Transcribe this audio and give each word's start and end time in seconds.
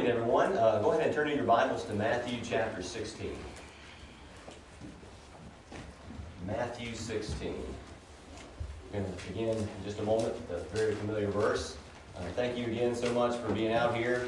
morning, 0.00 0.16
everyone. 0.16 0.56
Uh, 0.56 0.80
go 0.80 0.92
ahead 0.92 1.04
and 1.04 1.14
turn 1.14 1.28
in 1.28 1.36
your 1.36 1.44
Bibles 1.44 1.84
to 1.84 1.92
Matthew 1.92 2.38
chapter 2.42 2.82
16. 2.82 3.36
Matthew 6.46 6.94
16. 6.94 7.52
We're 8.92 9.00
going 9.00 9.12
to 9.12 9.26
begin 9.26 9.48
in 9.50 9.68
just 9.84 9.98
a 9.98 10.02
moment 10.02 10.32
with 10.48 10.58
a 10.58 10.74
very 10.74 10.94
familiar 10.94 11.30
verse. 11.30 11.76
Uh, 12.16 12.22
thank 12.34 12.56
you 12.56 12.64
again 12.64 12.94
so 12.94 13.12
much 13.12 13.38
for 13.40 13.52
being 13.52 13.72
out 13.72 13.94
here. 13.94 14.26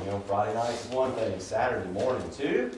You 0.00 0.04
know, 0.04 0.18
Friday 0.26 0.52
night 0.52 0.74
is 0.74 0.84
one 0.88 1.12
thing, 1.12 1.40
Saturday 1.40 1.88
morning 1.92 2.28
too. 2.36 2.72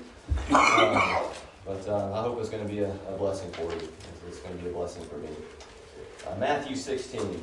Um, 0.54 1.24
but 1.66 1.88
uh, 1.88 2.12
I 2.12 2.22
hope 2.22 2.38
it's 2.38 2.50
going 2.50 2.64
to 2.64 2.72
be 2.72 2.80
a, 2.80 2.92
a, 3.08 3.18
blessing 3.18 3.50
for 3.50 3.62
you. 3.62 3.88
It's 4.28 4.38
going 4.38 4.56
to 4.56 4.62
be 4.62 4.70
a 4.70 4.72
blessing 4.72 5.04
for 5.06 5.16
me. 5.16 5.30
Uh, 6.24 6.36
Matthew 6.36 6.76
16, 6.76 7.42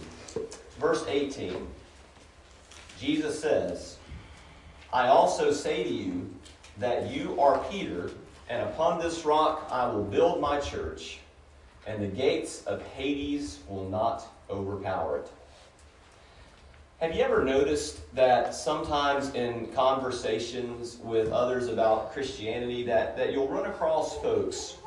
verse 0.79 1.03
18. 1.09 1.67
Jesus 2.97 3.37
says, 3.41 3.97
I 4.95 5.09
also 5.09 5.51
say 5.51 5.83
to 5.83 5.89
you 5.89 6.33
that 6.77 7.11
you 7.11 7.37
are 7.37 7.61
Peter, 7.69 8.11
and 8.47 8.61
upon 8.61 8.97
this 8.97 9.25
rock 9.25 9.67
I 9.69 9.89
will 9.89 10.05
build 10.05 10.39
my 10.39 10.61
church, 10.61 11.19
and 11.85 12.01
the 12.01 12.07
gates 12.07 12.63
of 12.63 12.81
Hades 12.81 13.59
will 13.67 13.89
not 13.89 14.25
overpower 14.49 15.17
it. 15.17 15.29
Have 17.01 17.13
you 17.13 17.23
ever 17.23 17.43
noticed 17.43 18.15
that 18.15 18.55
sometimes 18.55 19.33
in 19.33 19.67
conversations 19.73 20.95
with 21.03 21.29
others 21.29 21.67
about 21.67 22.13
Christianity 22.13 22.83
that, 22.83 23.17
that 23.17 23.33
you'll 23.33 23.49
run 23.49 23.65
across 23.65 24.15
folks 24.19 24.77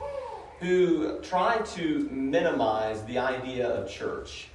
who 0.59 1.21
try 1.21 1.59
to 1.77 2.09
minimize 2.11 3.05
the 3.05 3.19
idea 3.19 3.69
of 3.69 3.91
church? 3.91 4.49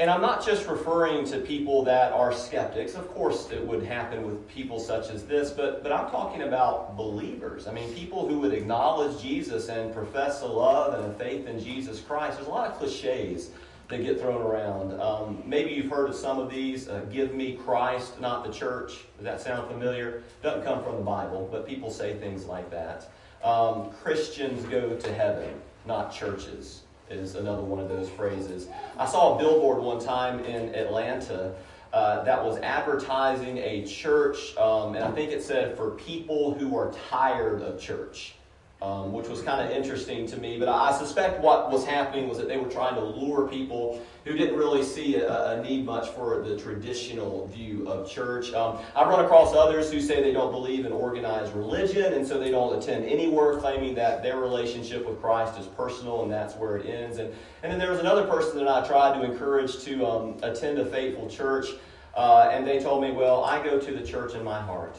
And 0.00 0.08
I'm 0.08 0.22
not 0.22 0.42
just 0.42 0.66
referring 0.66 1.26
to 1.26 1.40
people 1.40 1.84
that 1.84 2.10
are 2.14 2.32
skeptics. 2.32 2.94
Of 2.94 3.06
course, 3.08 3.50
it 3.50 3.62
would 3.66 3.82
happen 3.82 4.26
with 4.26 4.48
people 4.48 4.80
such 4.80 5.10
as 5.10 5.26
this, 5.26 5.50
but, 5.50 5.82
but 5.82 5.92
I'm 5.92 6.10
talking 6.10 6.40
about 6.40 6.96
believers. 6.96 7.66
I 7.66 7.72
mean, 7.72 7.92
people 7.92 8.26
who 8.26 8.38
would 8.38 8.54
acknowledge 8.54 9.20
Jesus 9.20 9.68
and 9.68 9.92
profess 9.92 10.40
a 10.40 10.46
love 10.46 10.94
and 10.94 11.12
a 11.12 11.14
faith 11.18 11.46
in 11.46 11.60
Jesus 11.60 12.00
Christ. 12.00 12.38
There's 12.38 12.48
a 12.48 12.50
lot 12.50 12.70
of 12.70 12.78
cliches 12.78 13.50
that 13.88 14.02
get 14.02 14.18
thrown 14.18 14.40
around. 14.40 14.98
Um, 14.98 15.42
maybe 15.44 15.72
you've 15.72 15.90
heard 15.90 16.08
of 16.08 16.16
some 16.16 16.38
of 16.38 16.50
these. 16.50 16.88
Uh, 16.88 17.04
Give 17.12 17.34
me 17.34 17.58
Christ, 17.62 18.18
not 18.22 18.42
the 18.42 18.50
church. 18.50 19.04
Does 19.18 19.24
that 19.24 19.42
sound 19.42 19.68
familiar? 19.68 20.22
Doesn't 20.42 20.64
come 20.64 20.82
from 20.82 20.96
the 20.96 21.02
Bible, 21.02 21.46
but 21.52 21.68
people 21.68 21.90
say 21.90 22.14
things 22.14 22.46
like 22.46 22.70
that. 22.70 23.10
Um, 23.44 23.90
Christians 24.02 24.64
go 24.64 24.96
to 24.96 25.12
heaven, 25.12 25.60
not 25.84 26.10
churches 26.10 26.84
is 27.10 27.34
another 27.34 27.62
one 27.62 27.80
of 27.80 27.88
those 27.88 28.08
phrases. 28.08 28.68
I 28.98 29.06
saw 29.06 29.34
a 29.34 29.38
billboard 29.38 29.82
one 29.82 29.98
time 29.98 30.44
in 30.44 30.74
Atlanta 30.74 31.54
uh, 31.92 32.22
that 32.24 32.44
was 32.44 32.58
advertising 32.58 33.58
a 33.58 33.84
church, 33.84 34.56
um, 34.56 34.94
and 34.94 35.04
I 35.04 35.10
think 35.10 35.32
it 35.32 35.42
said 35.42 35.76
for 35.76 35.90
people 35.92 36.54
who 36.54 36.76
are 36.76 36.92
tired 37.10 37.62
of 37.62 37.80
church 37.80 38.34
um, 38.82 39.12
which 39.12 39.28
was 39.28 39.42
kind 39.42 39.62
of 39.62 39.76
interesting 39.76 40.26
to 40.26 40.38
me. 40.38 40.58
But 40.58 40.68
I 40.68 40.96
suspect 40.96 41.40
what 41.40 41.70
was 41.70 41.84
happening 41.84 42.28
was 42.28 42.38
that 42.38 42.48
they 42.48 42.56
were 42.56 42.70
trying 42.70 42.94
to 42.94 43.04
lure 43.04 43.46
people 43.46 44.00
who 44.24 44.32
didn't 44.32 44.56
really 44.56 44.82
see 44.82 45.16
a, 45.16 45.58
a 45.58 45.62
need 45.62 45.84
much 45.84 46.08
for 46.10 46.40
the 46.40 46.56
traditional 46.56 47.46
view 47.48 47.86
of 47.86 48.10
church. 48.10 48.54
Um, 48.54 48.78
I've 48.96 49.08
run 49.08 49.22
across 49.22 49.54
others 49.54 49.92
who 49.92 50.00
say 50.00 50.22
they 50.22 50.32
don't 50.32 50.50
believe 50.50 50.86
in 50.86 50.92
organized 50.92 51.54
religion, 51.54 52.14
and 52.14 52.26
so 52.26 52.38
they 52.38 52.50
don't 52.50 52.82
attend 52.82 53.04
anywhere, 53.04 53.58
claiming 53.58 53.94
that 53.96 54.22
their 54.22 54.38
relationship 54.38 55.06
with 55.06 55.20
Christ 55.20 55.58
is 55.58 55.66
personal 55.66 56.22
and 56.22 56.32
that's 56.32 56.54
where 56.54 56.78
it 56.78 56.86
ends. 56.86 57.18
And, 57.18 57.34
and 57.62 57.70
then 57.70 57.78
there 57.78 57.90
was 57.90 58.00
another 58.00 58.26
person 58.26 58.56
that 58.58 58.68
I 58.68 58.86
tried 58.86 59.18
to 59.18 59.30
encourage 59.30 59.78
to 59.84 60.06
um, 60.06 60.36
attend 60.42 60.78
a 60.78 60.86
faithful 60.86 61.28
church, 61.28 61.66
uh, 62.14 62.48
and 62.50 62.66
they 62.66 62.80
told 62.80 63.02
me, 63.02 63.10
Well, 63.10 63.44
I 63.44 63.62
go 63.62 63.78
to 63.78 63.92
the 63.92 64.06
church 64.06 64.34
in 64.34 64.42
my 64.42 64.60
heart. 64.60 64.96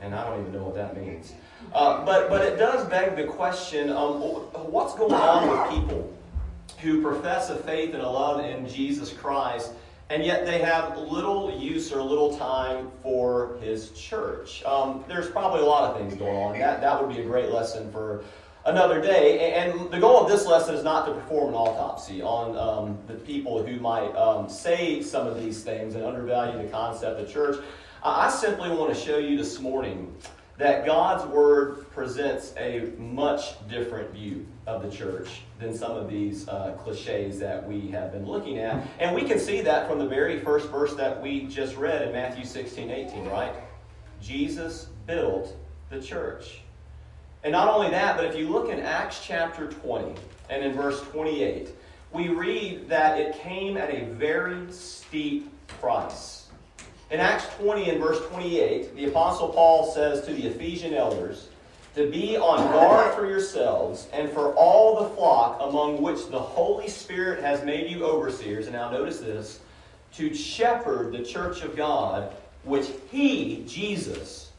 And 0.00 0.14
I 0.14 0.24
don't 0.24 0.40
even 0.40 0.52
know 0.52 0.62
what 0.62 0.76
that 0.76 0.96
means. 0.96 1.32
Uh, 1.72 2.04
but, 2.04 2.28
but 2.28 2.44
it 2.44 2.58
does 2.58 2.86
beg 2.88 3.16
the 3.16 3.24
question 3.24 3.90
um, 3.90 4.20
what's 4.70 4.94
going 4.94 5.12
on 5.12 5.48
with 5.48 5.70
people 5.70 6.12
who 6.78 7.02
profess 7.02 7.50
a 7.50 7.56
faith 7.56 7.94
and 7.94 8.02
a 8.02 8.08
love 8.08 8.44
in 8.44 8.68
Jesus 8.68 9.12
Christ, 9.12 9.72
and 10.10 10.24
yet 10.24 10.46
they 10.46 10.58
have 10.58 10.96
little 10.96 11.58
use 11.58 11.92
or 11.92 12.02
little 12.02 12.36
time 12.36 12.90
for 13.02 13.58
his 13.60 13.90
church? 13.90 14.62
Um, 14.64 15.04
there's 15.08 15.28
probably 15.28 15.60
a 15.60 15.64
lot 15.64 15.90
of 15.90 15.98
things 15.98 16.14
going 16.14 16.36
on. 16.36 16.58
That, 16.58 16.80
that 16.80 17.00
would 17.00 17.14
be 17.14 17.20
a 17.20 17.24
great 17.24 17.50
lesson 17.50 17.90
for 17.92 18.24
another 18.64 19.00
day. 19.00 19.52
And 19.54 19.90
the 19.90 19.98
goal 19.98 20.20
of 20.22 20.30
this 20.30 20.46
lesson 20.46 20.74
is 20.74 20.84
not 20.84 21.06
to 21.06 21.12
perform 21.12 21.48
an 21.48 21.54
autopsy 21.54 22.22
on 22.22 22.56
um, 22.56 22.98
the 23.06 23.14
people 23.14 23.62
who 23.64 23.80
might 23.80 24.14
um, 24.14 24.48
say 24.48 25.02
some 25.02 25.26
of 25.26 25.42
these 25.42 25.62
things 25.62 25.94
and 25.94 26.04
undervalue 26.04 26.62
the 26.62 26.68
concept 26.68 27.20
of 27.20 27.30
church. 27.30 27.62
I 28.02 28.30
simply 28.30 28.70
want 28.70 28.94
to 28.94 29.00
show 29.00 29.18
you 29.18 29.36
this 29.36 29.58
morning 29.58 30.14
that 30.58 30.84
God's 30.84 31.24
Word 31.26 31.88
presents 31.92 32.52
a 32.56 32.90
much 32.98 33.54
different 33.68 34.10
view 34.10 34.44
of 34.66 34.82
the 34.82 34.90
church 34.90 35.42
than 35.60 35.76
some 35.76 35.92
of 35.92 36.10
these 36.10 36.48
uh, 36.48 36.72
cliches 36.82 37.38
that 37.38 37.66
we 37.66 37.88
have 37.88 38.12
been 38.12 38.26
looking 38.26 38.58
at. 38.58 38.84
And 38.98 39.14
we 39.14 39.22
can 39.22 39.38
see 39.38 39.60
that 39.62 39.88
from 39.88 40.00
the 40.00 40.06
very 40.06 40.40
first 40.40 40.68
verse 40.68 40.94
that 40.94 41.22
we 41.22 41.46
just 41.46 41.76
read 41.76 42.02
in 42.02 42.12
Matthew 42.12 42.44
16 42.44 42.90
18, 42.90 43.24
right? 43.26 43.54
Jesus 44.20 44.88
built 45.06 45.56
the 45.90 46.02
church. 46.02 46.60
And 47.44 47.52
not 47.52 47.68
only 47.68 47.90
that, 47.90 48.16
but 48.16 48.26
if 48.26 48.36
you 48.36 48.48
look 48.48 48.68
in 48.68 48.80
Acts 48.80 49.24
chapter 49.24 49.68
20 49.68 50.14
and 50.50 50.64
in 50.64 50.72
verse 50.72 51.00
28, 51.02 51.68
we 52.12 52.28
read 52.28 52.88
that 52.88 53.18
it 53.18 53.38
came 53.40 53.76
at 53.76 53.94
a 53.94 54.06
very 54.06 54.72
steep 54.72 55.50
price. 55.68 56.37
In 57.10 57.20
Acts 57.20 57.46
20 57.56 57.88
and 57.88 58.00
verse 58.00 58.20
28, 58.28 58.94
the 58.94 59.06
Apostle 59.06 59.48
Paul 59.48 59.90
says 59.92 60.26
to 60.26 60.34
the 60.34 60.46
Ephesian 60.46 60.92
elders, 60.92 61.48
to 61.94 62.08
be 62.10 62.36
on 62.36 62.58
guard 62.70 63.14
for 63.14 63.26
yourselves 63.26 64.06
and 64.12 64.30
for 64.30 64.54
all 64.54 65.02
the 65.02 65.08
flock 65.16 65.58
among 65.60 66.00
which 66.00 66.28
the 66.28 66.38
Holy 66.38 66.88
Spirit 66.88 67.42
has 67.42 67.64
made 67.64 67.90
you 67.90 68.04
overseers. 68.04 68.66
And 68.66 68.76
now 68.76 68.90
notice 68.90 69.18
this 69.18 69.58
to 70.14 70.32
shepherd 70.32 71.12
the 71.12 71.24
church 71.24 71.62
of 71.62 71.74
God, 71.74 72.32
which 72.62 72.88
he, 73.10 73.64
Jesus, 73.66 74.52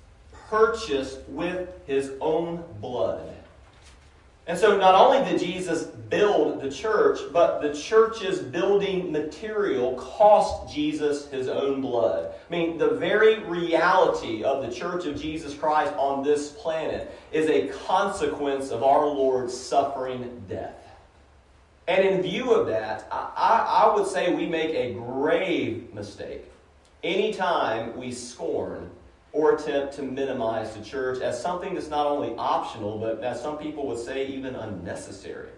purchased 0.50 1.20
with 1.30 1.70
his 1.88 2.12
own 2.20 2.64
blood. 2.82 3.29
And 4.50 4.58
so 4.58 4.76
not 4.76 4.96
only 4.96 5.24
did 5.30 5.40
Jesus 5.40 5.84
build 5.84 6.60
the 6.60 6.72
church, 6.72 7.20
but 7.32 7.62
the 7.62 7.72
church's 7.72 8.40
building 8.40 9.12
material 9.12 9.94
cost 9.94 10.74
Jesus 10.74 11.28
his 11.28 11.48
own 11.48 11.82
blood. 11.82 12.34
I 12.34 12.52
mean, 12.52 12.80
the 12.80 12.96
very 12.96 13.44
reality 13.44 14.44
of 14.44 14.66
the 14.66 14.74
church 14.74 15.06
of 15.06 15.22
Jesus 15.22 15.54
Christ 15.54 15.94
on 15.98 16.24
this 16.24 16.50
planet 16.50 17.16
is 17.32 17.48
a 17.48 17.68
consequence 17.86 18.72
of 18.72 18.82
our 18.82 19.06
Lord's 19.06 19.56
suffering 19.56 20.44
death. 20.50 20.84
And 21.88 22.04
in 22.04 22.24
view 22.24 22.52
of 22.52 22.66
that, 22.70 23.08
I, 23.12 23.84
I 23.86 23.96
would 23.96 24.08
say 24.08 24.34
we 24.34 24.48
make 24.48 24.72
a 24.72 24.94
grave 24.94 25.94
mistake 25.94 26.44
anytime 27.04 27.96
we 27.96 28.12
scorn 28.12 28.90
or 29.32 29.56
attempt 29.56 29.94
to 29.96 30.02
minimize 30.02 30.76
the 30.76 30.84
church 30.84 31.22
as 31.22 31.42
something 31.42 31.76
that's 31.76 31.90
not 31.90 32.08
only 32.08 32.34
optional, 32.38 32.98
but 32.98 33.24
as 33.24 33.42
some 33.42 33.58
people 33.58 33.88
would 33.88 34.00
say, 34.00 34.28
even 34.28 34.56
unnecessary. 34.56 35.50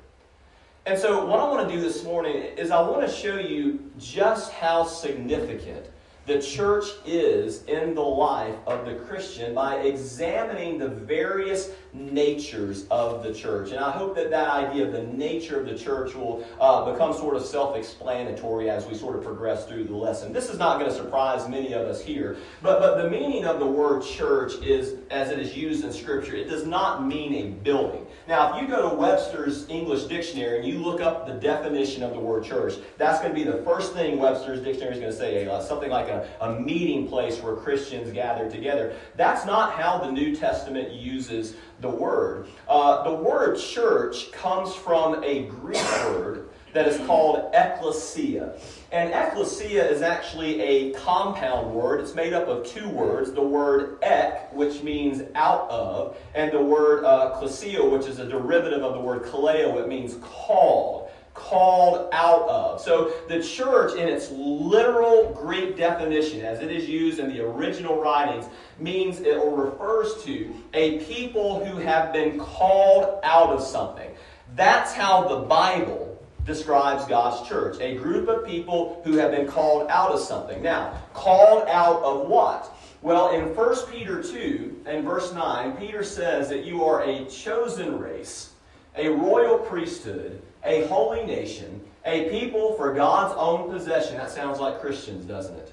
And 0.85 0.97
so, 0.97 1.25
what 1.25 1.39
I 1.39 1.47
want 1.47 1.69
to 1.69 1.75
do 1.75 1.79
this 1.79 2.03
morning 2.03 2.35
is 2.57 2.71
I 2.71 2.81
want 2.81 3.07
to 3.07 3.13
show 3.13 3.37
you 3.37 3.91
just 3.99 4.51
how 4.51 4.83
significant 4.83 5.85
the 6.27 6.39
church 6.39 6.85
is 7.05 7.63
in 7.63 7.95
the 7.95 8.01
life 8.01 8.55
of 8.67 8.85
the 8.85 8.93
Christian 8.93 9.55
by 9.55 9.77
examining 9.77 10.77
the 10.77 10.87
various 10.87 11.71
natures 11.93 12.85
of 12.91 13.23
the 13.23 13.33
church. 13.33 13.71
And 13.71 13.79
I 13.79 13.91
hope 13.91 14.15
that 14.15 14.29
that 14.29 14.47
idea 14.49 14.85
of 14.85 14.93
the 14.93 15.03
nature 15.03 15.59
of 15.59 15.65
the 15.65 15.75
church 15.75 16.13
will 16.13 16.45
uh, 16.59 16.91
become 16.91 17.13
sort 17.13 17.35
of 17.35 17.43
self 17.43 17.75
explanatory 17.75 18.69
as 18.69 18.85
we 18.85 18.93
sort 18.93 19.15
of 19.15 19.23
progress 19.23 19.65
through 19.65 19.85
the 19.85 19.95
lesson. 19.95 20.31
This 20.31 20.49
is 20.49 20.59
not 20.59 20.79
going 20.79 20.91
to 20.91 20.95
surprise 20.95 21.49
many 21.49 21.73
of 21.73 21.87
us 21.87 21.99
here, 22.01 22.37
but, 22.61 22.79
but 22.79 23.01
the 23.01 23.09
meaning 23.09 23.45
of 23.45 23.59
the 23.59 23.65
word 23.65 24.03
church 24.03 24.53
is, 24.63 24.99
as 25.09 25.31
it 25.31 25.39
is 25.39 25.57
used 25.57 25.83
in 25.83 25.91
Scripture, 25.91 26.35
it 26.35 26.49
does 26.49 26.67
not 26.67 27.05
mean 27.05 27.33
a 27.33 27.49
building. 27.63 28.05
Now, 28.31 28.55
if 28.55 28.61
you 28.61 28.67
go 28.69 28.89
to 28.89 28.95
Webster's 28.95 29.67
English 29.67 30.03
Dictionary 30.03 30.59
and 30.59 30.65
you 30.65 30.79
look 30.79 31.01
up 31.01 31.27
the 31.27 31.33
definition 31.33 32.01
of 32.01 32.13
the 32.13 32.19
word 32.19 32.45
church, 32.45 32.75
that's 32.97 33.19
going 33.19 33.35
to 33.35 33.37
be 33.37 33.43
the 33.43 33.61
first 33.63 33.91
thing 33.91 34.19
Webster's 34.19 34.61
Dictionary 34.61 34.93
is 34.93 34.99
going 35.01 35.11
to 35.11 35.17
say, 35.17 35.45
uh, 35.47 35.59
something 35.59 35.89
like 35.89 36.07
a, 36.07 36.25
a 36.39 36.57
meeting 36.57 37.09
place 37.09 37.41
where 37.41 37.57
Christians 37.57 38.09
gather 38.13 38.49
together. 38.49 38.95
That's 39.17 39.45
not 39.45 39.73
how 39.73 39.97
the 39.97 40.09
New 40.09 40.33
Testament 40.33 40.93
uses 40.93 41.55
the 41.81 41.89
word. 41.89 42.47
Uh, 42.69 43.03
the 43.03 43.13
word 43.13 43.59
church 43.59 44.31
comes 44.31 44.73
from 44.73 45.21
a 45.25 45.47
Greek 45.47 45.83
word 46.05 46.47
that 46.73 46.87
is 46.87 46.97
called 47.05 47.51
ecclesia. 47.53 48.57
And 48.91 49.13
ecclesia 49.13 49.89
is 49.89 50.01
actually 50.01 50.61
a 50.61 50.93
compound 50.93 51.73
word. 51.73 52.01
It's 52.01 52.15
made 52.15 52.33
up 52.33 52.47
of 52.47 52.65
two 52.65 52.89
words 52.89 53.31
the 53.31 53.41
word 53.41 53.99
ek, 54.01 54.53
which 54.53 54.83
means 54.83 55.23
out 55.35 55.69
of, 55.69 56.17
and 56.35 56.51
the 56.51 56.61
word 56.61 57.03
uh, 57.03 57.39
which 57.39 58.07
is 58.07 58.19
a 58.19 58.27
derivative 58.27 58.83
of 58.83 58.93
the 58.93 58.99
word 58.99 59.23
kaleo, 59.23 59.81
it 59.81 59.87
means 59.87 60.15
called. 60.21 61.09
called 61.33 62.09
out 62.11 62.47
of. 62.49 62.81
So 62.81 63.13
the 63.29 63.41
church, 63.41 63.97
in 63.97 64.07
its 64.07 64.29
literal 64.31 65.33
Greek 65.33 65.77
definition, 65.77 66.41
as 66.41 66.59
it 66.59 66.71
is 66.71 66.89
used 66.89 67.19
in 67.19 67.29
the 67.29 67.39
original 67.39 68.01
writings, 68.01 68.45
means 68.79 69.21
it 69.21 69.37
or 69.37 69.55
refers 69.65 70.23
to 70.25 70.53
a 70.73 70.99
people 71.05 71.63
who 71.63 71.77
have 71.77 72.11
been 72.11 72.37
called 72.37 73.19
out 73.23 73.49
of 73.49 73.61
something. 73.63 74.11
That's 74.55 74.93
how 74.93 75.27
the 75.29 75.47
Bible 75.47 76.10
describes 76.45 77.05
God's 77.05 77.47
church 77.47 77.77
a 77.79 77.95
group 77.95 78.27
of 78.27 78.45
people 78.45 79.01
who 79.03 79.17
have 79.17 79.31
been 79.31 79.47
called 79.47 79.89
out 79.89 80.11
of 80.11 80.19
something. 80.19 80.61
Now, 80.61 80.97
called 81.13 81.67
out 81.67 82.01
of 82.03 82.27
what? 82.27 82.75
Well, 83.01 83.31
in 83.31 83.55
1 83.55 83.75
Peter 83.91 84.21
2 84.21 84.83
and 84.85 85.03
verse 85.03 85.33
9, 85.33 85.77
Peter 85.77 86.03
says 86.03 86.49
that 86.49 86.65
you 86.65 86.83
are 86.83 87.01
a 87.03 87.25
chosen 87.25 87.99
race, 87.99 88.51
a 88.95 89.09
royal 89.09 89.57
priesthood, 89.57 90.41
a 90.63 90.85
holy 90.87 91.25
nation, 91.25 91.81
a 92.05 92.29
people 92.29 92.73
for 92.75 92.93
God's 92.93 93.33
own 93.37 93.71
possession. 93.71 94.17
That 94.17 94.31
sounds 94.31 94.59
like 94.59 94.81
Christians, 94.81 95.25
doesn't 95.25 95.55
it? 95.55 95.71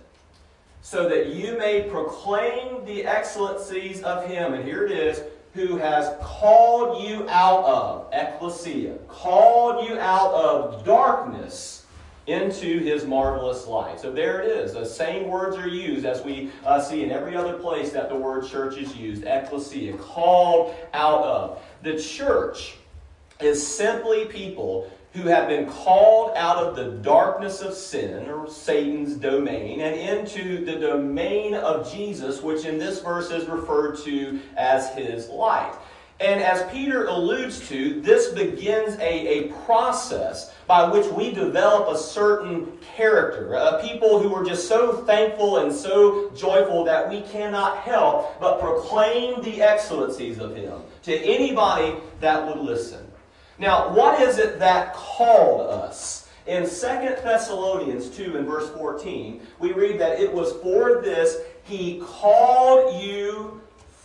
So 0.80 1.08
that 1.08 1.34
you 1.34 1.58
may 1.58 1.82
proclaim 1.82 2.84
the 2.86 3.04
excellencies 3.04 4.02
of 4.02 4.26
Him. 4.26 4.54
And 4.54 4.64
here 4.64 4.86
it 4.86 4.92
is 4.92 5.22
who 5.58 5.76
has 5.76 6.14
called 6.20 7.02
you 7.02 7.28
out 7.28 7.64
of, 7.64 8.06
ecclesia, 8.12 8.94
called 9.08 9.88
you 9.88 9.98
out 9.98 10.32
of 10.32 10.84
darkness 10.84 11.84
into 12.28 12.78
his 12.78 13.04
marvelous 13.04 13.66
light. 13.66 13.98
So 13.98 14.12
there 14.12 14.40
it 14.40 14.48
is. 14.48 14.74
The 14.74 14.84
same 14.84 15.26
words 15.26 15.56
are 15.56 15.66
used 15.66 16.06
as 16.06 16.24
we 16.24 16.52
uh, 16.64 16.80
see 16.80 17.02
in 17.02 17.10
every 17.10 17.34
other 17.34 17.54
place 17.54 17.90
that 17.90 18.08
the 18.08 18.14
word 18.14 18.46
church 18.46 18.76
is 18.76 18.94
used. 18.94 19.24
Ecclesia, 19.24 19.96
called 19.96 20.76
out 20.94 21.24
of. 21.24 21.60
The 21.82 21.98
church 21.98 22.76
is 23.40 23.66
simply 23.66 24.26
people 24.26 24.88
who 25.14 25.22
have 25.22 25.48
been 25.48 25.66
called 25.66 26.32
out 26.36 26.58
of 26.58 26.76
the 26.76 26.90
darkness 27.02 27.62
of 27.62 27.74
sin, 27.74 28.28
or 28.28 28.48
Satan's 28.48 29.14
domain, 29.14 29.80
and 29.80 29.98
into 29.98 30.64
the 30.64 30.78
domain 30.78 31.54
of 31.54 31.90
Jesus, 31.90 32.42
which 32.42 32.64
in 32.64 32.78
this 32.78 33.00
verse 33.00 33.30
is 33.30 33.48
referred 33.48 33.98
to 34.04 34.40
as 34.56 34.94
his 34.94 35.28
light. 35.28 35.74
And 36.20 36.42
as 36.42 36.68
Peter 36.72 37.06
alludes 37.06 37.68
to, 37.68 38.00
this 38.00 38.32
begins 38.32 38.96
a, 38.96 39.44
a 39.44 39.52
process 39.64 40.52
by 40.66 40.90
which 40.90 41.06
we 41.12 41.30
develop 41.32 41.88
a 41.88 41.96
certain 41.96 42.76
character. 42.96 43.54
A 43.54 43.80
people 43.80 44.20
who 44.20 44.34
are 44.34 44.44
just 44.44 44.66
so 44.66 45.04
thankful 45.04 45.58
and 45.58 45.72
so 45.72 46.30
joyful 46.30 46.84
that 46.84 47.08
we 47.08 47.20
cannot 47.22 47.78
help 47.78 48.38
but 48.40 48.60
proclaim 48.60 49.40
the 49.42 49.62
excellencies 49.62 50.40
of 50.40 50.56
Him 50.56 50.82
to 51.04 51.16
anybody 51.16 51.96
that 52.20 52.44
would 52.44 52.58
listen. 52.58 53.07
Now, 53.58 53.92
what 53.92 54.20
is 54.20 54.38
it 54.38 54.58
that 54.60 54.94
called 54.94 55.62
us? 55.68 56.28
In 56.46 56.62
2 56.62 56.70
Thessalonians 56.70 58.08
2 58.08 58.38
and 58.38 58.46
verse 58.46 58.70
14, 58.70 59.40
we 59.58 59.72
read 59.72 60.00
that 60.00 60.20
it 60.20 60.32
was 60.32 60.52
for 60.62 61.02
this 61.02 61.38
he 61.64 62.00
called 62.04 63.02
you 63.02 63.60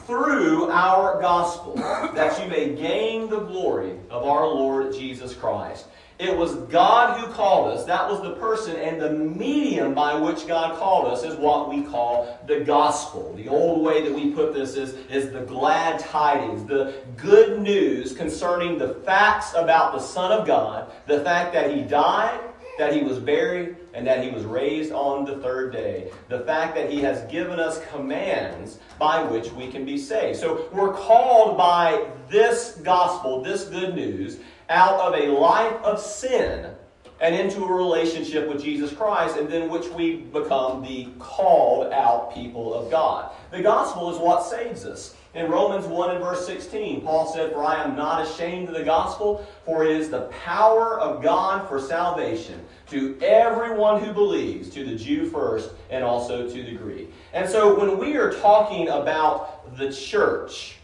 through 0.06 0.70
our 0.70 1.22
gospel, 1.22 1.76
that 1.76 2.42
you 2.44 2.50
may 2.50 2.76
gain 2.76 3.30
the 3.30 3.40
glory 3.40 3.94
of 4.10 4.24
our 4.24 4.46
Lord 4.46 4.94
Jesus 4.94 5.34
Christ. 5.34 5.86
It 6.24 6.38
was 6.38 6.56
God 6.72 7.20
who 7.20 7.28
called 7.34 7.78
us. 7.78 7.84
That 7.84 8.10
was 8.10 8.22
the 8.22 8.32
person, 8.36 8.78
and 8.78 9.02
the 9.02 9.12
medium 9.12 9.94
by 9.94 10.16
which 10.16 10.48
God 10.48 10.80
called 10.80 11.12
us 11.12 11.26
is 11.26 11.36
what 11.36 11.68
we 11.68 11.84
call 11.84 12.40
the 12.48 12.62
gospel. 12.62 13.34
The 13.36 13.50
old 13.50 13.84
way 13.84 14.02
that 14.04 14.16
we 14.16 14.32
put 14.32 14.54
this 14.54 14.78
is, 14.78 14.94
is 15.12 15.34
the 15.34 15.42
glad 15.42 16.00
tidings, 16.00 16.64
the 16.64 16.94
good 17.18 17.60
news 17.60 18.14
concerning 18.14 18.78
the 18.78 18.94
facts 19.06 19.54
about 19.54 19.92
the 19.92 20.00
Son 20.00 20.32
of 20.32 20.48
God, 20.48 20.94
the 21.08 21.20
fact 21.26 21.52
that 21.56 21.76
He 21.76 21.82
died, 21.82 22.40
that 22.78 22.94
He 22.94 23.04
was 23.04 23.20
buried, 23.20 23.76
and 23.94 24.08
that 24.08 24.24
He 24.24 24.30
was 24.30 24.46
raised 24.46 24.94
on 24.94 25.26
the 25.26 25.40
third 25.40 25.74
day. 25.74 26.10
The 26.30 26.40
fact 26.40 26.74
that 26.76 26.90
He 26.90 27.02
has 27.02 27.30
given 27.30 27.60
us 27.60 27.82
commands 27.92 28.80
by 28.98 29.22
which 29.22 29.52
we 29.52 29.68
can 29.68 29.84
be 29.84 29.98
saved. 29.98 30.40
So 30.40 30.70
we're 30.72 30.94
called 30.94 31.58
by 31.58 32.08
this 32.30 32.80
gospel, 32.82 33.44
this 33.44 33.66
good 33.66 33.94
news, 33.94 34.38
out 34.70 35.00
of 35.00 35.14
a 35.14 35.28
life 35.28 35.76
of 35.84 36.00
sin 36.00 36.74
and 37.20 37.36
into 37.36 37.64
a 37.64 37.74
relationship 37.74 38.50
with 38.50 38.62
Jesus 38.62 38.92
Christ, 38.92 39.38
and 39.38 39.48
then 39.48 39.70
which 39.70 39.88
we 39.90 40.18
become 40.18 40.82
the 40.82 41.08
called 41.20 41.92
out 41.94 42.34
people 42.34 42.74
of 42.74 42.92
God. 42.92 43.32
The 43.52 43.62
gospel 43.62 44.14
is 44.14 44.20
what 44.20 44.44
saves 44.44 44.84
us. 44.84 45.16
In 45.34 45.50
Romans 45.50 45.88
1 45.88 46.12
and 46.12 46.20
verse 46.20 46.46
16, 46.46 47.02
Paul 47.02 47.32
said, 47.34 47.54
For 47.54 47.64
I 47.64 47.82
am 47.82 47.96
not 47.96 48.28
ashamed 48.28 48.68
of 48.68 48.76
the 48.76 48.84
gospel, 48.84 49.48
for 49.66 49.84
it 49.84 49.92
is 49.92 50.10
the 50.10 50.24
power 50.44 51.00
of 51.00 51.24
God 51.24 51.68
for 51.68 51.80
salvation 51.80 52.64
to 52.90 53.18
everyone 53.22 54.04
who 54.04 54.14
believes, 54.14 54.70
to 54.72 54.86
the 54.86 54.96
Jew 54.96 55.30
first, 55.30 55.72
and 55.90 56.04
also 56.04 56.48
to 56.48 56.64
the 56.64 56.76
Greek. 56.76 57.12
And 57.32 57.50
so 57.50 57.80
when 57.80 57.98
we 57.98 58.16
are 58.18 58.32
talking 58.34 58.90
about 58.90 59.76
the 59.78 59.92
church, 59.92 60.76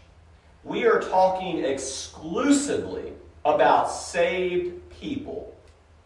we 0.64 0.84
are 0.86 1.00
talking 1.00 1.64
exclusively 1.64 3.12
about 3.44 3.90
saved 3.90 4.88
people, 4.90 5.56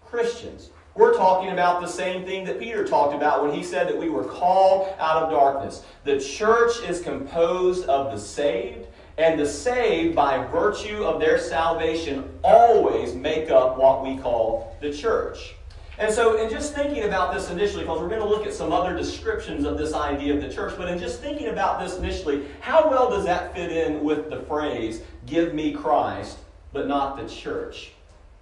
Christians. 0.05 0.71
We're 0.95 1.15
talking 1.15 1.51
about 1.51 1.81
the 1.81 1.89
same 1.89 2.25
thing 2.25 2.45
that 2.45 2.61
Peter 2.61 2.87
talked 2.87 3.15
about 3.15 3.43
when 3.43 3.53
he 3.53 3.65
said 3.65 3.89
that 3.89 3.99
we 3.99 4.09
were 4.09 4.25
called 4.25 4.95
out 5.01 5.25
of 5.25 5.31
darkness. 5.31 5.83
The 6.05 6.21
church 6.21 6.89
is 6.89 7.01
composed 7.01 7.89
of 7.89 8.13
the 8.13 8.19
saved, 8.19 8.87
and 9.19 9.39
the 9.39 9.47
saved, 9.47 10.15
by 10.15 10.45
virtue 10.47 11.03
of 11.03 11.19
their 11.19 11.39
salvation, 11.39 12.31
always 12.45 13.15
make 13.15 13.51
up 13.51 13.77
what 13.77 14.05
we 14.05 14.17
call 14.17 14.77
the 14.81 14.93
church. 14.93 15.55
And 15.99 16.13
so, 16.13 16.43
in 16.43 16.51
just 16.51 16.75
thinking 16.75 17.05
about 17.05 17.33
this 17.33 17.51
initially, 17.51 17.83
because 17.83 18.01
we're 18.01 18.09
going 18.09 18.21
to 18.21 18.29
look 18.29 18.47
at 18.47 18.53
some 18.53 18.73
other 18.73 18.97
descriptions 18.97 19.65
of 19.65 19.79
this 19.79 19.95
idea 19.95 20.35
of 20.35 20.43
the 20.43 20.53
church, 20.53 20.75
but 20.77 20.89
in 20.89 20.99
just 20.99 21.21
thinking 21.21 21.49
about 21.49 21.81
this 21.81 21.97
initially, 21.99 22.47
how 22.61 22.89
well 22.89 23.11
does 23.11 23.25
that 23.25 23.55
fit 23.55 23.71
in 23.71 24.03
with 24.03 24.29
the 24.29 24.41
phrase, 24.43 25.03
give 25.27 25.55
me 25.55 25.73
Christ, 25.73 26.39
but 26.75 26.87
not 26.87 27.17
the 27.17 27.27
church. 27.27 27.93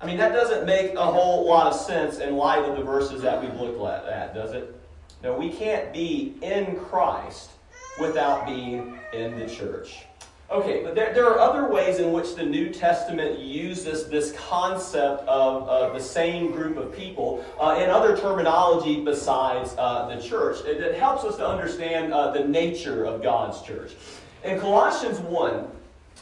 I 0.00 0.06
mean, 0.06 0.17
that 0.17 0.32
doesn't 0.32 0.67
make 0.67 0.94
a 0.94 1.05
whole 1.05 1.46
lot 1.46 1.69
of 1.69 1.79
sense 1.79 2.19
in 2.19 2.37
light 2.37 2.64
of 2.64 2.76
the 2.76 2.82
verses 2.82 3.23
that 3.23 3.40
we've 3.40 3.55
looked 3.55 4.08
at, 4.08 4.34
does 4.34 4.52
it? 4.52 4.75
No, 5.23 5.37
we 5.38 5.50
can't 5.50 5.93
be 5.93 6.34
in 6.43 6.75
Christ 6.76 7.50
without 8.00 8.44
being 8.44 8.99
in 9.12 9.38
the 9.38 9.46
church. 9.46 9.99
Okay, 10.50 10.82
but 10.82 10.94
there, 10.94 11.14
there 11.14 11.26
are 11.26 11.38
other 11.38 11.70
ways 11.70 11.99
in 11.99 12.12
which 12.12 12.34
the 12.34 12.43
New 12.43 12.70
Testament 12.70 13.38
uses 13.38 14.08
this 14.08 14.32
concept 14.32 15.26
of 15.26 15.69
uh, 15.69 15.93
the 15.94 16.00
same 16.00 16.50
group 16.50 16.76
of 16.76 16.94
people 16.94 17.44
uh, 17.58 17.81
in 17.82 17.88
other 17.88 18.17
terminology 18.17 19.02
besides 19.02 19.75
uh, 19.79 20.14
the 20.14 20.20
church. 20.20 20.58
It, 20.67 20.79
it, 20.79 20.98
helps 20.98 21.24
us 21.24 21.36
to 21.36 21.46
understand 21.46 22.12
uh, 22.12 22.32
the 22.32 22.44
nature 22.44 23.05
of 23.05 23.22
God's 23.22 23.62
church. 23.62 23.93
In 24.44 24.60
Colossians 24.60 25.20
1, 25.20 25.67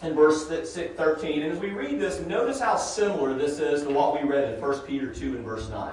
in 0.03 0.15
verse 0.15 0.47
13. 0.47 1.43
And 1.43 1.53
as 1.53 1.59
we 1.59 1.71
read 1.71 2.01
this, 2.01 2.21
notice 2.27 2.61
how 2.61 2.77
similar 2.77 3.35
this 3.35 3.59
is 3.59 3.83
to 3.83 3.91
what 3.91 4.21
we 4.21 4.29
read 4.29 4.55
in 4.55 4.61
1 4.61 4.81
Peter 4.81 5.13
2 5.13 5.37
and 5.37 5.45
verse 5.45 5.69
9. 5.69 5.93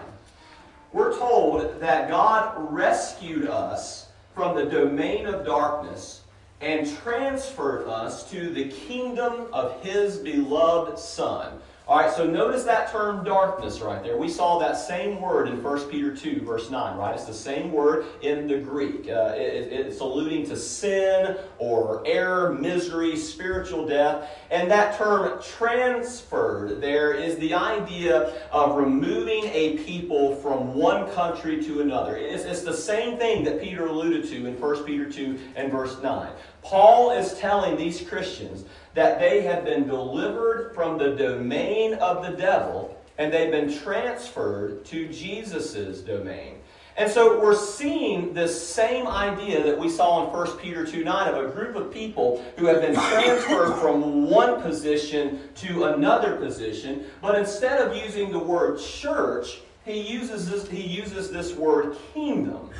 We're 0.93 1.17
told 1.17 1.79
that 1.81 2.09
God 2.09 2.55
rescued 2.73 3.47
us 3.47 4.07
from 4.33 4.55
the 4.55 4.65
domain 4.65 5.25
of 5.25 5.45
darkness 5.45 6.21
and 6.61 6.91
transferred 6.97 7.87
us 7.87 8.29
to 8.31 8.49
the 8.49 8.69
kingdom 8.69 9.47
of 9.53 9.81
his 9.83 10.17
beloved 10.17 10.97
Son 10.97 11.59
all 11.87 11.99
right, 11.99 12.13
so 12.13 12.27
notice 12.27 12.65
that 12.65 12.91
term 12.91 13.23
darkness 13.23 13.79
right 13.79 14.03
there. 14.03 14.17
We 14.17 14.27
saw 14.27 14.59
that 14.59 14.73
same 14.73 15.21
word 15.21 15.47
in 15.47 15.63
1 15.63 15.89
Peter 15.89 16.13
2, 16.13 16.41
verse 16.41 16.69
9, 16.69 16.97
right? 16.97 17.15
It's 17.15 17.23
the 17.23 17.33
same 17.33 17.71
word 17.71 18.07
in 18.21 18.45
the 18.45 18.57
Greek. 18.57 19.07
Uh, 19.07 19.33
it, 19.37 19.71
it's 19.71 20.01
alluding 20.01 20.45
to 20.47 20.57
sin 20.57 21.37
or 21.59 22.03
error, 22.05 22.51
misery, 22.51 23.15
spiritual 23.15 23.87
death. 23.87 24.29
And 24.51 24.69
that 24.69 24.97
term 24.97 25.41
transferred 25.41 26.81
there 26.81 27.13
is 27.13 27.37
the 27.37 27.53
idea 27.53 28.33
of 28.51 28.75
removing 28.75 29.45
a 29.45 29.77
people 29.77 30.35
from 30.35 30.73
one 30.73 31.09
country 31.11 31.63
to 31.63 31.79
another. 31.79 32.17
It's, 32.17 32.43
it's 32.43 32.63
the 32.63 32.75
same 32.75 33.17
thing 33.17 33.45
that 33.45 33.61
Peter 33.61 33.85
alluded 33.85 34.25
to 34.25 34.45
in 34.45 34.59
1 34.59 34.83
Peter 34.83 35.09
2 35.09 35.39
and 35.55 35.71
verse 35.71 35.97
9. 36.03 36.33
Paul 36.63 37.11
is 37.11 37.33
telling 37.35 37.77
these 37.77 38.01
Christians 38.01 38.65
that 38.93 39.19
they 39.19 39.41
have 39.41 39.63
been 39.63 39.87
delivered 39.87 40.73
from 40.73 40.97
the 40.97 41.15
domain 41.15 41.76
of 41.85 42.25
the 42.25 42.31
devil 42.37 42.97
and 43.17 43.33
they've 43.33 43.51
been 43.51 43.73
transferred 43.73 44.85
to 44.85 45.07
Jesus' 45.07 46.01
domain. 46.01 46.55
And 46.97 47.11
so 47.11 47.39
we're 47.39 47.55
seeing 47.55 48.33
this 48.33 48.67
same 48.67 49.07
idea 49.07 49.63
that 49.63 49.77
we 49.77 49.87
saw 49.87 50.25
in 50.25 50.33
1 50.33 50.57
Peter 50.57 50.83
2 50.83 51.03
9 51.03 51.33
of 51.33 51.45
a 51.45 51.49
group 51.49 51.75
of 51.75 51.93
people 51.93 52.43
who 52.57 52.65
have 52.65 52.81
been 52.81 52.95
transferred 52.95 53.75
from 53.79 54.29
one 54.29 54.61
position 54.61 55.49
to 55.55 55.85
another 55.85 56.37
position, 56.37 57.05
but 57.21 57.37
instead 57.37 57.79
of 57.79 57.95
using 57.95 58.31
the 58.31 58.39
word 58.39 58.79
church, 58.79 59.59
he 59.85 60.01
uses 60.01 60.49
this, 60.49 60.67
he 60.67 60.81
uses 60.81 61.29
this 61.31 61.53
word 61.53 61.95
kingdom. 62.13 62.71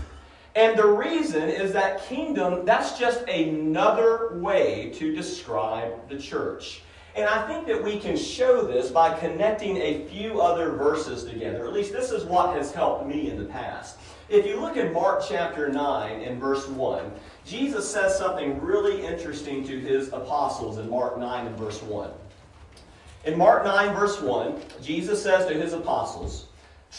And 0.56 0.75
the 0.75 0.88
reason 0.88 1.50
is 1.50 1.72
that 1.74 2.04
kingdom, 2.08 2.66
that's 2.66 2.98
just 2.98 3.22
another 3.27 4.39
way 4.39 4.92
to 4.96 5.13
describe 5.16 6.10
the 6.10 6.18
church. 6.18 6.82
And 7.17 7.25
I 7.25 7.47
think 7.47 7.65
that 7.65 7.83
we 7.83 8.00
can 8.00 8.15
show 8.15 8.62
this 8.62 8.91
by 8.91 9.17
connecting 9.17 9.77
a 9.77 10.05
few 10.05 10.39
other 10.39 10.74
verses 10.74 11.24
together. 11.24 11.65
At 11.65 11.74
least 11.74 11.91
this 11.91 12.12
is 12.12 12.24
what 12.24 12.55
has 12.55 12.71
helped 12.71 13.07
me 13.07 13.31
in 13.31 13.39
the 13.39 13.45
past. 13.45 13.97
If 14.29 14.45
you 14.45 14.59
look 14.59 14.77
in 14.77 14.93
Mark 14.93 15.24
chapter 15.27 15.67
9 15.67 16.21
and 16.21 16.39
verse 16.39 16.67
1, 16.67 17.12
Jesus 17.43 17.91
says 17.91 18.15
something 18.15 18.62
really 18.62 19.03
interesting 19.03 19.65
to 19.65 19.79
his 19.79 20.09
apostles 20.09 20.77
in 20.77 20.88
Mark 20.91 21.17
9 21.17 21.47
and 21.47 21.57
verse 21.57 21.81
1. 21.81 22.12
In 23.25 23.36
Mark 23.36 23.65
9, 23.65 23.95
verse 23.95 24.21
1, 24.21 24.55
Jesus 24.83 25.24
says 25.24 25.47
to 25.47 25.55
his 25.55 25.74
apostles, 25.74 26.45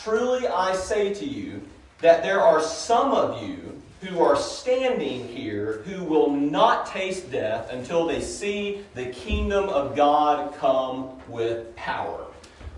Truly 0.02 0.48
I 0.48 0.74
say 0.74 1.14
to 1.14 1.24
you 1.24 1.62
that 2.00 2.24
there 2.24 2.40
are 2.40 2.60
some 2.60 3.12
of 3.12 3.40
you 3.40 3.80
who 4.00 4.20
are 4.20 4.36
standing 4.36 5.26
here 5.26 5.82
who 5.84 6.04
will 6.04 6.30
not 6.30 6.86
taste 6.86 7.30
death 7.32 7.72
until 7.72 8.06
they 8.06 8.20
see 8.20 8.84
the 8.94 9.06
kingdom 9.06 9.68
of 9.68 9.96
God 9.96 10.54
come 10.54 11.10
with 11.28 11.74
power. 11.74 12.26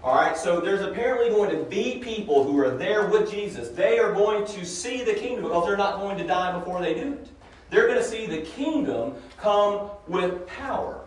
All 0.02 0.14
right, 0.14 0.34
so 0.34 0.60
there's 0.60 0.80
apparently 0.80 1.28
going 1.28 1.50
to 1.50 1.62
be 1.64 1.98
people 1.98 2.42
who 2.42 2.58
are 2.58 2.74
there 2.74 3.06
with 3.06 3.30
Jesus. 3.30 3.68
They 3.68 3.98
are 3.98 4.14
going 4.14 4.46
to 4.46 4.64
see 4.64 5.04
the 5.04 5.12
kingdom 5.12 5.44
because 5.44 5.66
they're 5.66 5.76
not 5.76 5.98
going 6.00 6.16
to 6.16 6.26
die 6.26 6.58
before 6.58 6.80
they 6.80 6.94
do 6.94 7.12
it. 7.12 7.28
They're 7.68 7.86
going 7.86 7.98
to 7.98 8.04
see 8.04 8.26
the 8.26 8.40
kingdom 8.40 9.14
come 9.36 9.90
with 10.08 10.46
power. 10.46 10.99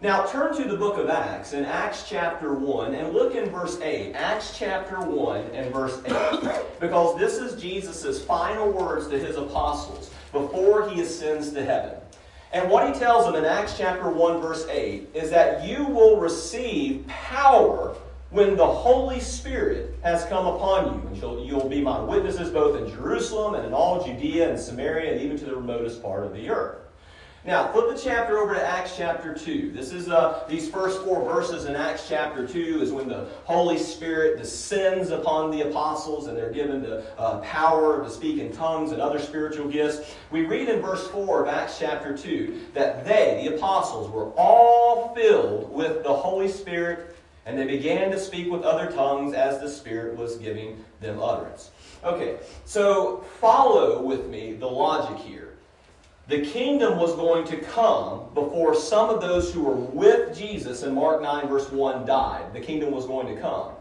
Now 0.00 0.26
turn 0.26 0.54
to 0.56 0.64
the 0.64 0.76
book 0.76 0.98
of 0.98 1.08
Acts 1.08 1.52
in 1.52 1.64
Acts 1.64 2.08
chapter 2.08 2.52
1 2.52 2.94
and 2.94 3.14
look 3.14 3.36
in 3.36 3.48
verse 3.48 3.80
8. 3.80 4.12
Acts 4.14 4.58
chapter 4.58 5.00
1 5.00 5.50
and 5.54 5.72
verse 5.72 6.00
8. 6.04 6.60
Because 6.80 7.18
this 7.18 7.38
is 7.38 7.60
Jesus' 7.60 8.22
final 8.22 8.70
words 8.70 9.06
to 9.08 9.18
his 9.18 9.36
apostles 9.36 10.10
before 10.32 10.90
he 10.90 11.00
ascends 11.00 11.52
to 11.52 11.64
heaven. 11.64 11.96
And 12.52 12.68
what 12.70 12.92
he 12.92 12.98
tells 12.98 13.24
them 13.24 13.36
in 13.36 13.44
Acts 13.44 13.78
chapter 13.78 14.10
1 14.10 14.40
verse 14.42 14.66
8 14.68 15.10
is 15.14 15.30
that 15.30 15.66
you 15.66 15.84
will 15.84 16.18
receive 16.18 17.06
power 17.06 17.96
when 18.30 18.56
the 18.56 18.66
Holy 18.66 19.20
Spirit 19.20 19.94
has 20.02 20.24
come 20.24 20.46
upon 20.46 20.86
you. 20.86 21.06
And 21.06 21.16
you'll, 21.16 21.46
you'll 21.46 21.68
be 21.68 21.80
my 21.80 22.00
witnesses 22.00 22.50
both 22.50 22.76
in 22.82 22.92
Jerusalem 22.92 23.54
and 23.54 23.64
in 23.64 23.72
all 23.72 24.04
Judea 24.04 24.50
and 24.50 24.58
Samaria 24.58 25.12
and 25.12 25.20
even 25.22 25.38
to 25.38 25.44
the 25.44 25.56
remotest 25.56 26.02
part 26.02 26.24
of 26.24 26.34
the 26.34 26.50
earth. 26.50 26.83
Now, 27.46 27.70
flip 27.72 27.94
the 27.94 28.02
chapter 28.02 28.38
over 28.38 28.54
to 28.54 28.66
Acts 28.66 28.96
chapter 28.96 29.34
2. 29.34 29.72
This 29.72 29.92
is 29.92 30.08
uh, 30.08 30.44
these 30.48 30.70
first 30.70 31.02
four 31.02 31.22
verses 31.30 31.66
in 31.66 31.76
Acts 31.76 32.08
chapter 32.08 32.48
2 32.48 32.80
is 32.80 32.90
when 32.90 33.06
the 33.06 33.28
Holy 33.44 33.76
Spirit 33.76 34.38
descends 34.38 35.10
upon 35.10 35.50
the 35.50 35.68
apostles 35.68 36.26
and 36.26 36.38
they're 36.38 36.50
given 36.50 36.80
the 36.80 37.04
uh, 37.18 37.40
power 37.40 38.02
to 38.02 38.08
speak 38.08 38.38
in 38.38 38.50
tongues 38.50 38.92
and 38.92 39.02
other 39.02 39.18
spiritual 39.18 39.68
gifts. 39.68 40.14
We 40.30 40.46
read 40.46 40.70
in 40.70 40.80
verse 40.80 41.06
4 41.08 41.42
of 41.42 41.48
Acts 41.48 41.78
chapter 41.78 42.16
2 42.16 42.60
that 42.72 43.04
they, 43.04 43.46
the 43.46 43.56
apostles, 43.56 44.10
were 44.10 44.30
all 44.38 45.14
filled 45.14 45.70
with 45.70 46.02
the 46.02 46.14
Holy 46.14 46.48
Spirit 46.48 47.14
and 47.44 47.58
they 47.58 47.66
began 47.66 48.10
to 48.10 48.18
speak 48.18 48.50
with 48.50 48.62
other 48.62 48.90
tongues 48.90 49.34
as 49.34 49.60
the 49.60 49.68
Spirit 49.68 50.16
was 50.16 50.36
giving 50.38 50.82
them 51.02 51.20
utterance. 51.20 51.72
Okay, 52.04 52.38
so 52.64 53.18
follow 53.38 54.00
with 54.00 54.28
me 54.28 54.54
the 54.54 54.66
logic 54.66 55.18
here 55.18 55.53
the 56.26 56.40
kingdom 56.40 56.98
was 56.98 57.14
going 57.14 57.46
to 57.48 57.56
come 57.58 58.32
before 58.32 58.74
some 58.74 59.10
of 59.10 59.20
those 59.20 59.52
who 59.52 59.62
were 59.62 59.74
with 59.74 60.36
Jesus 60.36 60.82
in 60.82 60.94
Mark 60.94 61.20
9, 61.20 61.48
verse 61.48 61.70
1, 61.70 62.06
died. 62.06 62.52
The 62.54 62.60
kingdom 62.60 62.92
was 62.92 63.04
going 63.06 63.34
to 63.34 63.40
come. 63.40 63.72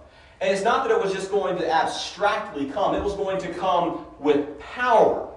And 0.42 0.54
it's 0.54 0.64
not 0.64 0.86
that 0.86 0.94
it 0.94 1.02
was 1.02 1.14
just 1.14 1.32
going 1.32 1.58
to 1.58 1.72
abstractly 1.72 2.66
come, 2.66 2.96
it 2.96 3.04
was 3.04 3.16
going 3.16 3.40
to 3.40 3.54
come 3.54 4.06
with 4.20 4.60
power. 4.60 5.30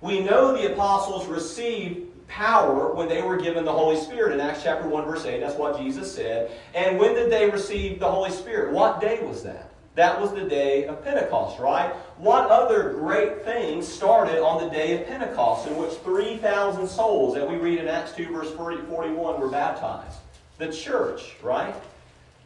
We 0.00 0.20
know 0.20 0.52
the 0.56 0.72
apostles 0.72 1.26
received 1.26 2.08
power 2.28 2.94
when 2.94 3.08
they 3.08 3.22
were 3.22 3.36
given 3.36 3.64
the 3.64 3.72
Holy 3.72 3.96
Spirit 3.96 4.32
in 4.32 4.40
Acts 4.40 4.62
chapter 4.62 4.88
1, 4.88 5.04
verse 5.04 5.24
8. 5.24 5.40
That's 5.40 5.56
what 5.56 5.78
Jesus 5.78 6.14
said. 6.14 6.50
And 6.74 6.98
when 6.98 7.14
did 7.14 7.30
they 7.30 7.50
receive 7.50 7.98
the 7.98 8.10
Holy 8.10 8.30
Spirit? 8.30 8.72
What 8.72 9.00
day 9.00 9.20
was 9.22 9.42
that? 9.42 9.71
That 9.94 10.18
was 10.20 10.32
the 10.32 10.44
day 10.44 10.86
of 10.86 11.04
Pentecost, 11.04 11.58
right? 11.58 11.92
What 12.16 12.50
other 12.50 12.94
great 12.94 13.44
things 13.44 13.86
started 13.86 14.42
on 14.42 14.62
the 14.62 14.70
day 14.70 15.00
of 15.00 15.06
Pentecost 15.06 15.68
in 15.68 15.76
which 15.76 15.92
3,000 15.98 16.88
souls 16.88 17.34
that 17.34 17.48
we 17.48 17.56
read 17.56 17.78
in 17.78 17.88
Acts 17.88 18.12
2, 18.12 18.32
verse 18.32 18.50
41, 18.52 19.40
were 19.40 19.48
baptized? 19.48 20.18
The 20.56 20.72
church, 20.72 21.36
right? 21.42 21.74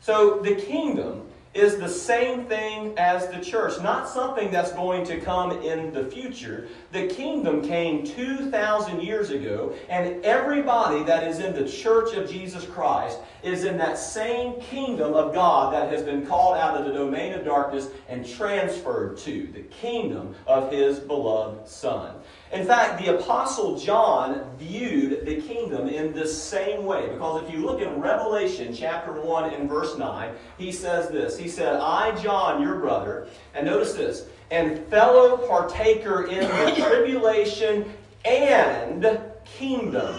So 0.00 0.40
the 0.40 0.56
kingdom 0.56 1.25
is 1.56 1.78
the 1.78 1.88
same 1.88 2.44
thing 2.44 2.96
as 2.98 3.28
the 3.28 3.40
church, 3.40 3.80
not 3.82 4.08
something 4.08 4.50
that's 4.50 4.72
going 4.72 5.04
to 5.06 5.20
come 5.20 5.52
in 5.62 5.92
the 5.92 6.04
future. 6.04 6.68
The 6.92 7.06
kingdom 7.08 7.62
came 7.62 8.04
2,000 8.04 9.02
years 9.02 9.30
ago, 9.30 9.74
and 9.88 10.24
everybody 10.24 11.02
that 11.04 11.24
is 11.24 11.40
in 11.40 11.54
the 11.54 11.68
church 11.68 12.14
of 12.14 12.30
Jesus 12.30 12.66
Christ 12.66 13.18
is 13.42 13.64
in 13.64 13.78
that 13.78 13.98
same 13.98 14.60
kingdom 14.60 15.14
of 15.14 15.32
God 15.32 15.72
that 15.72 15.90
has 15.90 16.02
been 16.02 16.26
called 16.26 16.56
out 16.56 16.76
of 16.76 16.86
the 16.86 16.92
domain 16.92 17.32
of 17.32 17.44
darkness 17.44 17.88
and 18.08 18.28
transferred 18.28 19.16
to 19.18 19.48
the 19.52 19.62
kingdom 19.62 20.34
of 20.46 20.70
his 20.70 20.98
beloved 20.98 21.68
Son. 21.68 22.14
In 22.52 22.64
fact, 22.64 23.04
the 23.04 23.16
Apostle 23.18 23.78
John 23.78 24.44
viewed 24.56 25.26
the 25.26 25.40
kingdom 25.42 25.88
in 25.88 26.12
this 26.12 26.40
same 26.40 26.84
way. 26.84 27.08
Because 27.08 27.42
if 27.42 27.52
you 27.52 27.64
look 27.64 27.80
in 27.80 28.00
Revelation 28.00 28.72
chapter 28.72 29.12
1 29.12 29.52
and 29.52 29.68
verse 29.68 29.98
9, 29.98 30.32
he 30.56 30.70
says 30.70 31.08
this. 31.08 31.36
He 31.36 31.48
said, 31.48 31.80
I, 31.80 32.14
John, 32.22 32.62
your 32.62 32.76
brother, 32.76 33.26
and 33.54 33.66
notice 33.66 33.94
this, 33.94 34.26
and 34.50 34.86
fellow 34.86 35.36
partaker 35.48 36.26
in 36.28 36.40
the 36.40 36.74
tribulation 36.88 37.92
and 38.24 39.20
kingdom 39.44 40.14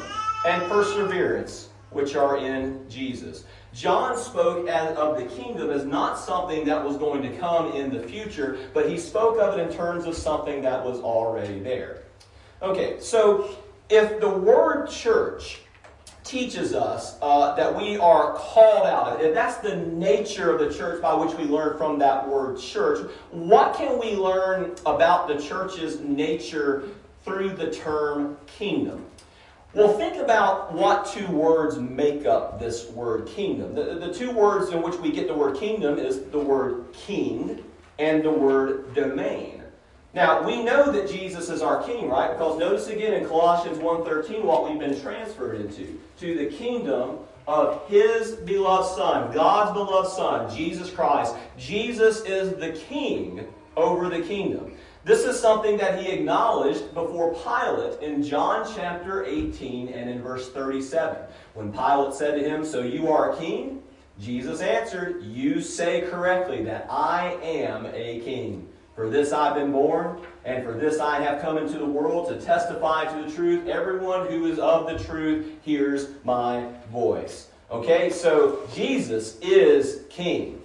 and 0.46 0.70
perseverance 0.70 1.70
which 1.92 2.16
are 2.16 2.38
in 2.38 2.88
Jesus. 2.90 3.46
John 3.74 4.18
spoke 4.18 4.68
as, 4.68 4.96
of 4.98 5.18
the 5.18 5.26
kingdom 5.26 5.70
as 5.70 5.86
not 5.86 6.20
something 6.20 6.66
that 6.66 6.84
was 6.84 6.98
going 6.98 7.22
to 7.22 7.30
come 7.38 7.72
in 7.72 7.94
the 7.94 8.04
future, 8.04 8.58
but 8.74 8.90
he 8.90 8.98
spoke 8.98 9.40
of 9.40 9.58
it 9.58 9.62
in 9.62 9.74
terms 9.74 10.06
of 10.06 10.16
something 10.16 10.62
that 10.64 10.84
was 10.84 11.00
already 11.00 11.60
there. 11.60 12.02
Okay, 12.62 13.00
so 13.00 13.56
if 13.90 14.20
the 14.20 14.30
word 14.30 14.90
church 14.90 15.60
teaches 16.24 16.74
us 16.74 17.18
uh, 17.22 17.56
that 17.56 17.74
we 17.76 17.98
are 17.98 18.34
called 18.34 18.86
out, 18.88 19.22
if 19.22 19.34
that's 19.34 19.58
the 19.58 19.76
nature 19.76 20.52
of 20.52 20.60
the 20.60 20.76
church 20.76 21.02
by 21.02 21.14
which 21.14 21.36
we 21.38 21.44
learn 21.46 21.78
from 21.78 22.00
that 22.00 22.28
word 22.28 22.60
church, 22.60 23.08
what 23.32 23.76
can 23.76 24.00
we 24.00 24.16
learn 24.16 24.76
about 24.86 25.28
the 25.28 25.42
church's 25.42 26.00
nature 26.00 26.84
through 27.24 27.52
the 27.52 27.72
term 27.72 28.38
kingdom? 28.48 29.06
Well, 29.74 29.96
think 29.96 30.16
about 30.16 30.74
what 30.74 31.06
two 31.06 31.28
words 31.28 31.78
make 31.78 32.26
up 32.26 32.60
this 32.60 32.90
word 32.90 33.28
kingdom. 33.28 33.76
The, 33.76 34.00
the 34.00 34.12
two 34.14 34.32
words 34.32 34.72
in 34.72 34.82
which 34.82 34.96
we 34.96 35.12
get 35.12 35.28
the 35.28 35.34
word 35.36 35.58
kingdom 35.58 36.00
is 36.00 36.24
the 36.24 36.40
word 36.40 36.92
king 36.94 37.64
and 38.00 38.24
the 38.24 38.32
word 38.32 38.96
domain. 38.96 39.57
Now, 40.18 40.42
we 40.42 40.64
know 40.64 40.92
that 40.92 41.08
Jesus 41.08 41.48
is 41.48 41.62
our 41.62 41.84
king, 41.84 42.10
right? 42.10 42.32
Because 42.32 42.58
notice 42.58 42.88
again 42.88 43.14
in 43.14 43.28
Colossians 43.28 43.78
1.13 43.78 44.44
what 44.44 44.68
we've 44.68 44.80
been 44.80 45.00
transferred 45.00 45.62
into. 45.62 46.00
To 46.22 46.36
the 46.36 46.48
kingdom 46.48 47.20
of 47.48 47.88
his 47.88 48.32
beloved 48.32 48.96
Son, 48.96 49.32
God's 49.32 49.74
beloved 49.74 50.10
Son, 50.10 50.58
Jesus 50.58 50.90
Christ. 50.90 51.36
Jesus 51.56 52.22
is 52.22 52.56
the 52.56 52.72
king 52.72 53.46
over 53.76 54.10
the 54.10 54.22
kingdom. 54.22 54.74
This 55.04 55.24
is 55.24 55.40
something 55.40 55.78
that 55.78 56.02
he 56.02 56.12
acknowledged 56.12 56.96
before 56.96 57.36
Pilate 57.36 58.02
in 58.02 58.24
John 58.24 58.68
chapter 58.76 59.24
18 59.24 59.90
and 59.90 60.10
in 60.10 60.24
verse 60.24 60.50
37. 60.50 61.16
When 61.54 61.72
Pilate 61.72 62.16
said 62.16 62.42
to 62.42 62.44
him, 62.44 62.66
So 62.66 62.82
you 62.82 63.12
are 63.12 63.34
a 63.34 63.38
king? 63.38 63.84
Jesus 64.20 64.62
answered, 64.62 65.22
You 65.26 65.62
say 65.62 66.08
correctly 66.10 66.64
that 66.64 66.88
I 66.90 67.38
am 67.44 67.86
a 67.86 68.20
king. 68.22 68.68
For 68.98 69.08
this 69.08 69.32
I've 69.32 69.54
been 69.54 69.72
born, 69.72 70.22
and 70.44 70.64
for 70.64 70.74
this 70.74 71.00
I 71.00 71.22
have 71.22 71.40
come 71.40 71.60
into 71.60 71.78
the 71.78 71.86
world 71.86 72.30
to 72.30 72.44
testify 72.44 73.06
to 73.06 73.30
the 73.30 73.32
truth. 73.32 73.68
Everyone 73.68 74.26
who 74.26 74.48
is 74.48 74.58
of 74.58 74.88
the 74.88 74.98
truth 74.98 75.46
hears 75.62 76.08
my 76.24 76.68
voice. 76.92 77.50
Okay, 77.70 78.10
so 78.10 78.68
Jesus 78.74 79.38
is 79.40 80.02
king. 80.10 80.64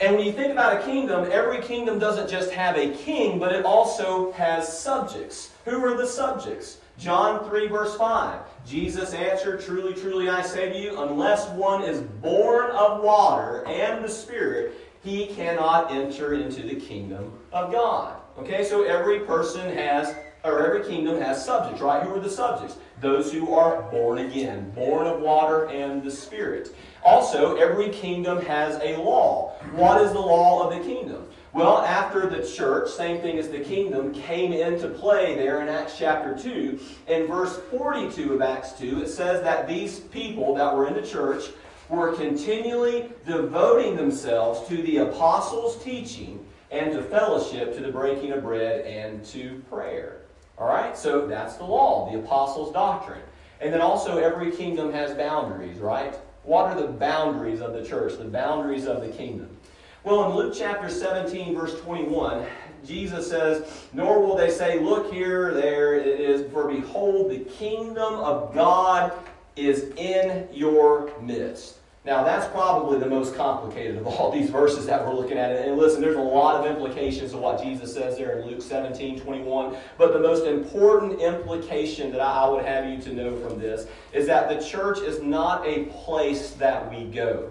And 0.00 0.14
when 0.14 0.24
you 0.24 0.30
think 0.30 0.52
about 0.52 0.80
a 0.80 0.84
kingdom, 0.84 1.28
every 1.32 1.62
kingdom 1.62 1.98
doesn't 1.98 2.30
just 2.30 2.52
have 2.52 2.76
a 2.76 2.94
king, 2.94 3.40
but 3.40 3.52
it 3.52 3.64
also 3.64 4.30
has 4.32 4.78
subjects. 4.78 5.50
Who 5.64 5.84
are 5.84 5.96
the 5.96 6.06
subjects? 6.06 6.78
John 6.96 7.44
3, 7.48 7.66
verse 7.66 7.96
5. 7.96 8.38
Jesus 8.64 9.12
answered, 9.14 9.60
Truly, 9.60 9.94
truly, 9.94 10.28
I 10.28 10.42
say 10.42 10.72
to 10.72 10.78
you, 10.78 11.02
unless 11.02 11.48
one 11.48 11.82
is 11.82 12.00
born 12.00 12.70
of 12.70 13.02
water 13.02 13.66
and 13.66 14.04
the 14.04 14.08
Spirit, 14.08 14.74
he 15.04 15.26
cannot 15.26 15.92
enter 15.92 16.34
into 16.34 16.62
the 16.62 16.74
kingdom 16.74 17.30
of 17.52 17.70
God. 17.70 18.16
Okay, 18.38 18.64
so 18.64 18.82
every 18.82 19.20
person 19.20 19.70
has, 19.76 20.14
or 20.42 20.66
every 20.66 20.82
kingdom 20.88 21.20
has 21.20 21.44
subjects, 21.44 21.82
right? 21.82 22.02
Who 22.02 22.14
are 22.14 22.20
the 22.20 22.30
subjects? 22.30 22.78
Those 23.00 23.30
who 23.30 23.54
are 23.54 23.82
born 23.90 24.18
again, 24.18 24.70
born 24.70 25.06
of 25.06 25.20
water 25.20 25.68
and 25.68 26.02
the 26.02 26.10
Spirit. 26.10 26.74
Also, 27.04 27.56
every 27.56 27.90
kingdom 27.90 28.40
has 28.46 28.76
a 28.82 28.96
law. 28.96 29.52
What 29.72 30.00
is 30.00 30.12
the 30.12 30.18
law 30.18 30.66
of 30.66 30.76
the 30.76 30.82
kingdom? 30.82 31.28
Well, 31.52 31.82
after 31.82 32.28
the 32.28 32.44
church, 32.44 32.90
same 32.90 33.20
thing 33.20 33.38
as 33.38 33.48
the 33.48 33.60
kingdom, 33.60 34.12
came 34.12 34.52
into 34.52 34.88
play 34.88 35.36
there 35.36 35.60
in 35.60 35.68
Acts 35.68 35.96
chapter 35.96 36.36
2, 36.36 36.80
in 37.06 37.26
verse 37.28 37.60
42 37.70 38.32
of 38.32 38.42
Acts 38.42 38.72
2, 38.72 39.02
it 39.02 39.08
says 39.08 39.40
that 39.42 39.68
these 39.68 40.00
people 40.00 40.54
that 40.56 40.74
were 40.74 40.88
in 40.88 40.94
the 40.94 41.06
church 41.06 41.44
were 41.88 42.12
continually 42.12 43.10
devoting 43.26 43.96
themselves 43.96 44.66
to 44.68 44.76
the 44.82 44.98
apostles' 44.98 45.82
teaching 45.82 46.44
and 46.70 46.92
to 46.92 47.02
fellowship, 47.02 47.74
to 47.76 47.82
the 47.82 47.92
breaking 47.92 48.32
of 48.32 48.42
bread, 48.42 48.84
and 48.86 49.24
to 49.26 49.62
prayer. 49.70 50.22
All 50.58 50.68
right? 50.68 50.96
So 50.96 51.26
that's 51.26 51.56
the 51.56 51.64
law, 51.64 52.10
the 52.10 52.18
apostles' 52.18 52.72
doctrine. 52.72 53.22
And 53.60 53.72
then 53.72 53.80
also, 53.80 54.18
every 54.18 54.50
kingdom 54.50 54.92
has 54.92 55.14
boundaries, 55.14 55.78
right? 55.78 56.14
What 56.42 56.66
are 56.66 56.80
the 56.80 56.88
boundaries 56.88 57.60
of 57.60 57.72
the 57.72 57.84
church, 57.84 58.18
the 58.18 58.24
boundaries 58.24 58.86
of 58.86 59.00
the 59.00 59.08
kingdom? 59.08 59.56
Well, 60.02 60.30
in 60.30 60.36
Luke 60.36 60.54
chapter 60.56 60.90
17, 60.90 61.54
verse 61.54 61.80
21, 61.80 62.44
Jesus 62.84 63.30
says, 63.30 63.86
Nor 63.94 64.20
will 64.20 64.36
they 64.36 64.50
say, 64.50 64.78
Look 64.78 65.10
here, 65.12 65.54
there 65.54 65.94
it 65.94 66.20
is, 66.20 66.50
for 66.52 66.68
behold, 66.68 67.30
the 67.30 67.38
kingdom 67.38 68.14
of 68.14 68.54
God 68.54 69.12
is 69.56 69.90
in 69.96 70.48
your 70.52 71.12
midst. 71.20 71.78
Now, 72.04 72.22
that's 72.22 72.46
probably 72.48 72.98
the 72.98 73.06
most 73.06 73.34
complicated 73.34 73.96
of 73.96 74.06
all 74.06 74.30
these 74.30 74.50
verses 74.50 74.84
that 74.86 75.06
we're 75.06 75.14
looking 75.14 75.38
at. 75.38 75.52
And 75.52 75.78
listen, 75.78 76.02
there's 76.02 76.16
a 76.16 76.20
lot 76.20 76.60
of 76.60 76.70
implications 76.70 77.32
of 77.32 77.40
what 77.40 77.62
Jesus 77.62 77.94
says 77.94 78.18
there 78.18 78.38
in 78.38 78.46
Luke 78.46 78.60
17 78.60 79.20
21. 79.20 79.74
But 79.96 80.12
the 80.12 80.18
most 80.18 80.44
important 80.44 81.20
implication 81.20 82.12
that 82.12 82.20
I 82.20 82.46
would 82.46 82.64
have 82.64 82.90
you 82.90 83.00
to 83.02 83.12
know 83.14 83.36
from 83.40 83.58
this 83.58 83.86
is 84.12 84.26
that 84.26 84.50
the 84.50 84.62
church 84.62 84.98
is 84.98 85.22
not 85.22 85.66
a 85.66 85.84
place 85.84 86.50
that 86.52 86.90
we 86.90 87.04
go, 87.04 87.50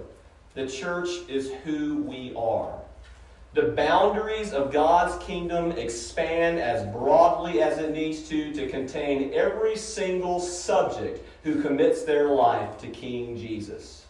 the 0.53 0.67
church 0.67 1.09
is 1.27 1.51
who 1.63 2.03
we 2.03 2.31
are. 2.35 2.79
The 3.55 3.63
boundaries 3.63 4.51
of 4.51 4.71
God's 4.71 5.23
kingdom 5.23 5.73
expand 5.73 6.59
as 6.59 6.85
broadly 6.87 7.61
as 7.61 7.77
it 7.77 7.91
needs 7.91 8.27
to 8.29 8.51
to 8.53 8.67
contain 8.67 9.31
every 9.33 9.75
single 9.75 10.39
subject 10.39 11.23
who 11.43 11.61
commits 11.61 12.03
their 12.03 12.27
life 12.27 12.77
to 12.79 12.87
King 12.87 13.37
Jesus. 13.37 14.05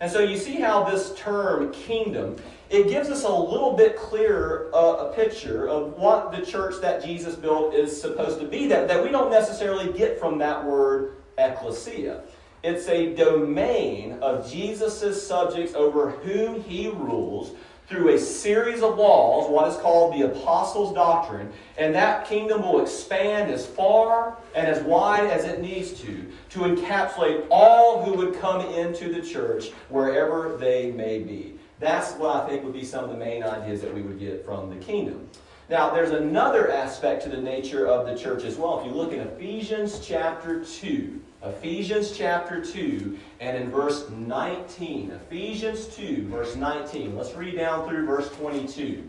And 0.00 0.10
so 0.10 0.20
you 0.20 0.36
see 0.36 0.56
how 0.56 0.84
this 0.84 1.14
term 1.16 1.72
kingdom, 1.72 2.36
it 2.68 2.88
gives 2.88 3.08
us 3.08 3.24
a 3.24 3.32
little 3.32 3.72
bit 3.72 3.96
clearer 3.96 4.70
uh, 4.74 5.08
a 5.08 5.12
picture 5.14 5.68
of 5.68 5.94
what 5.94 6.32
the 6.32 6.44
church 6.44 6.74
that 6.82 7.02
Jesus 7.02 7.34
built 7.34 7.74
is 7.74 7.98
supposed 7.98 8.38
to 8.40 8.46
be 8.46 8.66
that, 8.68 8.88
that 8.88 9.02
we 9.02 9.10
don't 9.10 9.30
necessarily 9.30 9.92
get 9.96 10.20
from 10.20 10.38
that 10.38 10.64
word 10.64 11.16
ecclesia. 11.38 12.22
It's 12.62 12.88
a 12.88 13.14
domain 13.14 14.18
of 14.20 14.50
Jesus' 14.50 15.26
subjects 15.26 15.74
over 15.74 16.10
whom 16.10 16.62
he 16.62 16.88
rules 16.88 17.52
through 17.88 18.14
a 18.14 18.18
series 18.18 18.82
of 18.82 18.98
laws, 18.98 19.48
what 19.50 19.68
is 19.68 19.76
called 19.76 20.14
the 20.14 20.22
Apostles' 20.22 20.92
Doctrine, 20.94 21.52
and 21.78 21.94
that 21.94 22.26
kingdom 22.26 22.62
will 22.62 22.80
expand 22.80 23.50
as 23.50 23.64
far 23.64 24.36
and 24.54 24.66
as 24.66 24.82
wide 24.82 25.30
as 25.30 25.44
it 25.44 25.60
needs 25.60 25.92
to, 26.00 26.26
to 26.50 26.60
encapsulate 26.60 27.46
all 27.50 28.02
who 28.02 28.14
would 28.14 28.34
come 28.40 28.60
into 28.74 29.12
the 29.12 29.22
church 29.22 29.70
wherever 29.88 30.56
they 30.56 30.90
may 30.90 31.20
be. 31.20 31.58
That's 31.78 32.12
what 32.14 32.34
I 32.34 32.48
think 32.48 32.64
would 32.64 32.72
be 32.72 32.84
some 32.84 33.04
of 33.04 33.10
the 33.10 33.16
main 33.16 33.44
ideas 33.44 33.82
that 33.82 33.94
we 33.94 34.02
would 34.02 34.18
get 34.18 34.44
from 34.44 34.70
the 34.70 34.76
kingdom. 34.76 35.28
Now, 35.68 35.90
there's 35.90 36.10
another 36.10 36.70
aspect 36.70 37.24
to 37.24 37.28
the 37.28 37.40
nature 37.40 37.86
of 37.86 38.06
the 38.06 38.16
church 38.16 38.44
as 38.44 38.56
well. 38.56 38.80
If 38.80 38.86
you 38.86 38.92
look 38.92 39.12
in 39.12 39.20
Ephesians 39.20 40.00
chapter 40.00 40.64
2, 40.64 41.20
Ephesians 41.48 42.16
chapter 42.16 42.64
2 42.64 43.18
and 43.40 43.56
in 43.56 43.70
verse 43.70 44.10
19. 44.10 45.12
Ephesians 45.12 45.86
2, 45.88 46.26
verse 46.28 46.56
19. 46.56 47.16
Let's 47.16 47.34
read 47.34 47.56
down 47.56 47.88
through 47.88 48.04
verse 48.04 48.28
22. 48.30 49.08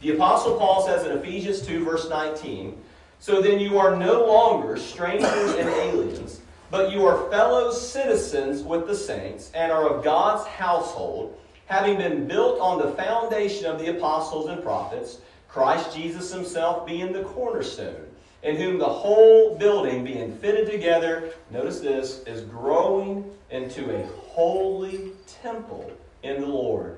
The 0.00 0.14
Apostle 0.14 0.56
Paul 0.56 0.86
says 0.86 1.04
in 1.04 1.12
Ephesians 1.12 1.60
2, 1.66 1.84
verse 1.84 2.08
19, 2.08 2.80
So 3.18 3.42
then 3.42 3.60
you 3.60 3.78
are 3.78 3.94
no 3.96 4.26
longer 4.26 4.76
strangers 4.76 5.54
and 5.54 5.68
aliens, 5.68 6.40
but 6.70 6.92
you 6.92 7.04
are 7.04 7.30
fellow 7.30 7.72
citizens 7.72 8.62
with 8.62 8.86
the 8.86 8.96
saints 8.96 9.50
and 9.54 9.70
are 9.70 9.88
of 9.88 10.04
God's 10.04 10.46
household, 10.46 11.38
having 11.66 11.98
been 11.98 12.26
built 12.26 12.58
on 12.60 12.78
the 12.78 12.92
foundation 12.92 13.66
of 13.66 13.78
the 13.78 13.96
apostles 13.96 14.48
and 14.48 14.62
prophets, 14.62 15.18
Christ 15.48 15.94
Jesus 15.94 16.32
himself 16.32 16.86
being 16.86 17.12
the 17.12 17.24
cornerstone 17.24 18.07
in 18.42 18.56
whom 18.56 18.78
the 18.78 18.84
whole 18.84 19.56
building 19.56 20.04
being 20.04 20.36
fitted 20.38 20.70
together, 20.70 21.32
notice 21.50 21.80
this, 21.80 22.22
is 22.24 22.42
growing 22.42 23.30
into 23.50 23.94
a 23.94 24.06
holy 24.06 25.12
temple 25.42 25.90
in 26.22 26.40
the 26.40 26.46
Lord, 26.46 26.96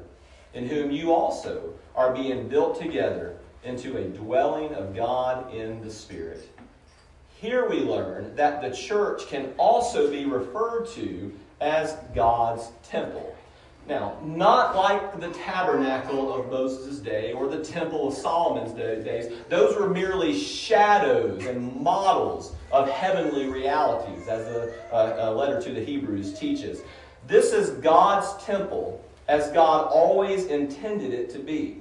in 0.54 0.66
whom 0.66 0.90
you 0.90 1.12
also 1.12 1.72
are 1.94 2.14
being 2.14 2.48
built 2.48 2.80
together 2.80 3.36
into 3.64 3.96
a 3.96 4.04
dwelling 4.04 4.74
of 4.74 4.94
God 4.94 5.52
in 5.52 5.82
the 5.82 5.90
Spirit. 5.90 6.48
Here 7.36 7.68
we 7.68 7.80
learn 7.80 8.36
that 8.36 8.60
the 8.60 8.70
church 8.70 9.26
can 9.28 9.54
also 9.56 10.10
be 10.10 10.26
referred 10.26 10.86
to 10.88 11.32
as 11.60 11.96
God's 12.14 12.68
temple. 12.82 13.34
Now, 13.90 14.18
not 14.22 14.76
like 14.76 15.18
the 15.18 15.30
tabernacle 15.30 16.32
of 16.32 16.48
Moses' 16.48 17.00
day 17.00 17.32
or 17.32 17.48
the 17.48 17.64
temple 17.64 18.06
of 18.06 18.14
Solomon's 18.14 18.72
days. 18.72 19.32
Those 19.48 19.76
were 19.76 19.90
merely 19.90 20.38
shadows 20.38 21.44
and 21.46 21.74
models 21.74 22.54
of 22.70 22.88
heavenly 22.88 23.48
realities, 23.48 24.28
as 24.28 24.44
the 24.44 24.72
a, 24.92 25.28
a 25.28 25.34
letter 25.34 25.60
to 25.62 25.72
the 25.72 25.84
Hebrews 25.84 26.38
teaches. 26.38 26.82
This 27.26 27.52
is 27.52 27.70
God's 27.80 28.40
temple 28.44 29.04
as 29.26 29.50
God 29.50 29.88
always 29.92 30.44
intended 30.44 31.12
it 31.12 31.28
to 31.30 31.40
be 31.40 31.79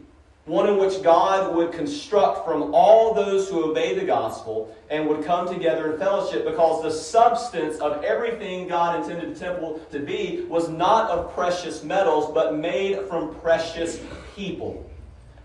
one 0.49 0.67
in 0.67 0.77
which 0.77 1.03
God 1.03 1.55
would 1.55 1.71
construct 1.71 2.43
from 2.43 2.73
all 2.73 3.13
those 3.13 3.47
who 3.47 3.69
obey 3.69 3.93
the 3.93 4.03
gospel 4.03 4.75
and 4.89 5.07
would 5.07 5.23
come 5.23 5.47
together 5.47 5.93
in 5.93 5.99
fellowship 5.99 6.43
because 6.43 6.81
the 6.81 6.89
substance 6.89 7.77
of 7.77 8.03
everything 8.03 8.67
God 8.67 8.99
intended 8.99 9.35
the 9.35 9.39
temple 9.39 9.79
to 9.91 9.99
be 9.99 10.45
was 10.49 10.67
not 10.67 11.11
of 11.11 11.31
precious 11.35 11.83
metals, 11.83 12.33
but 12.33 12.55
made 12.55 13.07
from 13.07 13.35
precious 13.35 13.99
people. 14.35 14.89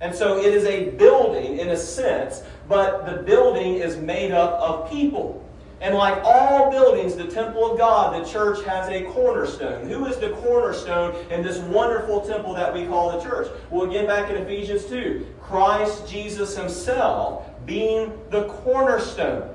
And 0.00 0.14
so 0.14 0.38
it 0.38 0.54
is 0.54 0.64
a 0.64 0.88
building 0.92 1.58
in 1.58 1.68
a 1.68 1.76
sense, 1.76 2.42
but 2.66 3.04
the 3.04 3.22
building 3.24 3.74
is 3.74 3.98
made 3.98 4.32
up 4.32 4.58
of 4.58 4.90
people. 4.90 5.43
And 5.84 5.94
like 5.94 6.18
all 6.24 6.70
buildings, 6.70 7.14
the 7.14 7.26
temple 7.26 7.70
of 7.70 7.76
God, 7.76 8.18
the 8.18 8.26
church 8.26 8.64
has 8.64 8.88
a 8.88 9.02
cornerstone. 9.12 9.86
Who 9.86 10.06
is 10.06 10.16
the 10.16 10.30
cornerstone 10.30 11.14
in 11.30 11.42
this 11.42 11.58
wonderful 11.58 12.22
temple 12.22 12.54
that 12.54 12.72
we 12.72 12.86
call 12.86 13.12
the 13.12 13.22
church? 13.22 13.48
Well, 13.68 13.90
again, 13.90 14.06
back 14.06 14.30
in 14.30 14.36
Ephesians 14.36 14.86
2, 14.86 15.26
Christ 15.42 16.08
Jesus 16.08 16.56
himself 16.56 17.46
being 17.66 18.18
the 18.30 18.46
cornerstone. 18.46 19.54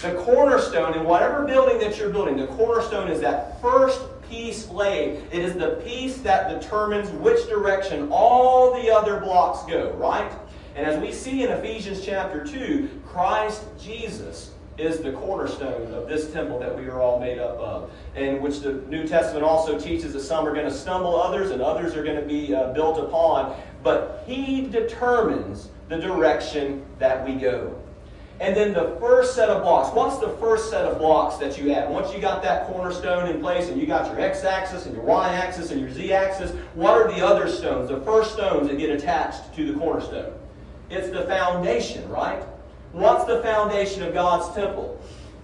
The 0.00 0.12
cornerstone 0.16 0.92
in 0.92 1.04
whatever 1.04 1.46
building 1.46 1.78
that 1.78 1.96
you're 1.96 2.10
building, 2.10 2.36
the 2.36 2.48
cornerstone 2.48 3.08
is 3.08 3.22
that 3.22 3.58
first 3.62 4.02
piece 4.28 4.68
laid. 4.68 5.22
It 5.32 5.42
is 5.42 5.54
the 5.54 5.80
piece 5.86 6.18
that 6.18 6.60
determines 6.60 7.08
which 7.12 7.48
direction 7.48 8.10
all 8.12 8.74
the 8.74 8.90
other 8.90 9.20
blocks 9.20 9.64
go, 9.70 9.92
right? 9.92 10.30
And 10.76 10.84
as 10.84 11.00
we 11.00 11.12
see 11.12 11.44
in 11.44 11.50
Ephesians 11.50 12.04
chapter 12.04 12.44
2, 12.44 12.90
Christ 13.06 13.64
Jesus 13.80 14.50
is 14.78 15.00
the 15.00 15.12
cornerstone 15.12 15.92
of 15.92 16.08
this 16.08 16.32
temple 16.32 16.58
that 16.58 16.76
we 16.76 16.86
are 16.86 17.00
all 17.00 17.20
made 17.20 17.38
up 17.38 17.58
of, 17.58 17.90
and 18.16 18.40
which 18.40 18.60
the 18.60 18.72
New 18.88 19.06
Testament 19.06 19.44
also 19.44 19.78
teaches 19.78 20.12
that 20.14 20.20
some 20.20 20.46
are 20.46 20.54
going 20.54 20.66
to 20.66 20.74
stumble 20.74 21.20
others 21.20 21.50
and 21.50 21.60
others 21.60 21.94
are 21.94 22.02
going 22.02 22.20
to 22.20 22.26
be 22.26 22.54
uh, 22.54 22.72
built 22.72 22.98
upon. 22.98 23.60
But 23.82 24.24
He 24.26 24.66
determines 24.68 25.68
the 25.88 25.98
direction 25.98 26.84
that 26.98 27.26
we 27.26 27.34
go. 27.34 27.78
And 28.40 28.56
then 28.56 28.72
the 28.72 28.96
first 28.98 29.36
set 29.36 29.50
of 29.50 29.62
blocks. 29.62 29.94
What's 29.94 30.18
the 30.18 30.30
first 30.40 30.68
set 30.68 30.84
of 30.84 30.98
blocks 30.98 31.36
that 31.36 31.58
you 31.58 31.72
add? 31.72 31.88
Once 31.90 32.12
you 32.12 32.20
got 32.20 32.42
that 32.42 32.66
cornerstone 32.66 33.28
in 33.28 33.40
place 33.40 33.68
and 33.68 33.80
you 33.80 33.86
got 33.86 34.06
your 34.06 34.18
x 34.18 34.42
axis 34.42 34.86
and 34.86 34.96
your 34.96 35.04
y 35.04 35.32
axis 35.32 35.70
and 35.70 35.80
your 35.80 35.90
z 35.90 36.12
axis, 36.12 36.50
what 36.74 36.94
are 36.94 37.12
the 37.12 37.24
other 37.24 37.48
stones? 37.48 37.88
The 37.88 38.00
first 38.00 38.32
stones 38.32 38.68
that 38.68 38.78
get 38.78 38.90
attached 38.90 39.54
to 39.54 39.70
the 39.70 39.78
cornerstone? 39.78 40.32
It's 40.90 41.08
the 41.10 41.22
foundation, 41.26 42.08
right? 42.08 42.42
What's 42.92 43.24
the 43.24 43.40
foundation 43.40 44.02
of 44.02 44.12
God's 44.12 44.54
temple? 44.54 45.00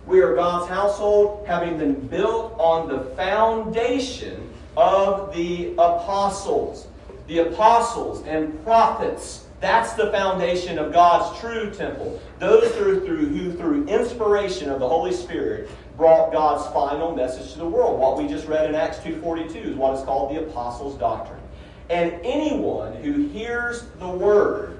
We 0.06 0.20
are 0.20 0.34
God's 0.34 0.68
household, 0.68 1.46
having 1.46 1.78
been 1.78 1.94
built 1.94 2.54
on 2.58 2.88
the 2.88 3.04
foundation 3.16 4.52
of 4.76 5.34
the 5.34 5.72
apostles. 5.72 6.88
The 7.26 7.38
apostles 7.38 8.22
and 8.26 8.62
prophets. 8.64 9.46
That's 9.60 9.94
the 9.94 10.10
foundation 10.10 10.78
of 10.78 10.92
God's 10.92 11.40
true 11.40 11.70
temple. 11.70 12.20
Those 12.38 12.70
through, 12.72 13.06
through, 13.06 13.26
who, 13.26 13.54
through 13.54 13.86
inspiration 13.86 14.68
of 14.68 14.78
the 14.78 14.88
Holy 14.88 15.12
Spirit, 15.12 15.70
brought 15.96 16.30
God's 16.30 16.70
final 16.72 17.16
message 17.16 17.52
to 17.54 17.58
the 17.58 17.68
world. 17.68 17.98
What 17.98 18.18
we 18.18 18.28
just 18.28 18.46
read 18.46 18.68
in 18.68 18.74
Acts 18.74 18.98
2.42 18.98 19.70
is 19.70 19.74
what 19.74 19.96
is 19.96 20.04
called 20.04 20.36
the 20.36 20.42
Apostles' 20.42 20.98
Doctrine. 20.98 21.40
And 21.88 22.12
anyone 22.22 22.94
who 22.96 23.26
hears 23.28 23.84
the 23.98 24.08
Word 24.08 24.77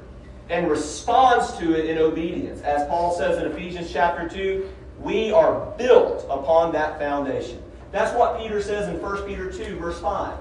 and 0.51 0.71
responds 0.71 1.57
to 1.59 1.75
it 1.75 1.87
in 1.87 1.99
obedience. 1.99 2.63
As 2.63 2.87
Paul 2.89 3.17
says 3.17 3.39
in 3.39 3.51
Ephesians 3.51 3.93
chapter 3.93 4.29
2, 4.29 4.69
we 5.01 5.31
are 5.31 5.73
built 5.77 6.25
upon 6.29 6.73
that 6.73 6.99
foundation. 6.99 7.63
That's 7.93 8.17
what 8.17 8.39
Peter 8.39 8.61
says 8.61 8.89
in 8.89 9.01
1 9.01 9.27
Peter 9.27 9.51
2, 9.51 9.77
verse 9.77 10.01
5. 10.01 10.39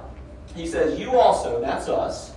He 0.56 0.68
says, 0.68 1.00
You 1.00 1.18
also, 1.18 1.62
that's 1.62 1.88
us, 1.88 2.34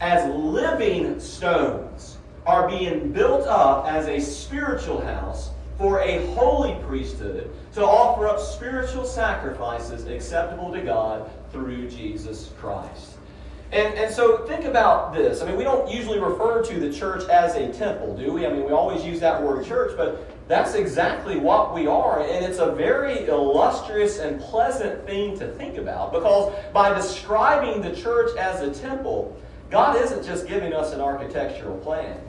as 0.00 0.32
living 0.34 1.20
stones, 1.20 2.18
are 2.46 2.68
being 2.68 3.12
built 3.12 3.46
up 3.46 3.86
as 3.86 4.06
a 4.06 4.18
spiritual 4.20 5.00
house 5.00 5.50
for 5.76 6.00
a 6.00 6.26
holy 6.34 6.74
priesthood 6.86 7.50
to 7.74 7.84
offer 7.84 8.26
up 8.26 8.40
spiritual 8.40 9.04
sacrifices 9.04 10.06
acceptable 10.06 10.72
to 10.72 10.80
God 10.80 11.30
through 11.52 11.88
Jesus 11.88 12.52
Christ. 12.58 13.16
And, 13.72 13.94
and 13.94 14.12
so 14.12 14.38
think 14.46 14.64
about 14.64 15.12
this. 15.12 15.42
I 15.42 15.46
mean, 15.46 15.56
we 15.56 15.62
don't 15.62 15.88
usually 15.88 16.18
refer 16.18 16.62
to 16.64 16.80
the 16.80 16.92
church 16.92 17.28
as 17.28 17.54
a 17.54 17.72
temple, 17.72 18.16
do 18.16 18.32
we? 18.32 18.44
I 18.44 18.52
mean, 18.52 18.64
we 18.64 18.72
always 18.72 19.04
use 19.04 19.20
that 19.20 19.40
word 19.40 19.64
church, 19.64 19.96
but 19.96 20.28
that's 20.48 20.74
exactly 20.74 21.36
what 21.36 21.72
we 21.72 21.86
are. 21.86 22.20
And 22.20 22.44
it's 22.44 22.58
a 22.58 22.72
very 22.72 23.28
illustrious 23.28 24.18
and 24.18 24.40
pleasant 24.40 25.06
thing 25.06 25.38
to 25.38 25.46
think 25.52 25.76
about 25.76 26.12
because 26.12 26.52
by 26.72 26.92
describing 26.92 27.80
the 27.80 27.94
church 27.94 28.36
as 28.36 28.60
a 28.60 28.74
temple, 28.80 29.40
God 29.70 29.96
isn't 30.02 30.24
just 30.24 30.48
giving 30.48 30.72
us 30.72 30.92
an 30.92 31.00
architectural 31.00 31.78
plan. 31.78 32.20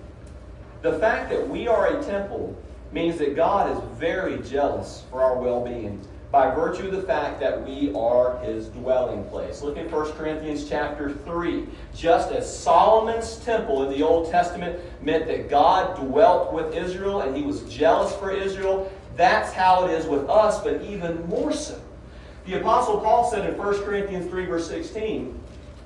The 0.83 0.99
fact 0.99 1.31
that 1.31 1.47
we 1.49 1.67
are 1.67 1.97
a 1.97 2.03
temple 2.03 2.55
means 2.91 3.17
that 3.17 3.35
God 3.35 3.75
is 3.75 3.97
very 3.97 4.37
jealous 4.43 5.03
for 5.09 5.23
our 5.23 5.39
well 5.41 5.63
being 5.63 6.05
by 6.31 6.49
virtue 6.55 6.85
of 6.85 6.93
the 6.93 7.01
fact 7.01 7.41
that 7.41 7.61
we 7.67 7.93
are 7.93 8.39
his 8.39 8.69
dwelling 8.69 9.25
place. 9.25 9.61
Look 9.61 9.77
at 9.77 9.91
1 9.91 10.13
Corinthians 10.13 10.69
chapter 10.69 11.11
3. 11.11 11.67
Just 11.93 12.31
as 12.31 12.57
Solomon's 12.57 13.35
temple 13.37 13.83
in 13.83 13.89
the 13.89 14.01
Old 14.01 14.31
Testament 14.31 14.79
meant 15.03 15.27
that 15.27 15.49
God 15.49 15.97
dwelt 15.97 16.53
with 16.53 16.73
Israel 16.73 17.21
and 17.21 17.35
he 17.35 17.43
was 17.43 17.61
jealous 17.63 18.15
for 18.15 18.31
Israel, 18.31 18.89
that's 19.17 19.51
how 19.51 19.85
it 19.85 19.91
is 19.91 20.05
with 20.05 20.29
us, 20.29 20.63
but 20.63 20.81
even 20.83 21.27
more 21.27 21.51
so. 21.51 21.79
The 22.45 22.59
Apostle 22.61 23.01
Paul 23.01 23.29
said 23.29 23.47
in 23.47 23.57
1 23.57 23.83
Corinthians 23.83 24.29
3, 24.29 24.45
verse 24.45 24.69
16, 24.69 25.37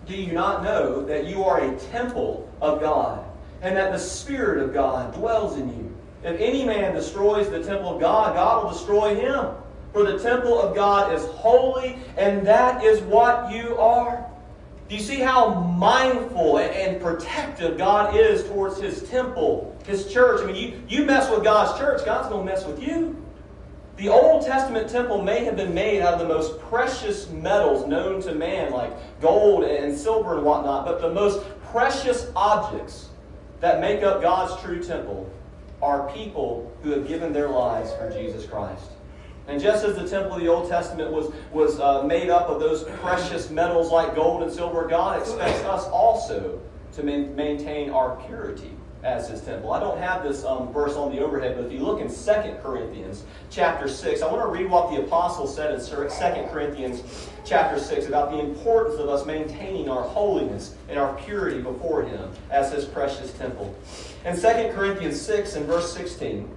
Do 0.05 0.15
you 0.15 0.31
not 0.31 0.63
know 0.63 1.03
that 1.05 1.25
you 1.25 1.43
are 1.43 1.61
a 1.61 1.75
temple 1.77 2.49
of 2.61 2.79
God, 2.79 3.25
and 3.63 3.75
that 3.75 3.91
the 3.91 3.99
Spirit 3.99 4.61
of 4.61 4.73
God 4.73 5.13
dwells 5.15 5.57
in 5.57 5.69
you? 5.69 5.97
If 6.23 6.39
any 6.39 6.63
man 6.65 6.93
destroys 6.93 7.49
the 7.49 7.63
temple 7.63 7.95
of 7.95 7.99
God, 7.99 8.35
God 8.35 8.63
will 8.63 8.71
destroy 8.71 9.15
him. 9.15 9.47
For 9.95 10.03
the 10.03 10.19
temple 10.19 10.59
of 10.59 10.75
God 10.75 11.13
is 11.13 11.23
holy, 11.23 11.97
and 12.17 12.45
that 12.45 12.83
is 12.83 12.99
what 13.03 13.49
you 13.49 13.77
are. 13.77 14.29
Do 14.89 14.95
you 14.95 15.01
see 15.01 15.21
how 15.21 15.61
mindful 15.61 16.59
and 16.59 17.01
protective 17.01 17.77
God 17.77 18.13
is 18.13 18.43
towards 18.43 18.77
His 18.81 19.09
temple, 19.09 19.73
His 19.87 20.11
church? 20.11 20.41
I 20.43 20.47
mean, 20.47 20.55
you, 20.89 20.99
you 20.99 21.05
mess 21.05 21.31
with 21.31 21.45
God's 21.45 21.79
church, 21.79 22.03
God's 22.03 22.27
going 22.27 22.45
to 22.45 22.53
mess 22.53 22.65
with 22.65 22.83
you. 22.83 23.15
The 23.95 24.09
Old 24.09 24.45
Testament 24.45 24.89
temple 24.89 25.21
may 25.21 25.45
have 25.45 25.55
been 25.55 25.73
made 25.73 26.01
out 26.01 26.15
of 26.15 26.19
the 26.19 26.27
most 26.27 26.59
precious 26.59 27.29
metals 27.29 27.87
known 27.87 28.21
to 28.23 28.35
man, 28.35 28.73
like 28.73 28.91
gold 29.21 29.63
and 29.63 29.97
silver 29.97 30.35
and 30.35 30.43
whatnot, 30.45 30.83
but 30.83 30.99
the 30.99 31.13
most 31.13 31.41
precious 31.71 32.29
objects 32.35 33.11
that 33.61 33.79
make 33.79 34.03
up 34.03 34.21
God's 34.21 34.61
true 34.61 34.83
temple 34.83 35.31
are 35.81 36.11
people 36.11 36.69
who 36.83 36.91
have 36.91 37.07
given 37.07 37.31
their 37.31 37.47
lives 37.47 37.93
for 37.93 38.11
Jesus 38.11 38.45
Christ. 38.45 38.89
And 39.47 39.61
just 39.61 39.85
as 39.85 39.95
the 39.95 40.07
temple 40.07 40.33
of 40.33 40.41
the 40.41 40.47
Old 40.47 40.69
Testament 40.69 41.11
was, 41.11 41.31
was 41.51 41.79
uh, 41.79 42.03
made 42.03 42.29
up 42.29 42.49
of 42.49 42.59
those 42.59 42.83
precious 42.99 43.49
metals 43.49 43.91
like 43.91 44.15
gold 44.15 44.41
and 44.41 44.51
silver, 44.51 44.87
God 44.87 45.21
expects 45.21 45.63
us 45.65 45.85
also 45.85 46.59
to 46.93 47.03
maintain 47.03 47.89
our 47.91 48.15
purity 48.25 48.71
as 49.03 49.29
his 49.29 49.41
temple. 49.41 49.71
I 49.71 49.79
don't 49.79 49.99
have 49.99 50.23
this 50.23 50.43
um, 50.43 50.73
verse 50.73 50.95
on 50.95 51.15
the 51.15 51.21
overhead, 51.21 51.55
but 51.55 51.65
if 51.65 51.71
you 51.71 51.79
look 51.79 52.01
in 52.01 52.07
2 52.07 52.13
Corinthians 52.63 53.23
chapter 53.51 53.87
6, 53.87 54.23
I 54.23 54.31
want 54.31 54.41
to 54.41 54.47
read 54.47 54.69
what 54.69 54.89
the 54.89 54.99
apostle 54.99 55.45
said 55.45 55.75
in 55.75 55.85
2 55.85 55.95
Corinthians 56.51 57.29
chapter 57.45 57.79
6 57.79 58.07
about 58.07 58.31
the 58.31 58.39
importance 58.39 58.99
of 58.99 59.07
us 59.07 59.23
maintaining 59.25 59.89
our 59.89 60.01
holiness 60.01 60.75
and 60.89 60.97
our 60.97 61.13
purity 61.17 61.61
before 61.61 62.03
him 62.03 62.31
as 62.49 62.73
his 62.73 62.85
precious 62.85 63.31
temple. 63.33 63.75
In 64.25 64.35
2 64.35 64.41
Corinthians 64.73 65.21
6 65.21 65.55
and 65.55 65.67
verse 65.67 65.93
16, 65.93 66.49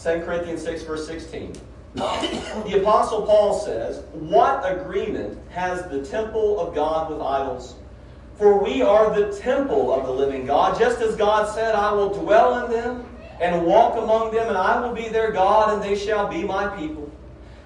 2 0.00 0.20
Corinthians 0.20 0.62
6 0.62 0.84
verse 0.84 1.06
16, 1.08 1.54
the 1.94 2.80
Apostle 2.80 3.22
Paul 3.22 3.58
says, 3.58 4.04
What 4.12 4.62
agreement 4.64 5.38
has 5.50 5.88
the 5.90 6.04
temple 6.04 6.60
of 6.60 6.74
God 6.74 7.10
with 7.10 7.20
idols? 7.20 7.74
For 8.36 8.62
we 8.62 8.80
are 8.80 9.14
the 9.14 9.36
temple 9.38 9.92
of 9.92 10.06
the 10.06 10.12
living 10.12 10.46
God, 10.46 10.78
just 10.78 11.00
as 11.00 11.16
God 11.16 11.52
said, 11.54 11.74
I 11.74 11.92
will 11.92 12.08
dwell 12.08 12.64
in 12.64 12.70
them 12.70 13.04
and 13.40 13.66
walk 13.66 13.96
among 13.96 14.32
them, 14.32 14.48
and 14.48 14.56
I 14.56 14.80
will 14.80 14.94
be 14.94 15.08
their 15.08 15.32
God, 15.32 15.74
and 15.74 15.82
they 15.82 15.96
shall 15.96 16.28
be 16.28 16.42
my 16.44 16.68
people. 16.76 17.10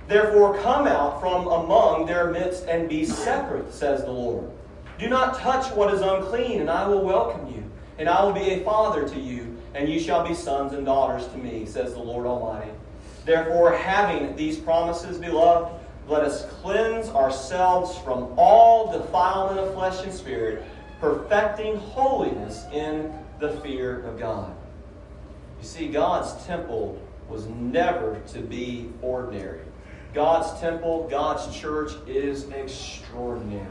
Therefore, 0.07 0.59
come 0.59 0.87
out 0.87 1.21
from 1.21 1.47
among 1.47 2.07
their 2.07 2.31
midst 2.31 2.67
and 2.67 2.89
be 2.89 3.05
separate, 3.05 3.73
says 3.73 4.05
the 4.05 4.13
Lord. 4.13 4.51
Do 4.99 5.09
not 5.09 5.39
touch 5.39 5.73
what 5.75 5.93
is 5.93 6.01
unclean, 6.01 6.61
and 6.61 6.71
I 6.71 6.87
will 6.87 7.05
welcome 7.05 7.47
you, 7.53 7.63
and 7.99 8.09
I 8.09 8.25
will 8.25 8.33
be 8.33 8.51
a 8.51 8.65
father 8.65 9.09
to 9.09 9.21
you, 9.21 9.57
and 9.75 9.89
you 9.89 9.99
shall 9.99 10.27
be 10.27 10.35
sons 10.35 10.73
and 10.73 10.87
daughters 10.87 11.27
to 11.29 11.39
me, 11.39 11.67
says 11.67 11.95
the 11.95 12.01
Lord 12.01 12.27
Almighty. 12.27 12.71
Therefore, 13.25 13.73
having 13.73 14.37
these 14.37 14.59
promises, 14.59 15.19
beloved, 15.19 15.81
let 16.09 16.23
us 16.23 16.45
cleanse 16.61 17.09
ourselves 17.09 17.97
from 17.99 18.35
all 18.37 18.93
defilement 18.93 19.61
of 19.61 19.75
flesh 19.75 20.05
and 20.05 20.13
spirit, 20.13 20.63
perfecting 21.01 21.77
holiness 21.77 22.65
in 22.73 23.13
the 23.41 23.53
fear 23.61 24.05
of 24.05 24.19
God. 24.19 24.55
You 25.61 25.67
see, 25.67 25.89
God's 25.89 26.45
temple 26.45 27.01
was 27.29 27.47
never 27.47 28.21
to 28.29 28.41
be 28.41 28.91
ordinary. 29.01 29.61
God's 30.13 30.61
temple, 30.61 31.09
God's 31.11 31.57
church 31.57 31.93
is 32.07 32.49
extraordinary. 32.51 33.67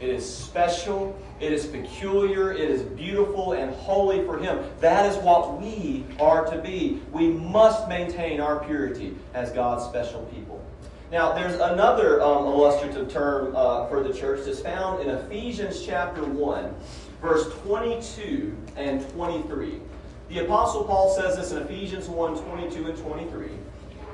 It 0.00 0.10
is 0.10 0.32
special, 0.32 1.18
it 1.40 1.52
is 1.52 1.66
peculiar, 1.66 2.52
it 2.52 2.70
is 2.70 2.82
beautiful 2.82 3.54
and 3.54 3.74
holy 3.74 4.24
for 4.24 4.38
Him. 4.38 4.64
That 4.80 5.06
is 5.06 5.16
what 5.24 5.60
we 5.60 6.04
are 6.20 6.46
to 6.46 6.58
be. 6.58 7.00
We 7.10 7.28
must 7.28 7.88
maintain 7.88 8.40
our 8.40 8.64
purity 8.64 9.16
as 9.34 9.50
God's 9.50 9.84
special 9.84 10.22
people. 10.26 10.64
Now, 11.10 11.32
there's 11.32 11.54
another 11.54 12.22
um, 12.22 12.44
illustrative 12.44 13.10
term 13.10 13.56
uh, 13.56 13.86
for 13.88 14.02
the 14.02 14.12
church 14.12 14.44
that's 14.44 14.60
found 14.60 15.02
in 15.02 15.08
Ephesians 15.08 15.84
chapter 15.84 16.22
1, 16.22 16.74
verse 17.20 17.52
22 17.62 18.56
and 18.76 19.08
23. 19.10 19.80
The 20.28 20.44
Apostle 20.44 20.84
Paul 20.84 21.10
says 21.16 21.36
this 21.36 21.52
in 21.52 21.58
Ephesians 21.58 22.08
1 22.08 22.44
22 22.44 22.86
and 22.86 22.98
23 22.98 23.48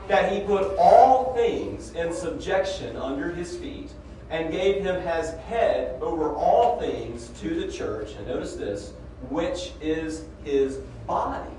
that 0.07 0.31
he 0.31 0.41
put 0.41 0.77
all 0.79 1.35
things 1.35 1.93
in 1.95 2.13
subjection 2.13 2.97
under 2.97 3.31
his 3.31 3.57
feet 3.57 3.91
and 4.31 4.51
gave 4.51 4.83
him 4.83 4.97
as 4.97 5.35
head 5.41 6.01
over 6.01 6.33
all 6.35 6.79
things 6.81 7.29
to 7.41 7.61
the 7.61 7.71
church. 7.71 8.15
And 8.17 8.27
notice 8.27 8.55
this, 8.55 8.93
which 9.29 9.73
is 9.81 10.25
his 10.45 10.79
body, 11.07 11.51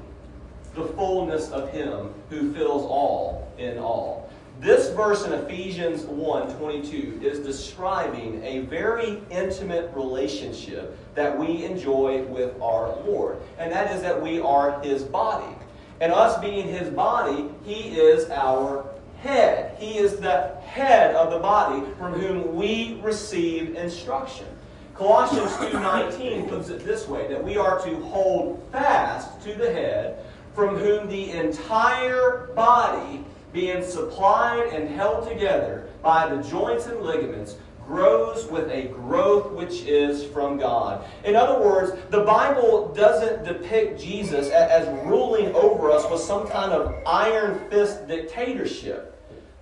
the 0.73 0.85
fullness 0.89 1.49
of 1.51 1.69
him 1.71 2.13
who 2.29 2.53
fills 2.53 2.83
all 2.83 3.51
in 3.57 3.77
all. 3.77 4.29
This 4.59 4.89
verse 4.91 5.25
in 5.25 5.33
Ephesians 5.33 6.03
1 6.03 6.57
22 6.57 7.19
is 7.21 7.39
describing 7.39 8.41
a 8.43 8.59
very 8.61 9.21
intimate 9.29 9.91
relationship 9.93 10.97
that 11.13 11.37
we 11.37 11.65
enjoy 11.65 12.23
with 12.23 12.59
our 12.61 12.95
Lord. 13.01 13.37
And 13.57 13.71
that 13.71 13.93
is 13.93 14.01
that 14.01 14.21
we 14.21 14.39
are 14.39 14.81
his 14.81 15.03
body. 15.03 15.53
And 15.99 16.11
us 16.11 16.39
being 16.39 16.67
his 16.67 16.89
body, 16.89 17.49
he 17.63 17.97
is 17.97 18.29
our 18.29 18.85
head. 19.25 19.75
He 19.79 19.97
is 19.97 20.17
the 20.17 20.55
head 20.65 21.15
of 21.15 21.31
the 21.31 21.39
body 21.39 21.83
from 21.97 22.13
whom 22.13 22.55
we 22.55 22.99
receive 23.01 23.75
instruction. 23.75 24.45
Colossians 24.93 25.51
2:19 25.57 26.47
puts 26.47 26.69
it 26.69 26.85
this 26.85 27.07
way 27.07 27.27
that 27.27 27.43
we 27.43 27.57
are 27.57 27.79
to 27.81 27.95
hold 27.97 28.63
fast 28.71 29.41
to 29.41 29.53
the 29.53 29.71
head 29.71 30.19
from 30.53 30.77
whom 30.77 31.09
the 31.09 31.31
entire 31.31 32.51
body 32.55 33.25
being 33.51 33.83
supplied 33.83 34.67
and 34.67 34.89
held 34.89 35.27
together 35.27 35.87
by 36.01 36.27
the 36.27 36.41
joints 36.43 36.85
and 36.85 37.01
ligaments 37.01 37.55
grows 37.85 38.45
with 38.47 38.69
a 38.71 38.83
growth 38.87 39.51
which 39.51 39.83
is 39.83 40.23
from 40.23 40.57
God. 40.57 41.03
In 41.23 41.35
other 41.35 41.59
words, 41.59 41.91
the 42.09 42.21
Bible 42.21 42.93
doesn't 42.95 43.43
depict 43.43 44.01
Jesus 44.01 44.49
as 44.49 44.87
ruling 45.05 45.53
over 45.53 45.91
us 45.91 46.09
with 46.09 46.21
some 46.21 46.47
kind 46.47 46.71
of 46.71 46.95
iron 47.05 47.59
fist 47.69 48.07
dictatorship 48.07 49.14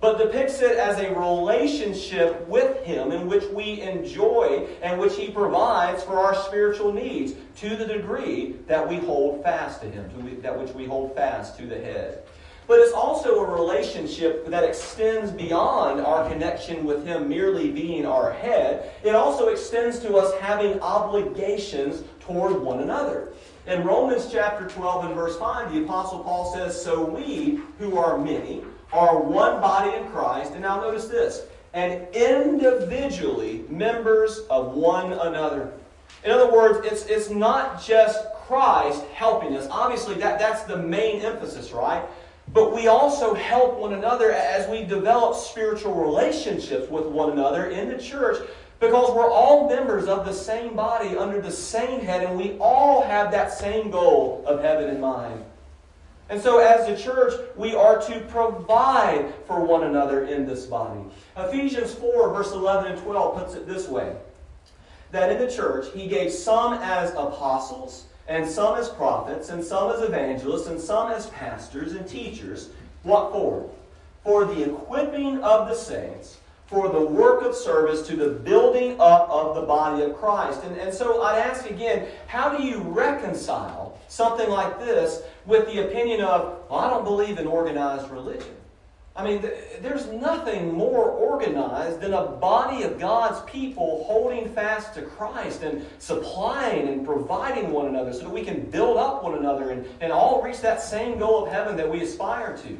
but 0.04 0.18
depicts 0.18 0.60
it 0.60 0.76
as 0.76 0.98
a 0.98 1.18
relationship 1.18 2.46
with 2.46 2.84
Him 2.84 3.10
in 3.10 3.26
which 3.26 3.44
we 3.54 3.80
enjoy 3.80 4.68
and 4.82 5.00
which 5.00 5.16
He 5.16 5.30
provides 5.30 6.02
for 6.02 6.20
our 6.20 6.34
spiritual 6.34 6.92
needs 6.92 7.32
to 7.56 7.74
the 7.74 7.86
degree 7.86 8.56
that 8.66 8.86
we 8.86 8.96
hold 8.96 9.42
fast 9.42 9.80
to 9.80 9.90
Him, 9.90 10.10
to 10.10 10.42
that 10.42 10.58
which 10.60 10.74
we 10.74 10.84
hold 10.84 11.14
fast 11.14 11.56
to 11.56 11.64
the 11.64 11.76
head. 11.76 12.22
But 12.66 12.80
it's 12.80 12.92
also 12.92 13.42
a 13.46 13.50
relationship 13.50 14.46
that 14.48 14.62
extends 14.62 15.30
beyond 15.30 16.02
our 16.02 16.28
connection 16.28 16.84
with 16.84 17.06
Him 17.06 17.26
merely 17.26 17.70
being 17.70 18.04
our 18.04 18.30
head. 18.30 18.92
It 19.04 19.14
also 19.14 19.48
extends 19.48 20.00
to 20.00 20.16
us 20.16 20.38
having 20.38 20.78
obligations 20.80 22.02
toward 22.20 22.60
one 22.60 22.80
another. 22.80 23.32
In 23.66 23.82
Romans 23.84 24.28
chapter 24.30 24.68
12 24.68 25.06
and 25.06 25.14
verse 25.14 25.38
5, 25.38 25.72
the 25.72 25.82
Apostle 25.84 26.22
Paul 26.22 26.52
says, 26.54 26.78
So 26.84 27.02
we, 27.02 27.62
who 27.78 27.96
are 27.96 28.18
many, 28.18 28.62
are 28.94 29.20
one 29.20 29.60
body 29.60 29.96
in 29.96 30.08
Christ. 30.08 30.52
And 30.52 30.62
now 30.62 30.80
notice 30.80 31.06
this 31.06 31.42
and 31.74 32.06
individually 32.14 33.64
members 33.68 34.40
of 34.48 34.74
one 34.74 35.12
another. 35.12 35.72
In 36.24 36.30
other 36.30 36.50
words, 36.50 36.86
it's, 36.86 37.04
it's 37.06 37.28
not 37.28 37.82
just 37.82 38.32
Christ 38.46 39.04
helping 39.12 39.56
us. 39.56 39.66
Obviously, 39.70 40.14
that, 40.14 40.38
that's 40.38 40.62
the 40.62 40.78
main 40.78 41.20
emphasis, 41.20 41.72
right? 41.72 42.04
but 42.52 42.74
we 42.74 42.88
also 42.88 43.34
help 43.34 43.78
one 43.78 43.94
another 43.94 44.30
as 44.32 44.68
we 44.68 44.84
develop 44.84 45.36
spiritual 45.36 45.94
relationships 45.94 46.90
with 46.90 47.06
one 47.06 47.32
another 47.32 47.66
in 47.66 47.88
the 47.88 47.98
church 47.98 48.38
because 48.80 49.14
we're 49.14 49.30
all 49.30 49.68
members 49.68 50.06
of 50.06 50.26
the 50.26 50.32
same 50.32 50.76
body 50.76 51.16
under 51.16 51.40
the 51.40 51.50
same 51.50 52.00
head, 52.00 52.22
and 52.22 52.36
we 52.36 52.58
all 52.58 53.02
have 53.02 53.30
that 53.30 53.52
same 53.52 53.90
goal 53.90 54.44
of 54.46 54.60
heaven 54.60 54.90
in 54.90 55.00
mind. 55.00 55.42
And 56.30 56.40
so, 56.40 56.58
as 56.58 56.86
the 56.86 56.96
church, 56.96 57.34
we 57.54 57.74
are 57.74 58.00
to 58.00 58.20
provide 58.28 59.32
for 59.46 59.64
one 59.64 59.84
another 59.84 60.24
in 60.24 60.46
this 60.46 60.64
body. 60.66 61.00
Ephesians 61.36 61.94
4, 61.94 62.32
verse 62.32 62.52
11 62.52 62.92
and 62.92 63.02
12 63.02 63.38
puts 63.38 63.54
it 63.54 63.66
this 63.66 63.88
way 63.88 64.16
that 65.10 65.30
in 65.30 65.38
the 65.38 65.50
church, 65.50 65.86
he 65.94 66.08
gave 66.08 66.32
some 66.32 66.74
as 66.82 67.10
apostles, 67.10 68.06
and 68.26 68.48
some 68.48 68.76
as 68.76 68.88
prophets, 68.88 69.50
and 69.50 69.62
some 69.62 69.92
as 69.92 70.02
evangelists, 70.02 70.66
and 70.66 70.80
some 70.80 71.12
as 71.12 71.26
pastors 71.28 71.92
and 71.92 72.08
teachers. 72.08 72.70
What 73.04 73.30
for? 73.30 73.70
For 74.24 74.44
the 74.44 74.64
equipping 74.64 75.42
of 75.44 75.68
the 75.68 75.74
saints 75.74 76.38
for 76.66 76.88
the 76.88 77.00
work 77.00 77.42
of 77.42 77.54
service 77.54 78.06
to 78.08 78.16
the 78.16 78.30
building 78.30 78.98
up 79.00 79.28
of 79.28 79.54
the 79.54 79.62
body 79.62 80.02
of 80.02 80.16
Christ. 80.16 80.62
And, 80.64 80.76
and 80.78 80.92
so 80.92 81.22
I'd 81.22 81.38
ask 81.38 81.68
again, 81.68 82.08
how 82.26 82.56
do 82.56 82.64
you 82.64 82.80
reconcile 82.80 83.98
something 84.08 84.48
like 84.48 84.78
this 84.78 85.22
with 85.46 85.66
the 85.66 85.86
opinion 85.86 86.20
of, 86.20 86.68
well, 86.68 86.80
I 86.80 86.90
don't 86.90 87.04
believe 87.04 87.38
in 87.38 87.46
organized 87.46 88.10
religion? 88.10 88.54
I 89.16 89.22
mean, 89.22 89.42
th- 89.42 89.54
there's 89.80 90.06
nothing 90.08 90.72
more 90.72 91.08
organized 91.08 92.00
than 92.00 92.14
a 92.14 92.26
body 92.26 92.82
of 92.82 92.98
God's 92.98 93.40
people 93.48 94.04
holding 94.04 94.48
fast 94.48 94.94
to 94.94 95.02
Christ 95.02 95.62
and 95.62 95.86
supplying 95.98 96.88
and 96.88 97.06
providing 97.06 97.70
one 97.70 97.86
another 97.86 98.12
so 98.12 98.20
that 98.20 98.30
we 98.30 98.42
can 98.42 98.68
build 98.70 98.96
up 98.96 99.22
one 99.22 99.36
another 99.36 99.70
and, 99.70 99.86
and 100.00 100.10
all 100.10 100.42
reach 100.42 100.60
that 100.62 100.82
same 100.82 101.18
goal 101.18 101.44
of 101.44 101.52
heaven 101.52 101.76
that 101.76 101.88
we 101.88 102.00
aspire 102.02 102.56
to. 102.64 102.76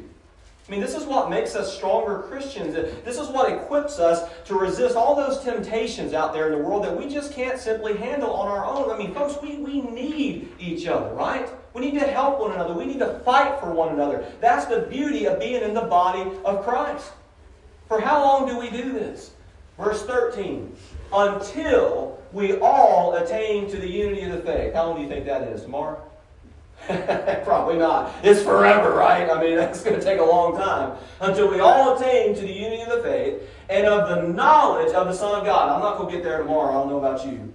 I 0.67 0.71
mean, 0.71 0.81
this 0.81 0.95
is 0.95 1.03
what 1.03 1.29
makes 1.29 1.55
us 1.55 1.75
stronger 1.75 2.23
Christians. 2.27 2.73
This 2.73 3.19
is 3.19 3.27
what 3.27 3.51
equips 3.51 3.99
us 3.99 4.27
to 4.45 4.55
resist 4.55 4.95
all 4.95 5.15
those 5.15 5.43
temptations 5.43 6.13
out 6.13 6.33
there 6.33 6.51
in 6.51 6.53
the 6.53 6.65
world 6.65 6.83
that 6.85 6.97
we 6.97 7.07
just 7.07 7.33
can't 7.33 7.59
simply 7.59 7.95
handle 7.95 8.31
on 8.31 8.47
our 8.47 8.65
own. 8.65 8.89
I 8.89 8.97
mean, 8.97 9.13
folks, 9.13 9.37
we, 9.43 9.57
we 9.57 9.81
need 9.81 10.51
each 10.59 10.87
other, 10.87 11.13
right? 11.13 11.47
We 11.75 11.81
need 11.81 11.99
to 11.99 12.07
help 12.07 12.39
one 12.39 12.53
another. 12.53 12.73
We 12.73 12.85
need 12.85 12.99
to 12.99 13.19
fight 13.19 13.59
for 13.59 13.71
one 13.71 13.93
another. 13.93 14.25
That's 14.41 14.65
the 14.65 14.81
beauty 14.81 15.25
of 15.25 15.39
being 15.39 15.61
in 15.61 15.75
the 15.75 15.81
body 15.81 16.31
of 16.43 16.63
Christ. 16.63 17.11
For 17.87 18.01
how 18.01 18.23
long 18.23 18.47
do 18.47 18.57
we 18.57 18.71
do 18.71 18.91
this? 18.91 19.31
Verse 19.77 20.03
13. 20.03 20.75
Until 21.13 22.19
we 22.31 22.57
all 22.57 23.13
attain 23.17 23.69
to 23.69 23.77
the 23.77 23.87
unity 23.87 24.23
of 24.23 24.31
the 24.31 24.41
faith. 24.41 24.73
How 24.73 24.87
long 24.87 24.95
do 24.95 25.03
you 25.03 25.09
think 25.09 25.25
that 25.25 25.43
is? 25.43 25.61
Tomorrow? 25.61 26.01
Probably 27.43 27.77
not. 27.77 28.13
It's 28.21 28.43
forever, 28.43 28.91
right? 28.91 29.29
I 29.29 29.41
mean, 29.41 29.55
that's 29.57 29.83
going 29.83 29.99
to 29.99 30.03
take 30.03 30.19
a 30.19 30.23
long 30.23 30.55
time. 30.55 30.97
Until 31.19 31.49
we 31.49 31.59
all 31.59 31.95
attain 31.97 32.35
to 32.35 32.41
the 32.41 32.51
unity 32.51 32.83
of 32.83 32.89
the 32.89 33.01
faith 33.01 33.41
and 33.69 33.87
of 33.87 34.09
the 34.09 34.27
knowledge 34.33 34.93
of 34.93 35.07
the 35.07 35.13
Son 35.13 35.39
of 35.39 35.45
God. 35.45 35.69
I'm 35.69 35.81
not 35.81 35.97
going 35.97 36.11
to 36.11 36.15
get 36.15 36.23
there 36.23 36.39
tomorrow. 36.39 36.69
I 36.69 36.73
don't 36.73 36.89
know 36.89 36.99
about 36.99 37.25
you. 37.25 37.51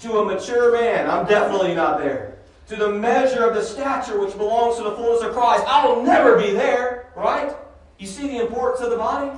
To 0.00 0.18
a 0.18 0.24
mature 0.24 0.72
man. 0.72 1.10
I'm 1.10 1.26
definitely 1.26 1.74
not 1.74 1.98
there. 1.98 2.38
To 2.68 2.76
the 2.76 2.90
measure 2.90 3.44
of 3.44 3.54
the 3.54 3.62
stature 3.62 4.20
which 4.20 4.36
belongs 4.36 4.76
to 4.76 4.84
the 4.84 4.92
fullness 4.92 5.22
of 5.22 5.32
Christ. 5.32 5.64
I 5.66 5.86
will 5.86 6.04
never 6.04 6.38
be 6.38 6.52
there, 6.52 7.10
right? 7.16 7.52
You 7.98 8.06
see 8.06 8.28
the 8.28 8.40
importance 8.40 8.82
of 8.82 8.90
the 8.90 8.96
body? 8.96 9.36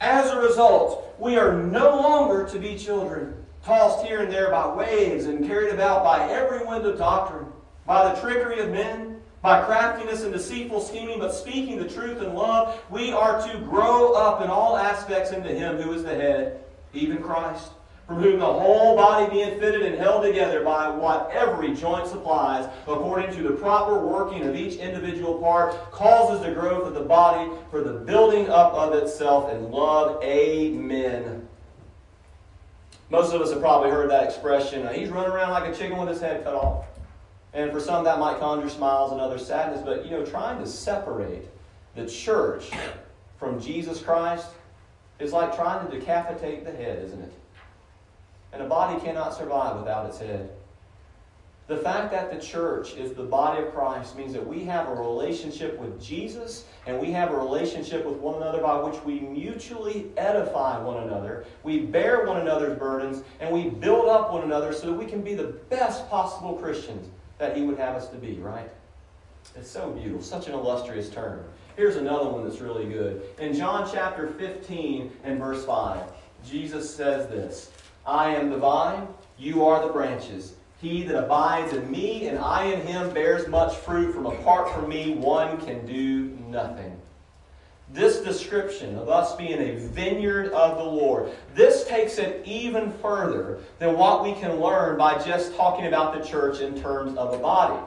As 0.00 0.30
a 0.30 0.40
result, 0.40 1.14
we 1.18 1.36
are 1.36 1.52
no 1.52 1.96
longer 1.96 2.48
to 2.48 2.58
be 2.60 2.78
children, 2.78 3.44
tossed 3.64 4.06
here 4.06 4.22
and 4.22 4.32
there 4.32 4.50
by 4.50 4.72
waves 4.72 5.26
and 5.26 5.46
carried 5.46 5.74
about 5.74 6.04
by 6.04 6.30
every 6.30 6.64
wind 6.64 6.86
of 6.86 6.96
doctrine 6.96 7.46
by 7.86 8.12
the 8.12 8.20
trickery 8.20 8.60
of 8.60 8.70
men, 8.70 9.20
by 9.42 9.64
craftiness 9.64 10.22
and 10.22 10.32
deceitful 10.32 10.80
scheming, 10.80 11.18
but 11.18 11.32
speaking 11.32 11.78
the 11.78 11.88
truth 11.88 12.22
in 12.22 12.34
love, 12.34 12.78
we 12.90 13.10
are 13.10 13.40
to 13.48 13.58
grow 13.58 14.12
up 14.12 14.42
in 14.42 14.50
all 14.50 14.76
aspects 14.76 15.32
into 15.32 15.48
Him 15.48 15.78
who 15.78 15.92
is 15.92 16.02
the 16.02 16.14
head, 16.14 16.62
even 16.92 17.22
Christ, 17.22 17.70
from 18.06 18.22
whom 18.22 18.38
the 18.38 18.44
whole 18.44 18.96
body 18.96 19.30
being 19.30 19.58
fitted 19.58 19.82
and 19.82 19.96
held 19.96 20.24
together 20.24 20.62
by 20.62 20.90
what 20.90 21.30
every 21.32 21.74
joint 21.74 22.06
supplies, 22.06 22.68
according 22.86 23.34
to 23.34 23.42
the 23.42 23.52
proper 23.52 23.98
working 23.98 24.42
of 24.46 24.54
each 24.54 24.76
individual 24.76 25.38
part, 25.38 25.90
causes 25.90 26.44
the 26.44 26.52
growth 26.52 26.86
of 26.86 26.94
the 26.94 27.00
body 27.00 27.50
for 27.70 27.82
the 27.82 27.92
building 27.92 28.48
up 28.50 28.74
of 28.74 28.92
itself 28.94 29.50
in 29.50 29.70
love. 29.70 30.22
Amen. 30.22 31.48
Most 33.08 33.32
of 33.32 33.40
us 33.40 33.52
have 33.52 33.60
probably 33.60 33.90
heard 33.90 34.10
that 34.10 34.24
expression. 34.24 34.86
He's 34.94 35.08
running 35.08 35.32
around 35.32 35.50
like 35.50 35.72
a 35.72 35.76
chicken 35.76 35.96
with 35.96 36.08
his 36.08 36.20
head 36.20 36.44
cut 36.44 36.54
off. 36.54 36.84
And 37.52 37.72
for 37.72 37.80
some, 37.80 38.04
that 38.04 38.18
might 38.18 38.38
conjure 38.38 38.68
smiles 38.68 39.12
and 39.12 39.20
others 39.20 39.46
sadness. 39.46 39.82
But, 39.84 40.04
you 40.04 40.12
know, 40.12 40.24
trying 40.24 40.60
to 40.60 40.66
separate 40.66 41.48
the 41.96 42.06
church 42.06 42.70
from 43.38 43.60
Jesus 43.60 44.00
Christ 44.00 44.46
is 45.18 45.32
like 45.32 45.54
trying 45.54 45.88
to 45.88 45.98
decapitate 45.98 46.64
the 46.64 46.70
head, 46.70 47.04
isn't 47.04 47.20
it? 47.20 47.32
And 48.52 48.62
a 48.62 48.66
body 48.66 49.00
cannot 49.00 49.34
survive 49.34 49.76
without 49.76 50.06
its 50.06 50.18
head. 50.18 50.50
The 51.66 51.76
fact 51.76 52.10
that 52.10 52.32
the 52.32 52.44
church 52.44 52.94
is 52.96 53.12
the 53.12 53.22
body 53.22 53.62
of 53.62 53.72
Christ 53.72 54.16
means 54.16 54.32
that 54.32 54.44
we 54.44 54.64
have 54.64 54.88
a 54.88 54.94
relationship 54.94 55.78
with 55.78 56.02
Jesus 56.02 56.64
and 56.86 56.98
we 56.98 57.12
have 57.12 57.30
a 57.30 57.36
relationship 57.36 58.04
with 58.04 58.16
one 58.16 58.42
another 58.42 58.60
by 58.60 58.80
which 58.80 59.00
we 59.04 59.20
mutually 59.20 60.10
edify 60.16 60.82
one 60.82 61.04
another. 61.04 61.44
We 61.62 61.78
bear 61.78 62.26
one 62.26 62.40
another's 62.40 62.76
burdens 62.76 63.22
and 63.38 63.54
we 63.54 63.70
build 63.70 64.08
up 64.08 64.32
one 64.32 64.42
another 64.42 64.72
so 64.72 64.88
that 64.88 64.94
we 64.94 65.06
can 65.06 65.22
be 65.22 65.34
the 65.34 65.54
best 65.68 66.10
possible 66.10 66.54
Christians 66.54 67.08
that 67.40 67.56
he 67.56 67.62
would 67.62 67.78
have 67.78 67.96
us 67.96 68.08
to 68.10 68.16
be, 68.16 68.34
right? 68.34 68.70
It's 69.56 69.70
so 69.70 69.90
beautiful, 69.90 70.22
such 70.22 70.46
an 70.46 70.54
illustrious 70.54 71.08
term. 71.08 71.42
Here's 71.74 71.96
another 71.96 72.28
one 72.28 72.44
that's 72.44 72.60
really 72.60 72.84
good. 72.84 73.22
In 73.40 73.54
John 73.54 73.88
chapter 73.90 74.28
15 74.28 75.10
and 75.24 75.38
verse 75.40 75.64
5, 75.64 76.02
Jesus 76.44 76.94
says 76.94 77.28
this 77.28 77.72
I 78.06 78.34
am 78.34 78.50
the 78.50 78.58
vine, 78.58 79.08
you 79.38 79.66
are 79.66 79.84
the 79.84 79.92
branches. 79.92 80.54
He 80.80 81.02
that 81.04 81.24
abides 81.24 81.72
in 81.72 81.90
me 81.90 82.28
and 82.28 82.38
I 82.38 82.64
in 82.64 82.86
him 82.86 83.12
bears 83.12 83.48
much 83.48 83.74
fruit, 83.74 84.14
from 84.14 84.26
apart 84.26 84.72
from 84.72 84.88
me 84.88 85.14
one 85.14 85.58
can 85.58 85.84
do 85.86 86.36
nothing. 86.48 86.99
This 87.92 88.18
description 88.20 88.96
of 88.96 89.08
us 89.08 89.34
being 89.34 89.60
a 89.60 89.74
vineyard 89.74 90.52
of 90.52 90.78
the 90.78 90.84
Lord, 90.84 91.32
this 91.56 91.84
takes 91.86 92.18
it 92.18 92.46
even 92.46 92.92
further 92.92 93.58
than 93.80 93.96
what 93.96 94.22
we 94.22 94.32
can 94.34 94.60
learn 94.60 94.96
by 94.96 95.20
just 95.24 95.56
talking 95.56 95.86
about 95.86 96.14
the 96.14 96.26
church 96.26 96.60
in 96.60 96.80
terms 96.80 97.16
of 97.18 97.34
a 97.34 97.38
body. 97.38 97.80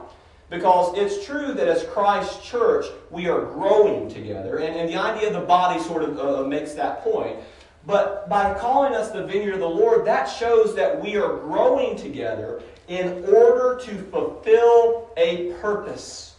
Because 0.50 0.96
it's 0.98 1.24
true 1.24 1.54
that 1.54 1.68
as 1.68 1.84
Christ's 1.84 2.46
church, 2.46 2.84
we 3.10 3.28
are 3.28 3.46
growing 3.46 4.10
together, 4.10 4.58
and, 4.58 4.76
and 4.76 4.90
the 4.90 4.96
idea 4.96 5.28
of 5.28 5.32
the 5.32 5.40
body 5.40 5.80
sort 5.82 6.02
of 6.02 6.18
uh, 6.18 6.46
makes 6.46 6.74
that 6.74 7.02
point. 7.02 7.38
But 7.86 8.28
by 8.28 8.52
calling 8.58 8.94
us 8.94 9.10
the 9.10 9.26
vineyard 9.26 9.54
of 9.54 9.60
the 9.60 9.68
Lord, 9.68 10.06
that 10.06 10.26
shows 10.26 10.74
that 10.74 11.02
we 11.02 11.16
are 11.16 11.38
growing 11.38 11.96
together 11.96 12.62
in 12.88 13.24
order 13.24 13.80
to 13.84 13.98
fulfill 14.10 15.10
a 15.16 15.52
purpose. 15.60 16.33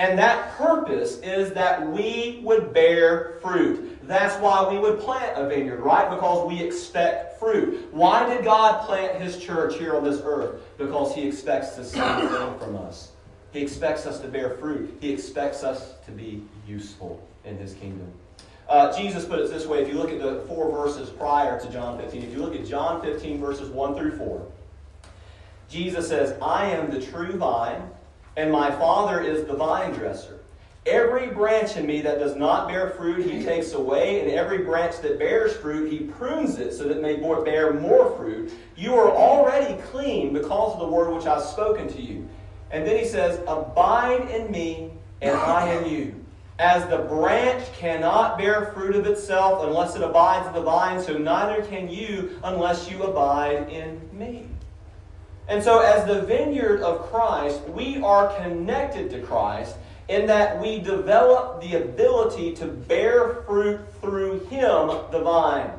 And 0.00 0.18
that 0.18 0.56
purpose 0.56 1.18
is 1.18 1.52
that 1.52 1.86
we 1.86 2.40
would 2.42 2.72
bear 2.72 3.36
fruit. 3.42 3.98
That's 4.08 4.34
why 4.36 4.66
we 4.66 4.78
would 4.78 4.98
plant 4.98 5.36
a 5.36 5.46
vineyard, 5.46 5.80
right? 5.80 6.08
Because 6.08 6.48
we 6.48 6.58
expect 6.58 7.38
fruit. 7.38 7.86
Why 7.92 8.26
did 8.26 8.42
God 8.42 8.86
plant 8.86 9.20
His 9.20 9.36
church 9.36 9.76
here 9.76 9.94
on 9.94 10.02
this 10.02 10.22
earth? 10.24 10.62
Because 10.78 11.14
He 11.14 11.28
expects 11.28 11.76
the 11.76 11.84
same 11.84 12.28
thing 12.28 12.58
from 12.58 12.76
us. 12.76 13.12
He 13.52 13.60
expects 13.60 14.06
us 14.06 14.20
to 14.20 14.28
bear 14.28 14.56
fruit. 14.56 14.96
He 15.02 15.12
expects 15.12 15.62
us 15.64 15.92
to 16.06 16.12
be 16.12 16.44
useful 16.66 17.22
in 17.44 17.58
His 17.58 17.74
kingdom. 17.74 18.10
Uh, 18.70 18.96
Jesus 18.96 19.26
put 19.26 19.38
it 19.38 19.50
this 19.50 19.66
way 19.66 19.82
if 19.82 19.88
you 19.88 19.98
look 19.98 20.10
at 20.10 20.18
the 20.18 20.46
four 20.48 20.72
verses 20.72 21.10
prior 21.10 21.60
to 21.60 21.70
John 21.70 21.98
15, 21.98 22.22
if 22.22 22.32
you 22.32 22.38
look 22.38 22.56
at 22.56 22.64
John 22.64 23.02
15, 23.02 23.38
verses 23.38 23.68
1 23.68 23.94
through 23.96 24.16
4, 24.16 24.46
Jesus 25.68 26.08
says, 26.08 26.38
I 26.40 26.70
am 26.70 26.90
the 26.90 27.02
true 27.02 27.36
vine 27.36 27.82
and 28.36 28.50
my 28.50 28.70
Father 28.70 29.20
is 29.20 29.46
the 29.46 29.54
vine 29.54 29.92
dresser. 29.92 30.40
Every 30.86 31.28
branch 31.28 31.76
in 31.76 31.86
me 31.86 32.00
that 32.00 32.18
does 32.18 32.36
not 32.36 32.66
bear 32.66 32.90
fruit, 32.90 33.26
he 33.26 33.44
takes 33.44 33.74
away, 33.74 34.20
and 34.20 34.30
every 34.30 34.58
branch 34.58 35.00
that 35.02 35.18
bears 35.18 35.54
fruit, 35.54 35.90
he 35.92 35.98
prunes 35.98 36.58
it 36.58 36.72
so 36.72 36.84
that 36.84 36.96
it 36.96 37.02
may 37.02 37.16
bear 37.44 37.74
more 37.74 38.16
fruit. 38.16 38.50
You 38.76 38.94
are 38.94 39.10
already 39.10 39.80
clean 39.82 40.32
because 40.32 40.72
of 40.72 40.80
the 40.80 40.86
word 40.86 41.14
which 41.14 41.26
I've 41.26 41.42
spoken 41.42 41.86
to 41.88 42.00
you. 42.00 42.26
And 42.70 42.86
then 42.86 42.98
he 42.98 43.04
says, 43.04 43.40
Abide 43.46 44.30
in 44.30 44.50
me, 44.50 44.92
and 45.20 45.36
I 45.36 45.74
in 45.74 45.90
you. 45.90 46.14
As 46.58 46.88
the 46.88 46.98
branch 46.98 47.64
cannot 47.74 48.38
bear 48.38 48.72
fruit 48.72 48.94
of 48.94 49.06
itself 49.06 49.64
unless 49.66 49.96
it 49.96 50.02
abides 50.02 50.46
in 50.46 50.54
the 50.54 50.62
vine, 50.62 51.00
so 51.02 51.16
neither 51.16 51.62
can 51.62 51.90
you 51.90 52.38
unless 52.44 52.90
you 52.90 53.02
abide 53.02 53.68
in 53.70 54.00
me. 54.12 54.46
And 55.50 55.60
so, 55.64 55.80
as 55.80 56.06
the 56.06 56.22
vineyard 56.22 56.80
of 56.80 57.10
Christ, 57.10 57.60
we 57.70 58.00
are 58.02 58.32
connected 58.40 59.10
to 59.10 59.20
Christ 59.20 59.74
in 60.08 60.26
that 60.26 60.60
we 60.60 60.78
develop 60.78 61.60
the 61.60 61.74
ability 61.74 62.54
to 62.54 62.66
bear 62.66 63.42
fruit 63.42 63.80
through 64.00 64.46
Him, 64.46 64.90
the 65.10 65.20
vine. 65.24 65.72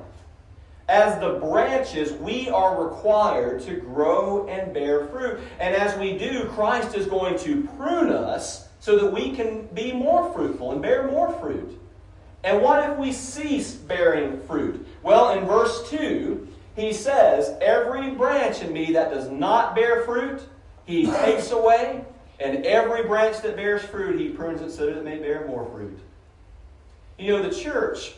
As 0.89 1.17
the 1.21 1.39
branches, 1.39 2.11
we 2.11 2.49
are 2.49 2.83
required 2.83 3.61
to 3.61 3.77
grow 3.77 4.45
and 4.49 4.73
bear 4.73 5.07
fruit. 5.07 5.39
And 5.61 5.73
as 5.73 5.97
we 5.97 6.17
do, 6.17 6.49
Christ 6.49 6.93
is 6.93 7.07
going 7.07 7.39
to 7.39 7.63
prune 7.77 8.11
us 8.11 8.67
so 8.81 8.99
that 8.99 9.13
we 9.13 9.31
can 9.33 9.67
be 9.67 9.93
more 9.93 10.33
fruitful 10.33 10.73
and 10.73 10.81
bear 10.81 11.09
more 11.09 11.31
fruit. 11.39 11.79
And 12.43 12.61
what 12.61 12.89
if 12.89 12.97
we 12.97 13.13
cease 13.13 13.71
bearing 13.71 14.41
fruit? 14.41 14.85
Well, 15.01 15.37
in 15.37 15.45
verse 15.45 15.89
2, 15.89 16.45
he 16.75 16.93
says, 16.93 17.55
Every 17.61 18.11
branch 18.11 18.61
in 18.61 18.71
me 18.71 18.93
that 18.93 19.11
does 19.11 19.29
not 19.29 19.75
bear 19.75 20.03
fruit, 20.03 20.41
he 20.85 21.05
takes 21.05 21.51
away, 21.51 22.03
and 22.39 22.65
every 22.65 23.03
branch 23.03 23.41
that 23.41 23.55
bears 23.55 23.83
fruit, 23.83 24.19
he 24.19 24.29
prunes 24.29 24.61
it 24.61 24.71
so 24.71 24.85
that 24.85 24.97
it 24.97 25.03
may 25.03 25.17
bear 25.17 25.47
more 25.47 25.65
fruit. 25.71 25.99
You 27.19 27.37
know, 27.37 27.43
the 27.47 27.53
church 27.55 28.13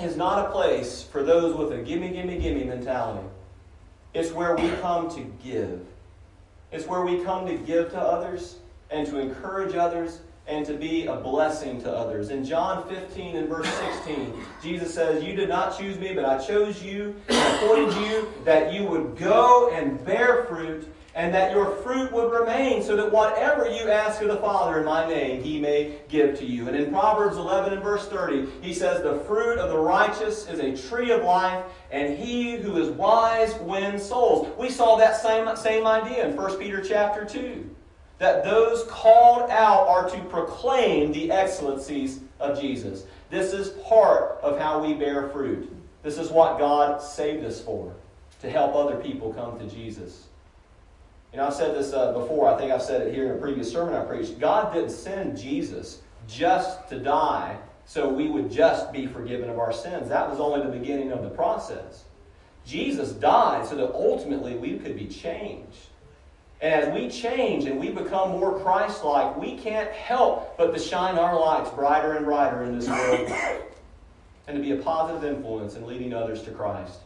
is 0.00 0.16
not 0.16 0.46
a 0.46 0.50
place 0.50 1.02
for 1.02 1.22
those 1.22 1.54
with 1.56 1.72
a 1.72 1.82
gimme, 1.82 2.10
gimme, 2.10 2.38
gimme 2.38 2.64
mentality. 2.64 3.26
It's 4.12 4.32
where 4.32 4.56
we 4.56 4.68
come 4.80 5.08
to 5.14 5.20
give. 5.42 5.80
It's 6.72 6.86
where 6.86 7.02
we 7.02 7.22
come 7.22 7.46
to 7.46 7.56
give 7.56 7.90
to 7.92 8.00
others 8.00 8.56
and 8.90 9.06
to 9.06 9.18
encourage 9.18 9.74
others 9.74 10.20
and 10.46 10.66
to 10.66 10.74
be 10.74 11.06
a 11.06 11.16
blessing 11.16 11.80
to 11.82 11.90
others. 11.90 12.30
In 12.30 12.44
John 12.44 12.86
15 12.88 13.36
and 13.36 13.48
verse 13.48 13.68
16, 13.68 14.34
Jesus 14.62 14.92
says, 14.92 15.22
You 15.22 15.34
did 15.34 15.48
not 15.48 15.78
choose 15.78 15.98
me, 15.98 16.12
but 16.14 16.24
I 16.24 16.38
chose 16.38 16.82
you 16.82 17.14
and 17.28 17.54
appointed 17.54 17.94
you 18.06 18.32
that 18.44 18.72
you 18.72 18.84
would 18.84 19.16
go 19.16 19.70
and 19.70 20.04
bear 20.04 20.44
fruit 20.44 20.86
and 21.14 21.32
that 21.32 21.52
your 21.52 21.76
fruit 21.76 22.10
would 22.12 22.32
remain, 22.32 22.82
so 22.82 22.96
that 22.96 23.10
whatever 23.10 23.68
you 23.68 23.88
ask 23.88 24.20
of 24.20 24.28
the 24.28 24.36
Father 24.38 24.80
in 24.80 24.84
my 24.84 25.06
name, 25.06 25.42
he 25.42 25.60
may 25.60 26.00
give 26.08 26.36
to 26.40 26.44
you. 26.44 26.66
And 26.66 26.76
in 26.76 26.90
Proverbs 26.90 27.36
11 27.36 27.72
and 27.72 27.82
verse 27.82 28.08
30, 28.08 28.48
he 28.60 28.74
says, 28.74 29.00
The 29.00 29.20
fruit 29.20 29.58
of 29.58 29.70
the 29.70 29.78
righteous 29.78 30.48
is 30.48 30.58
a 30.58 30.88
tree 30.88 31.12
of 31.12 31.22
life, 31.22 31.64
and 31.92 32.18
he 32.18 32.56
who 32.56 32.78
is 32.78 32.88
wise 32.90 33.54
wins 33.60 34.04
souls. 34.04 34.48
We 34.58 34.70
saw 34.70 34.96
that 34.96 35.16
same, 35.16 35.54
same 35.56 35.86
idea 35.86 36.26
in 36.28 36.36
1 36.36 36.58
Peter 36.58 36.82
chapter 36.82 37.24
2. 37.24 37.70
That 38.24 38.42
those 38.42 38.84
called 38.84 39.50
out 39.50 39.86
are 39.86 40.08
to 40.08 40.18
proclaim 40.30 41.12
the 41.12 41.30
excellencies 41.30 42.20
of 42.40 42.58
Jesus. 42.58 43.04
This 43.28 43.52
is 43.52 43.68
part 43.84 44.38
of 44.42 44.58
how 44.58 44.82
we 44.82 44.94
bear 44.94 45.28
fruit. 45.28 45.70
This 46.02 46.16
is 46.16 46.30
what 46.30 46.58
God 46.58 47.02
saved 47.02 47.44
us 47.44 47.60
for, 47.60 47.92
to 48.40 48.48
help 48.48 48.74
other 48.74 48.96
people 48.96 49.34
come 49.34 49.58
to 49.58 49.66
Jesus. 49.66 50.28
You 51.32 51.36
know, 51.36 51.48
I've 51.48 51.54
said 51.54 51.76
this 51.76 51.92
uh, 51.92 52.14
before. 52.14 52.48
I 52.48 52.56
think 52.56 52.72
I've 52.72 52.80
said 52.80 53.06
it 53.06 53.12
here 53.12 53.26
in 53.26 53.32
a 53.32 53.38
previous 53.38 53.70
sermon 53.70 53.92
I 53.92 54.02
preached. 54.06 54.40
God 54.40 54.72
didn't 54.72 54.92
send 54.92 55.36
Jesus 55.36 56.00
just 56.26 56.88
to 56.88 56.98
die 56.98 57.58
so 57.84 58.08
we 58.08 58.30
would 58.30 58.50
just 58.50 58.90
be 58.90 59.06
forgiven 59.06 59.50
of 59.50 59.58
our 59.58 59.70
sins. 59.70 60.08
That 60.08 60.30
was 60.30 60.40
only 60.40 60.64
the 60.64 60.72
beginning 60.72 61.12
of 61.12 61.22
the 61.22 61.28
process. 61.28 62.04
Jesus 62.64 63.12
died 63.12 63.66
so 63.66 63.76
that 63.76 63.92
ultimately 63.92 64.56
we 64.56 64.78
could 64.78 64.96
be 64.96 65.08
changed. 65.08 65.88
And 66.64 66.72
as 66.72 66.94
we 66.94 67.10
change 67.10 67.66
and 67.66 67.78
we 67.78 67.90
become 67.90 68.30
more 68.30 68.58
Christ 68.58 69.04
like, 69.04 69.36
we 69.36 69.54
can't 69.54 69.92
help 69.92 70.56
but 70.56 70.72
to 70.72 70.80
shine 70.80 71.18
our 71.18 71.38
lights 71.38 71.68
brighter 71.68 72.14
and 72.14 72.24
brighter 72.24 72.64
in 72.64 72.78
this 72.78 72.88
world 72.88 73.30
and 74.48 74.56
to 74.56 74.62
be 74.62 74.72
a 74.72 74.76
positive 74.76 75.24
influence 75.24 75.74
in 75.74 75.86
leading 75.86 76.14
others 76.14 76.42
to 76.44 76.50
Christ. 76.52 77.00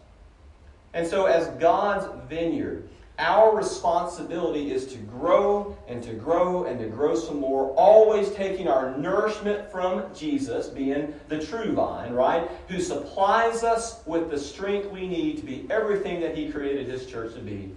And 0.94 1.04
so, 1.04 1.26
as 1.26 1.48
God's 1.60 2.06
vineyard, 2.28 2.88
our 3.18 3.56
responsibility 3.56 4.70
is 4.70 4.86
to 4.92 4.98
grow 4.98 5.76
and 5.88 6.04
to 6.04 6.12
grow 6.12 6.66
and 6.66 6.78
to 6.78 6.86
grow 6.86 7.16
some 7.16 7.40
more, 7.40 7.72
always 7.72 8.30
taking 8.30 8.68
our 8.68 8.96
nourishment 8.96 9.72
from 9.72 10.04
Jesus, 10.14 10.68
being 10.68 11.12
the 11.26 11.44
true 11.44 11.72
vine, 11.72 12.12
right? 12.12 12.48
Who 12.68 12.80
supplies 12.80 13.64
us 13.64 14.02
with 14.06 14.30
the 14.30 14.38
strength 14.38 14.88
we 14.92 15.08
need 15.08 15.38
to 15.38 15.44
be 15.44 15.66
everything 15.68 16.20
that 16.20 16.36
He 16.36 16.48
created 16.48 16.86
His 16.86 17.06
church 17.06 17.34
to 17.34 17.40
be. 17.40 17.74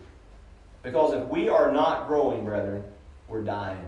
Because 0.83 1.13
if 1.13 1.27
we 1.27 1.49
are 1.49 1.71
not 1.71 2.07
growing, 2.07 2.43
brethren, 2.43 2.83
we're 3.27 3.43
dying. 3.43 3.85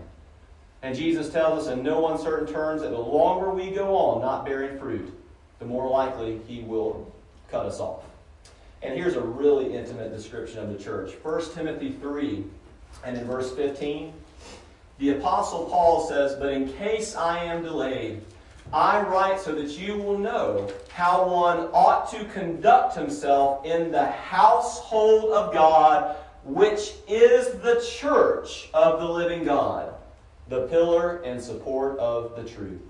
And 0.82 0.94
Jesus 0.94 1.30
tells 1.30 1.66
us 1.66 1.72
in 1.72 1.82
no 1.82 2.08
uncertain 2.08 2.46
terms 2.46 2.82
that 2.82 2.90
the 2.90 2.98
longer 2.98 3.50
we 3.50 3.70
go 3.70 3.96
on 3.96 4.20
not 4.20 4.44
bearing 4.44 4.78
fruit, 4.78 5.12
the 5.58 5.64
more 5.64 5.88
likely 5.88 6.40
He 6.46 6.60
will 6.60 7.10
cut 7.50 7.66
us 7.66 7.80
off. 7.80 8.04
And 8.82 8.94
here's 8.94 9.16
a 9.16 9.20
really 9.20 9.74
intimate 9.74 10.14
description 10.14 10.58
of 10.58 10.70
the 10.70 10.82
church. 10.82 11.12
1 11.22 11.54
Timothy 11.54 11.92
3 11.92 12.44
and 13.04 13.16
in 13.16 13.24
verse 13.24 13.54
15, 13.56 14.12
the 14.98 15.10
Apostle 15.10 15.64
Paul 15.64 16.06
says, 16.06 16.34
But 16.34 16.52
in 16.52 16.72
case 16.74 17.16
I 17.16 17.42
am 17.44 17.62
delayed, 17.62 18.20
I 18.72 19.00
write 19.02 19.40
so 19.40 19.54
that 19.54 19.78
you 19.78 19.96
will 19.96 20.18
know 20.18 20.70
how 20.92 21.28
one 21.28 21.68
ought 21.72 22.10
to 22.10 22.24
conduct 22.26 22.94
himself 22.94 23.64
in 23.64 23.90
the 23.90 24.06
household 24.06 25.32
of 25.32 25.52
God, 25.52 26.16
which 26.44 26.92
is 27.08 27.54
the 27.62 27.84
church 27.98 28.68
of 28.74 29.00
the 29.00 29.08
living 29.08 29.44
God, 29.44 29.94
the 30.48 30.66
pillar 30.68 31.22
and 31.22 31.40
support 31.40 31.98
of 31.98 32.36
the 32.36 32.48
truth. 32.48 32.80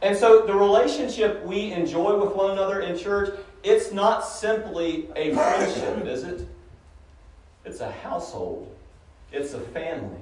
And 0.00 0.16
so 0.16 0.46
the 0.46 0.54
relationship 0.54 1.44
we 1.44 1.72
enjoy 1.72 2.16
with 2.18 2.34
one 2.34 2.52
another 2.52 2.80
in 2.80 2.96
church 2.96 3.34
it's 3.64 3.92
not 3.92 4.20
simply 4.20 5.08
a 5.16 5.34
friendship, 5.34 6.06
is 6.06 6.22
it? 6.24 6.46
It's 7.64 7.80
a 7.80 7.90
household, 7.90 8.74
it's 9.32 9.54
a 9.54 9.60
family. 9.60 10.18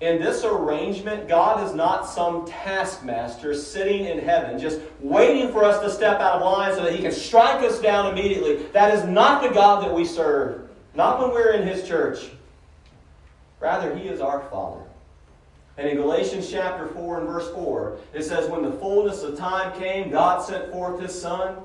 In 0.00 0.20
this 0.20 0.44
arrangement, 0.44 1.28
God 1.28 1.66
is 1.66 1.74
not 1.74 2.06
some 2.06 2.46
taskmaster 2.46 3.54
sitting 3.54 4.04
in 4.06 4.18
heaven 4.18 4.58
just 4.58 4.80
waiting 5.00 5.52
for 5.52 5.64
us 5.64 5.80
to 5.82 5.90
step 5.90 6.20
out 6.20 6.36
of 6.36 6.42
line 6.42 6.74
so 6.74 6.82
that 6.82 6.94
he 6.94 7.00
can 7.00 7.12
strike 7.12 7.62
us 7.62 7.80
down 7.80 8.12
immediately. 8.12 8.56
That 8.72 8.92
is 8.92 9.04
not 9.04 9.42
the 9.42 9.50
God 9.50 9.84
that 9.84 9.94
we 9.94 10.04
serve, 10.04 10.63
not 10.94 11.20
when 11.20 11.30
we're 11.30 11.52
in 11.52 11.66
his 11.66 11.86
church. 11.86 12.30
Rather, 13.60 13.96
he 13.96 14.08
is 14.08 14.20
our 14.20 14.40
Father. 14.50 14.82
And 15.76 15.88
in 15.88 15.96
Galatians 15.96 16.50
chapter 16.50 16.86
4 16.88 17.20
and 17.20 17.28
verse 17.28 17.50
4, 17.52 17.98
it 18.12 18.22
says, 18.22 18.48
When 18.48 18.62
the 18.62 18.72
fullness 18.72 19.22
of 19.22 19.36
time 19.36 19.76
came, 19.78 20.10
God 20.10 20.44
sent 20.44 20.70
forth 20.70 21.00
his 21.00 21.20
Son 21.20 21.56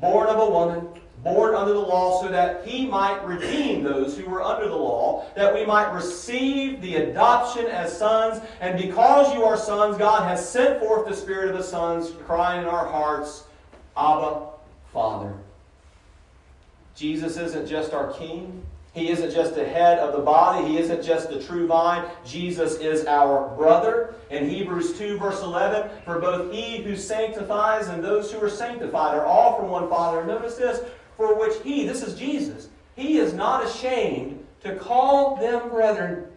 born 0.00 0.28
of 0.28 0.38
a 0.38 0.50
woman, 0.50 0.88
born 1.22 1.54
under 1.54 1.72
the 1.72 1.80
law, 1.80 2.22
so 2.22 2.28
that 2.28 2.66
he 2.66 2.86
might 2.86 3.22
redeem 3.26 3.82
those 3.82 4.16
who 4.16 4.28
were 4.30 4.42
under 4.42 4.68
the 4.68 4.76
law, 4.76 5.26
that 5.34 5.52
we 5.52 5.66
might 5.66 5.92
receive 5.92 6.80
the 6.80 6.96
adoption 6.96 7.66
as 7.66 7.96
sons. 7.96 8.40
And 8.60 8.80
because 8.80 9.34
you 9.34 9.44
are 9.44 9.56
sons, 9.56 9.98
God 9.98 10.26
has 10.28 10.48
sent 10.48 10.78
forth 10.80 11.08
the 11.08 11.14
Spirit 11.16 11.50
of 11.50 11.56
the 11.56 11.64
sons, 11.64 12.12
crying 12.24 12.62
in 12.62 12.68
our 12.68 12.86
hearts, 12.86 13.44
Abba, 13.96 14.46
Father. 14.92 15.34
Jesus 16.94 17.36
isn't 17.36 17.68
just 17.68 17.92
our 17.92 18.12
King. 18.12 18.64
He 18.98 19.10
isn't 19.10 19.30
just 19.30 19.54
the 19.54 19.64
head 19.64 20.00
of 20.00 20.12
the 20.12 20.22
body. 20.22 20.66
He 20.66 20.78
isn't 20.78 21.04
just 21.04 21.30
the 21.30 21.40
true 21.40 21.68
vine. 21.68 22.04
Jesus 22.24 22.74
is 22.78 23.06
our 23.06 23.54
brother. 23.56 24.14
In 24.30 24.50
Hebrews 24.50 24.98
2, 24.98 25.18
verse 25.18 25.40
11, 25.40 25.88
for 26.04 26.18
both 26.18 26.52
he 26.52 26.78
who 26.78 26.96
sanctifies 26.96 27.86
and 27.88 28.02
those 28.02 28.32
who 28.32 28.40
are 28.40 28.50
sanctified 28.50 29.16
are 29.16 29.24
all 29.24 29.56
from 29.56 29.68
one 29.68 29.88
Father. 29.88 30.24
Notice 30.24 30.56
this, 30.56 30.80
for 31.16 31.38
which 31.38 31.62
he, 31.62 31.86
this 31.86 32.02
is 32.02 32.18
Jesus, 32.18 32.68
he 32.96 33.18
is 33.18 33.32
not 33.34 33.64
ashamed 33.64 34.44
to 34.62 34.74
call 34.74 35.36
them 35.36 35.68
brethren. 35.68 36.27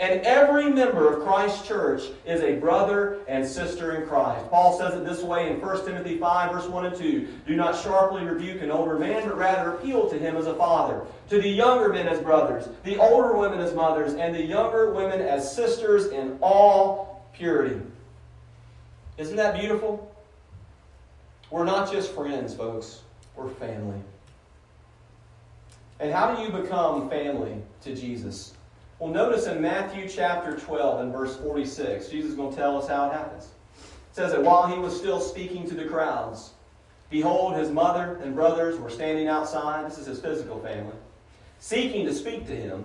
And 0.00 0.20
every 0.20 0.70
member 0.70 1.12
of 1.12 1.24
Christ's 1.24 1.66
church 1.66 2.02
is 2.24 2.40
a 2.40 2.54
brother 2.56 3.18
and 3.26 3.44
sister 3.44 3.96
in 3.96 4.06
Christ. 4.06 4.48
Paul 4.48 4.78
says 4.78 4.94
it 4.94 5.04
this 5.04 5.24
way 5.24 5.50
in 5.50 5.60
1 5.60 5.84
Timothy 5.84 6.18
5, 6.18 6.52
verse 6.52 6.68
1 6.68 6.86
and 6.86 6.96
2. 6.96 7.28
Do 7.48 7.56
not 7.56 7.76
sharply 7.76 8.24
rebuke 8.24 8.62
an 8.62 8.70
older 8.70 8.96
man, 8.96 9.28
but 9.28 9.36
rather 9.36 9.72
appeal 9.72 10.08
to 10.08 10.16
him 10.16 10.36
as 10.36 10.46
a 10.46 10.54
father. 10.54 11.04
To 11.30 11.42
the 11.42 11.48
younger 11.48 11.88
men 11.88 12.06
as 12.06 12.20
brothers, 12.20 12.68
the 12.84 12.96
older 12.96 13.36
women 13.36 13.58
as 13.58 13.74
mothers, 13.74 14.14
and 14.14 14.32
the 14.32 14.42
younger 14.42 14.92
women 14.92 15.20
as 15.20 15.52
sisters 15.52 16.06
in 16.06 16.38
all 16.40 17.26
purity. 17.32 17.80
Isn't 19.16 19.36
that 19.36 19.58
beautiful? 19.58 20.14
We're 21.50 21.64
not 21.64 21.90
just 21.90 22.12
friends, 22.14 22.54
folks. 22.54 23.00
We're 23.34 23.48
family. 23.48 24.00
And 25.98 26.12
how 26.12 26.36
do 26.36 26.42
you 26.42 26.50
become 26.50 27.10
family 27.10 27.60
to 27.82 27.96
Jesus? 27.96 28.54
Well, 28.98 29.12
notice 29.12 29.46
in 29.46 29.62
Matthew 29.62 30.08
chapter 30.08 30.58
12 30.58 31.00
and 31.02 31.12
verse 31.12 31.36
46, 31.36 32.08
Jesus 32.08 32.30
is 32.30 32.36
going 32.36 32.50
to 32.50 32.56
tell 32.56 32.76
us 32.76 32.88
how 32.88 33.08
it 33.08 33.12
happens. 33.12 33.44
It 33.44 34.16
says 34.16 34.32
that 34.32 34.42
while 34.42 34.66
he 34.66 34.76
was 34.76 34.96
still 34.96 35.20
speaking 35.20 35.68
to 35.68 35.74
the 35.76 35.84
crowds, 35.84 36.50
behold, 37.08 37.56
his 37.56 37.70
mother 37.70 38.18
and 38.24 38.34
brothers 38.34 38.76
were 38.80 38.90
standing 38.90 39.28
outside. 39.28 39.86
This 39.86 39.98
is 39.98 40.06
his 40.06 40.20
physical 40.20 40.58
family, 40.58 40.96
seeking 41.60 42.06
to 42.06 42.12
speak 42.12 42.48
to 42.48 42.56
him. 42.56 42.84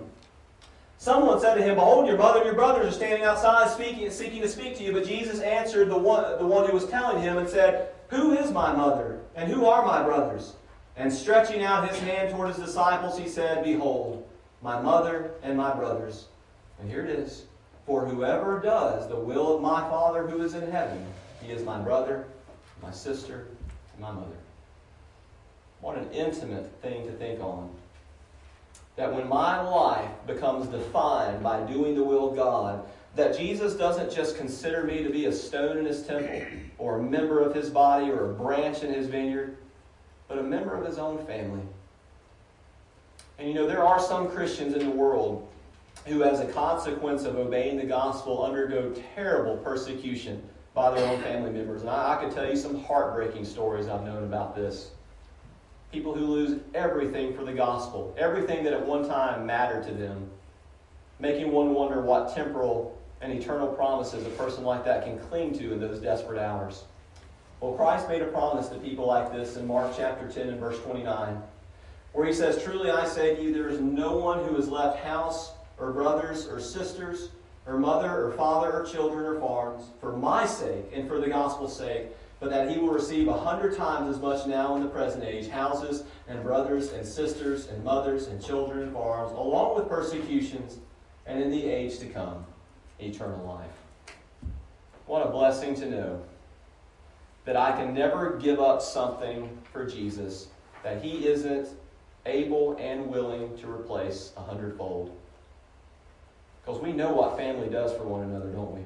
Someone 0.98 1.40
said 1.40 1.56
to 1.56 1.62
him, 1.62 1.74
Behold, 1.74 2.06
your 2.06 2.16
mother 2.16 2.38
and 2.38 2.46
your 2.46 2.54
brothers 2.54 2.86
are 2.86 2.96
standing 2.96 3.24
outside 3.24 3.68
speaking, 3.68 4.08
seeking 4.10 4.40
to 4.40 4.48
speak 4.48 4.76
to 4.76 4.84
you. 4.84 4.92
But 4.92 5.04
Jesus 5.04 5.40
answered 5.40 5.88
the 5.88 5.98
one, 5.98 6.38
the 6.38 6.46
one 6.46 6.64
who 6.64 6.74
was 6.74 6.86
telling 6.86 7.20
him 7.20 7.38
and 7.38 7.48
said, 7.48 7.88
Who 8.10 8.34
is 8.34 8.52
my 8.52 8.72
mother? 8.72 9.18
And 9.34 9.50
who 9.50 9.66
are 9.66 9.84
my 9.84 10.04
brothers? 10.04 10.54
And 10.96 11.12
stretching 11.12 11.64
out 11.64 11.88
his 11.88 11.98
hand 11.98 12.30
toward 12.30 12.54
his 12.54 12.64
disciples, 12.64 13.18
he 13.18 13.28
said, 13.28 13.64
Behold, 13.64 14.23
my 14.64 14.80
mother, 14.80 15.30
and 15.42 15.58
my 15.58 15.74
brothers. 15.74 16.24
And 16.80 16.90
here 16.90 17.04
it 17.04 17.10
is. 17.10 17.44
For 17.86 18.06
whoever 18.06 18.60
does 18.60 19.06
the 19.08 19.16
will 19.16 19.54
of 19.54 19.60
my 19.60 19.82
Father 19.90 20.26
who 20.26 20.42
is 20.42 20.54
in 20.54 20.70
heaven, 20.70 21.06
he 21.42 21.52
is 21.52 21.62
my 21.62 21.78
brother, 21.78 22.24
my 22.82 22.90
sister, 22.90 23.46
and 23.92 24.00
my 24.00 24.10
mother. 24.10 24.36
What 25.82 25.98
an 25.98 26.10
intimate 26.12 26.72
thing 26.80 27.04
to 27.06 27.12
think 27.12 27.40
on. 27.40 27.68
That 28.96 29.14
when 29.14 29.28
my 29.28 29.60
life 29.60 30.10
becomes 30.26 30.66
defined 30.68 31.42
by 31.42 31.60
doing 31.64 31.94
the 31.94 32.04
will 32.04 32.30
of 32.30 32.36
God, 32.36 32.86
that 33.16 33.36
Jesus 33.36 33.74
doesn't 33.74 34.10
just 34.10 34.38
consider 34.38 34.82
me 34.82 35.02
to 35.02 35.10
be 35.10 35.26
a 35.26 35.32
stone 35.32 35.76
in 35.76 35.84
his 35.84 36.06
temple, 36.06 36.40
or 36.78 37.00
a 37.00 37.02
member 37.02 37.40
of 37.40 37.54
his 37.54 37.68
body, 37.68 38.10
or 38.10 38.30
a 38.30 38.32
branch 38.32 38.82
in 38.82 38.94
his 38.94 39.08
vineyard, 39.08 39.58
but 40.26 40.38
a 40.38 40.42
member 40.42 40.74
of 40.74 40.86
his 40.86 40.96
own 40.96 41.18
family. 41.26 41.60
And 43.38 43.48
you 43.48 43.54
know, 43.54 43.66
there 43.66 43.84
are 43.84 44.00
some 44.00 44.28
Christians 44.28 44.74
in 44.74 44.80
the 44.80 44.90
world 44.90 45.48
who, 46.06 46.22
as 46.22 46.40
a 46.40 46.46
consequence 46.46 47.24
of 47.24 47.36
obeying 47.36 47.76
the 47.76 47.84
gospel, 47.84 48.44
undergo 48.44 48.94
terrible 49.14 49.56
persecution 49.58 50.42
by 50.74 50.90
their 50.90 51.08
own 51.08 51.20
family 51.22 51.50
members. 51.50 51.80
And 51.80 51.90
I, 51.90 52.14
I 52.14 52.24
could 52.24 52.34
tell 52.34 52.48
you 52.48 52.56
some 52.56 52.82
heartbreaking 52.82 53.44
stories 53.44 53.88
I've 53.88 54.04
known 54.04 54.24
about 54.24 54.54
this. 54.54 54.90
People 55.92 56.14
who 56.14 56.26
lose 56.26 56.60
everything 56.74 57.34
for 57.34 57.44
the 57.44 57.52
gospel, 57.52 58.14
everything 58.18 58.64
that 58.64 58.72
at 58.72 58.84
one 58.84 59.08
time 59.08 59.46
mattered 59.46 59.84
to 59.86 59.94
them, 59.94 60.28
making 61.20 61.52
one 61.52 61.72
wonder 61.72 62.00
what 62.00 62.34
temporal 62.34 63.00
and 63.20 63.32
eternal 63.32 63.68
promises 63.68 64.26
a 64.26 64.30
person 64.30 64.64
like 64.64 64.84
that 64.84 65.04
can 65.04 65.18
cling 65.18 65.56
to 65.58 65.72
in 65.72 65.80
those 65.80 66.00
desperate 66.00 66.38
hours. 66.38 66.84
Well, 67.60 67.72
Christ 67.72 68.08
made 68.08 68.20
a 68.20 68.26
promise 68.26 68.68
to 68.68 68.76
people 68.76 69.06
like 69.06 69.32
this 69.32 69.56
in 69.56 69.66
Mark 69.66 69.92
chapter 69.96 70.28
10 70.28 70.48
and 70.48 70.60
verse 70.60 70.78
29, 70.80 71.40
where 72.14 72.26
he 72.26 72.32
says, 72.32 72.62
Truly 72.62 72.90
I 72.90 73.06
say 73.06 73.34
to 73.34 73.42
you, 73.42 73.52
there 73.52 73.68
is 73.68 73.80
no 73.80 74.16
one 74.16 74.44
who 74.44 74.54
has 74.54 74.68
left 74.68 75.04
house 75.04 75.52
or 75.78 75.92
brothers 75.92 76.46
or 76.46 76.60
sisters 76.60 77.30
or 77.66 77.76
mother 77.76 78.26
or 78.26 78.32
father 78.32 78.72
or 78.72 78.86
children 78.86 79.26
or 79.26 79.38
farms 79.40 79.90
for 80.00 80.16
my 80.16 80.46
sake 80.46 80.86
and 80.94 81.08
for 81.08 81.20
the 81.20 81.28
gospel's 81.28 81.76
sake, 81.76 82.06
but 82.38 82.50
that 82.50 82.70
he 82.70 82.78
will 82.78 82.92
receive 82.92 83.26
a 83.26 83.36
hundred 83.36 83.76
times 83.76 84.14
as 84.14 84.22
much 84.22 84.46
now 84.46 84.76
in 84.76 84.82
the 84.82 84.88
present 84.88 85.24
age 85.24 85.48
houses 85.48 86.04
and 86.28 86.42
brothers 86.42 86.92
and 86.92 87.04
sisters 87.06 87.66
and 87.66 87.82
mothers 87.82 88.28
and 88.28 88.42
children 88.42 88.84
and 88.84 88.92
farms, 88.92 89.32
along 89.32 89.74
with 89.74 89.88
persecutions, 89.88 90.78
and 91.26 91.42
in 91.42 91.50
the 91.50 91.66
age 91.66 91.98
to 91.98 92.06
come, 92.06 92.44
eternal 93.00 93.44
life. 93.44 94.14
What 95.06 95.26
a 95.26 95.30
blessing 95.30 95.74
to 95.76 95.90
know 95.90 96.22
that 97.44 97.56
I 97.56 97.72
can 97.72 97.92
never 97.92 98.38
give 98.38 98.60
up 98.60 98.80
something 98.80 99.58
for 99.72 99.84
Jesus 99.84 100.48
that 100.82 101.02
he 101.02 101.26
isn't 101.26 101.68
able 102.26 102.76
and 102.78 103.06
willing 103.08 103.56
to 103.58 103.70
replace 103.70 104.32
a 104.36 104.40
hundredfold. 104.40 105.16
Because 106.64 106.80
we 106.80 106.92
know 106.92 107.12
what 107.12 107.36
family 107.36 107.68
does 107.68 107.92
for 107.92 108.04
one 108.04 108.22
another, 108.22 108.50
don't 108.50 108.72
we? 108.72 108.80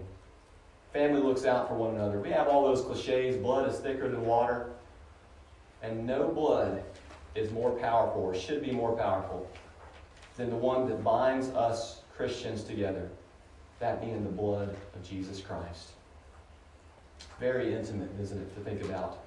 Family 0.93 1.21
looks 1.21 1.45
out 1.45 1.69
for 1.69 1.75
one 1.75 1.95
another. 1.95 2.19
We 2.19 2.31
have 2.31 2.49
all 2.49 2.65
those 2.65 2.83
cliches 2.83 3.37
blood 3.37 3.69
is 3.69 3.79
thicker 3.79 4.09
than 4.09 4.25
water. 4.25 4.71
And 5.83 6.07
no 6.07 6.29
blood 6.29 6.83
is 7.35 7.53
more 7.53 7.71
powerful, 7.71 8.23
or 8.23 8.35
should 8.35 8.65
be 8.65 8.73
more 8.73 8.97
powerful, 8.97 9.49
than 10.37 10.51
the 10.51 10.57
one 10.57 10.89
that 10.89 11.05
binds 11.05 11.49
us 11.51 12.01
Christians 12.17 12.65
together. 12.65 13.09
That 13.79 14.01
being 14.01 14.25
the 14.25 14.31
blood 14.31 14.75
of 14.95 15.09
Jesus 15.09 15.41
Christ. 15.41 15.91
Very 17.39 17.75
intimate, 17.75 18.11
isn't 18.21 18.41
it, 18.41 18.55
to 18.57 18.61
think 18.61 18.83
about? 18.83 19.19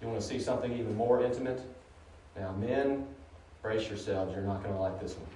You 0.00 0.08
want 0.08 0.20
to 0.20 0.26
see 0.26 0.38
something 0.38 0.72
even 0.72 0.96
more 0.96 1.22
intimate? 1.22 1.60
Now, 2.40 2.52
men, 2.52 3.06
brace 3.60 3.86
yourselves. 3.90 4.34
You're 4.34 4.44
not 4.44 4.62
going 4.62 4.74
to 4.74 4.80
like 4.80 4.98
this 4.98 5.12
one. 5.12 5.26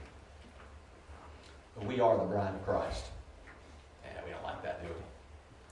But 1.76 1.86
we 1.86 2.00
are 2.00 2.16
the 2.16 2.24
bride 2.24 2.54
of 2.54 2.64
Christ. 2.64 3.04
Yeah, 4.02 4.22
we 4.24 4.30
don't 4.30 4.42
like 4.42 4.62
that, 4.62 4.82
do 4.82 4.88
we? 4.88 4.94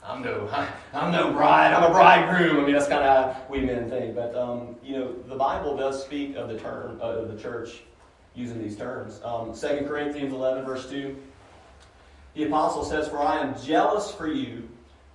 I'm 0.05 0.21
no, 0.21 0.51
I'm 0.93 1.11
no 1.11 1.33
bride. 1.33 1.73
I'm 1.73 1.91
a 1.91 1.91
bridegroom. 1.91 2.61
I 2.61 2.65
mean, 2.65 2.75
that's 2.75 2.87
kind 2.87 3.03
of 3.03 3.35
how 3.35 3.43
we 3.49 3.61
men 3.61 3.89
think. 3.89 4.15
But 4.15 4.35
um, 4.35 4.77
you 4.85 4.99
know, 4.99 5.13
the 5.27 5.37
Bible 5.37 5.75
does 5.75 6.05
speak 6.05 6.37
of 6.37 6.51
the 6.51 6.59
term 6.59 7.01
uh, 7.01 7.05
of 7.05 7.35
the 7.35 7.41
church 7.41 7.81
using 8.35 8.63
these 8.63 8.77
terms. 8.77 9.21
Um, 9.25 9.55
2 9.55 9.87
Corinthians 9.87 10.35
11, 10.35 10.65
verse 10.65 10.91
2. 10.91 11.17
The 12.35 12.45
apostle 12.45 12.85
says, 12.85 13.09
"For 13.09 13.21
I 13.21 13.39
am 13.39 13.55
jealous 13.63 14.11
for 14.11 14.27
you 14.27 14.69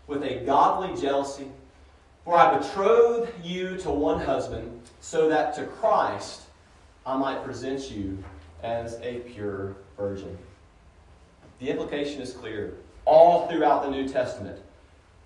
with 0.07 0.24
a 0.24 0.43
godly 0.45 0.99
jealousy, 0.99 1.51
for 2.28 2.38
I 2.38 2.57
betrothed 2.57 3.32
you 3.41 3.78
to 3.78 3.89
one 3.89 4.19
husband, 4.19 4.82
so 4.99 5.30
that 5.30 5.53
to 5.53 5.65
Christ 5.65 6.41
I 7.05 7.15
might 7.15 7.41
present 7.45 7.89
you 7.89 8.21
as 8.61 8.99
a 9.01 9.19
pure 9.19 9.78
virgin." 9.95 10.38
The 11.59 11.69
implication 11.69 12.21
is 12.21 12.34
clear 12.34 12.73
all 13.05 13.47
throughout 13.47 13.84
the 13.84 13.89
New 13.89 14.09
Testament 14.09 14.59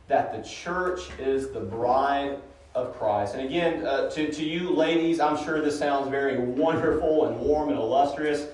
that 0.09 0.31
the 0.31 0.47
church 0.47 1.09
is 1.17 1.49
the 1.49 1.59
bride 1.59 2.37
of 2.75 2.95
Christ. 2.99 3.33
And 3.33 3.47
again, 3.47 3.83
uh, 3.83 4.11
to, 4.11 4.31
to 4.31 4.43
you 4.43 4.69
ladies, 4.69 5.19
I'm 5.19 5.43
sure 5.43 5.59
this 5.59 5.79
sounds 5.79 6.07
very 6.07 6.37
wonderful 6.37 7.25
and 7.25 7.39
warm 7.39 7.69
and 7.69 7.79
illustrious. 7.79 8.45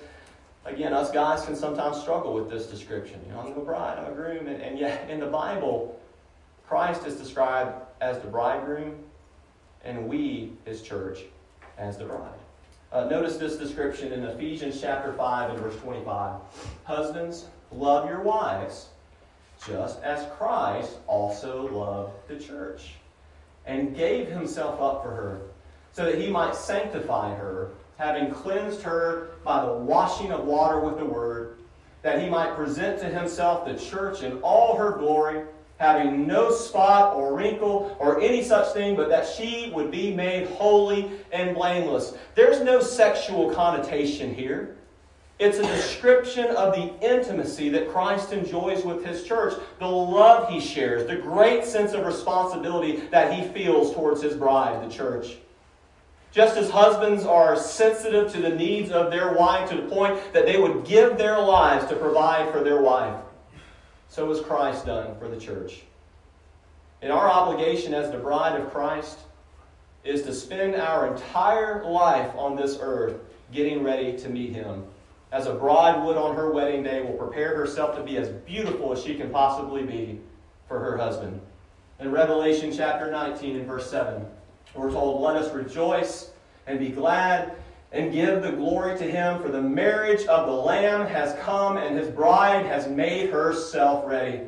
Again, 0.64 0.94
us 0.94 1.10
guys 1.10 1.44
can 1.44 1.54
sometimes 1.54 2.00
struggle 2.00 2.32
with 2.32 2.48
this 2.48 2.66
description. 2.66 3.20
You 3.26 3.34
know, 3.34 3.40
I'm 3.40 3.58
a 3.58 3.64
bride, 3.64 3.98
I'm 3.98 4.10
a 4.10 4.14
groom. 4.14 4.46
And, 4.46 4.62
and 4.62 4.78
yet, 4.78 5.10
in 5.10 5.20
the 5.20 5.26
Bible, 5.26 6.00
Christ 6.68 7.06
is 7.06 7.16
described 7.16 7.72
as 8.02 8.18
the 8.18 8.28
bridegroom, 8.28 8.98
and 9.84 10.06
we, 10.06 10.52
his 10.66 10.82
church, 10.82 11.20
as 11.78 11.96
the 11.96 12.04
bride. 12.04 12.28
Uh, 12.92 13.04
notice 13.04 13.38
this 13.38 13.56
description 13.56 14.12
in 14.12 14.22
Ephesians 14.24 14.78
chapter 14.78 15.14
5 15.14 15.50
and 15.50 15.58
verse 15.60 15.76
25. 15.76 16.34
Husbands, 16.84 17.46
Love 17.72 18.06
your 18.06 18.20
wives, 18.20 18.88
just 19.66 20.02
as 20.02 20.26
Christ 20.36 20.98
also 21.06 21.68
loved 21.68 22.12
the 22.28 22.38
church 22.38 22.94
and 23.64 23.96
gave 23.96 24.28
himself 24.28 24.78
up 24.80 25.02
for 25.02 25.10
her, 25.10 25.40
so 25.92 26.04
that 26.04 26.20
he 26.20 26.28
might 26.28 26.54
sanctify 26.54 27.34
her, 27.34 27.70
having 27.96 28.30
cleansed 28.30 28.82
her 28.82 29.30
by 29.42 29.64
the 29.64 29.72
washing 29.72 30.32
of 30.32 30.44
water 30.44 30.80
with 30.80 30.98
the 30.98 31.04
word, 31.04 31.58
that 32.02 32.22
he 32.22 32.28
might 32.28 32.56
present 32.56 33.00
to 33.00 33.06
himself 33.06 33.66
the 33.66 33.74
church 33.74 34.22
in 34.22 34.38
all 34.40 34.76
her 34.76 34.92
glory, 34.92 35.44
having 35.78 36.26
no 36.26 36.50
spot 36.50 37.14
or 37.14 37.34
wrinkle 37.34 37.96
or 37.98 38.20
any 38.20 38.42
such 38.42 38.72
thing, 38.74 38.96
but 38.96 39.08
that 39.08 39.26
she 39.26 39.70
would 39.74 39.90
be 39.90 40.12
made 40.12 40.46
holy 40.48 41.10
and 41.32 41.54
blameless. 41.54 42.14
There's 42.34 42.60
no 42.60 42.80
sexual 42.80 43.54
connotation 43.54 44.34
here. 44.34 44.76
It's 45.38 45.58
a 45.58 45.62
description 45.62 46.46
of 46.56 46.74
the 46.74 46.92
intimacy 47.00 47.68
that 47.68 47.88
Christ 47.90 48.32
enjoys 48.32 48.84
with 48.84 49.04
his 49.04 49.22
church, 49.22 49.54
the 49.78 49.86
love 49.86 50.48
he 50.48 50.60
shares, 50.60 51.06
the 51.06 51.14
great 51.14 51.64
sense 51.64 51.92
of 51.92 52.04
responsibility 52.04 52.96
that 53.12 53.32
he 53.32 53.46
feels 53.52 53.94
towards 53.94 54.20
his 54.20 54.34
bride, 54.34 54.84
the 54.84 54.92
church. 54.92 55.36
Just 56.32 56.56
as 56.56 56.70
husbands 56.70 57.24
are 57.24 57.56
sensitive 57.56 58.32
to 58.32 58.40
the 58.42 58.50
needs 58.50 58.90
of 58.90 59.12
their 59.12 59.32
wife 59.32 59.70
to 59.70 59.76
the 59.76 59.88
point 59.88 60.20
that 60.32 60.44
they 60.44 60.60
would 60.60 60.84
give 60.84 61.16
their 61.16 61.38
lives 61.38 61.86
to 61.88 61.94
provide 61.94 62.50
for 62.50 62.64
their 62.64 62.82
wife, 62.82 63.14
so 64.08 64.28
has 64.28 64.40
Christ 64.40 64.86
done 64.86 65.18
for 65.18 65.28
the 65.28 65.38
church. 65.38 65.82
And 67.02 67.12
our 67.12 67.28
obligation 67.28 67.94
as 67.94 68.10
the 68.10 68.18
bride 68.18 68.60
of 68.60 68.70
Christ 68.70 69.18
is 70.04 70.22
to 70.22 70.34
spend 70.34 70.74
our 70.74 71.12
entire 71.12 71.84
life 71.84 72.30
on 72.36 72.56
this 72.56 72.78
earth 72.80 73.20
getting 73.52 73.82
ready 73.82 74.18
to 74.18 74.28
meet 74.28 74.52
him 74.52 74.84
as 75.30 75.46
a 75.46 75.54
bride 75.54 76.02
would 76.04 76.16
on 76.16 76.34
her 76.34 76.50
wedding 76.50 76.82
day, 76.82 77.02
will 77.02 77.12
prepare 77.12 77.54
herself 77.54 77.96
to 77.96 78.02
be 78.02 78.16
as 78.16 78.28
beautiful 78.28 78.92
as 78.92 79.02
she 79.02 79.14
can 79.14 79.30
possibly 79.30 79.82
be 79.82 80.20
for 80.66 80.78
her 80.78 80.96
husband. 80.96 81.40
In 82.00 82.10
Revelation 82.10 82.72
chapter 82.74 83.10
19 83.10 83.56
and 83.56 83.66
verse 83.66 83.90
7, 83.90 84.24
we're 84.74 84.90
told, 84.90 85.20
Let 85.20 85.36
us 85.36 85.52
rejoice 85.52 86.30
and 86.66 86.78
be 86.78 86.88
glad 86.88 87.52
and 87.92 88.12
give 88.12 88.42
the 88.42 88.52
glory 88.52 88.96
to 88.98 89.04
him, 89.04 89.40
for 89.40 89.48
the 89.48 89.62
marriage 89.62 90.26
of 90.26 90.46
the 90.46 90.52
Lamb 90.52 91.06
has 91.06 91.34
come, 91.40 91.76
and 91.76 91.96
his 91.96 92.08
bride 92.08 92.66
has 92.66 92.88
made 92.88 93.30
herself 93.30 94.04
ready. 94.06 94.42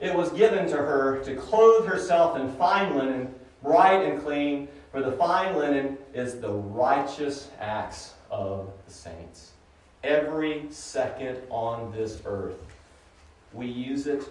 It 0.00 0.14
was 0.14 0.30
given 0.30 0.68
to 0.68 0.76
her 0.76 1.22
to 1.24 1.36
clothe 1.36 1.86
herself 1.86 2.38
in 2.38 2.50
fine 2.54 2.96
linen, 2.96 3.34
bright 3.62 4.04
and 4.04 4.20
clean, 4.22 4.68
for 4.90 5.02
the 5.02 5.12
fine 5.12 5.56
linen 5.56 5.98
is 6.14 6.40
the 6.40 6.52
righteous 6.52 7.50
acts 7.60 8.14
of 8.30 8.70
the 8.86 8.92
saints 8.92 9.52
every 10.04 10.66
second 10.70 11.38
on 11.50 11.92
this 11.92 12.22
earth. 12.24 12.64
We 13.52 13.66
use 13.66 14.06
it 14.06 14.24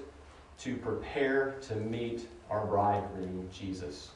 to 0.60 0.76
prepare 0.78 1.56
to 1.68 1.76
meet 1.76 2.28
our 2.50 2.66
bridegroom, 2.66 3.50
Jesus. 3.54 4.10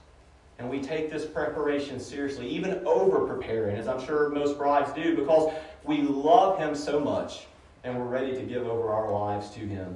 And 0.58 0.70
we 0.70 0.82
take 0.82 1.12
this 1.12 1.26
preparation 1.26 1.99
seriously, 1.99 2.47
even 2.47 2.82
over 2.86 3.28
preparing, 3.28 3.76
as 3.76 3.88
I'm 3.88 4.03
sure 4.06 4.30
most 4.30 4.58
brides 4.58 4.93
do, 4.93 5.16
because 5.16 5.53
we 5.84 6.01
love 6.01 6.58
Him 6.58 6.76
so 6.76 6.99
much 6.99 7.45
and 7.84 7.97
we're 7.97 8.06
ready 8.06 8.34
to 8.34 8.41
give 8.41 8.66
over 8.66 8.89
our 8.89 9.12
lives 9.12 9.49
to 9.51 9.60
Him. 9.60 9.95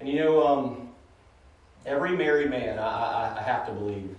And 0.00 0.08
you 0.08 0.16
know, 0.16 0.46
um, 0.46 0.90
every 1.86 2.16
married 2.16 2.50
man, 2.50 2.78
I, 2.78 2.82
I, 2.82 3.38
I, 3.38 3.42
have 3.42 3.66
to 3.66 3.72
believe, 3.72 4.14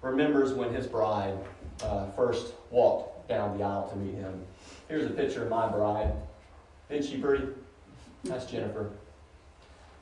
remembers 0.00 0.52
when 0.54 0.72
his 0.72 0.86
bride 0.86 1.36
uh, 1.82 2.06
first 2.12 2.54
walked 2.70 3.28
down 3.28 3.58
the 3.58 3.64
aisle 3.64 3.88
to 3.88 3.96
meet 3.96 4.14
him. 4.14 4.42
Here's 4.88 5.04
a 5.04 5.10
picture 5.10 5.42
of 5.42 5.50
my 5.50 5.68
bride. 5.68 6.12
Isn't 6.88 7.10
she 7.10 7.18
pretty? 7.18 7.48
That's 8.24 8.46
Jennifer. 8.46 8.90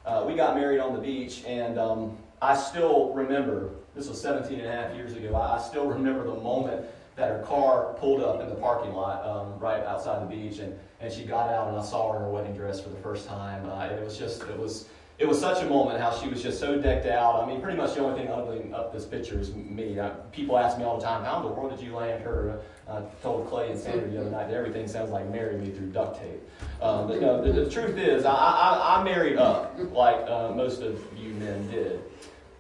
Uh, 0.05 0.25
we 0.27 0.37
got 0.37 0.55
married 0.55 0.79
on 0.79 0.95
the 0.95 1.01
beach, 1.01 1.43
and 1.45 1.79
um, 1.79 2.17
I 2.43 2.57
still 2.57 3.13
remember, 3.15 3.71
this 3.95 4.09
was 4.09 4.21
17 4.21 4.61
and 4.61 4.69
a 4.69 4.73
half 4.73 4.95
years 4.95 5.15
ago, 5.15 5.35
I 5.37 5.59
still 5.59 5.87
remember 5.87 6.25
the 6.27 6.41
moment 6.41 6.87
that 7.17 7.31
her 7.31 7.43
car 7.45 7.95
pulled 7.99 8.23
up 8.23 8.41
in 8.43 8.49
the 8.49 8.55
parking 8.55 8.93
lot 8.93 9.25
um, 9.25 9.59
right 9.59 9.83
outside 9.85 10.23
the 10.23 10.27
beach, 10.27 10.59
and, 10.59 10.79
and 11.01 11.11
she 11.11 11.25
got 11.25 11.51
out, 11.51 11.69
and 11.69 11.77
I 11.77 11.83
saw 11.83 12.13
her 12.13 12.19
in 12.19 12.25
her 12.25 12.31
wedding 12.31 12.55
dress 12.55 12.81
for 12.81 12.91
the 12.91 12.99
first 12.99 13.27
time. 13.27 13.67
Uh, 13.69 13.87
it 13.87 14.05
was 14.05 14.19
just, 14.19 14.43
it 14.43 14.59
was, 14.59 14.87
it 15.19 15.27
was 15.27 15.41
such 15.41 15.63
a 15.63 15.67
moment 15.67 15.99
how 15.99 16.15
she 16.15 16.29
was 16.29 16.43
just 16.43 16.61
so 16.61 16.79
decked 16.79 17.07
out. 17.07 17.43
I 17.43 17.47
mean, 17.47 17.63
pretty 17.63 17.79
much 17.79 17.95
the 17.95 18.05
only 18.05 18.21
thing 18.21 18.31
ugly 18.31 18.71
up 18.75 18.93
this 18.93 19.07
picture 19.07 19.41
is 19.41 19.55
me. 19.55 19.99
Uh, 19.99 20.11
people 20.31 20.59
ask 20.59 20.77
me 20.77 20.85
all 20.85 20.99
the 20.99 21.05
time, 21.05 21.25
how 21.25 21.39
in 21.39 21.45
the 21.45 21.49
world 21.49 21.71
did 21.71 21.81
you 21.83 21.95
land 21.95 22.23
her? 22.23 22.61
Uh, 22.87 22.99
I 22.99 23.23
told 23.23 23.49
Clay 23.49 23.71
and 23.71 23.81
Sandra 23.81 24.11
the 24.11 24.21
other 24.21 24.31
night 24.31 24.49
that 24.49 24.55
everything 24.55 24.87
sounds 24.87 25.11
like 25.11 25.27
marry 25.31 25.57
me 25.57 25.71
through 25.71 25.87
duct 25.87 26.21
tape. 26.21 26.43
Um, 26.83 27.09
but 27.09 27.23
no, 27.23 27.43
the, 27.43 27.65
the 27.65 27.71
truth 27.71 27.97
is, 27.97 28.27
I, 28.27 28.35
I, 28.35 29.01
I 29.01 29.05
married 29.05 29.39
up 29.39 29.75
like 29.93 30.17
uh, 30.29 30.53
most 30.55 30.83
of 30.83 31.01
you 31.17 31.31
men 31.31 31.67
did. 31.71 32.03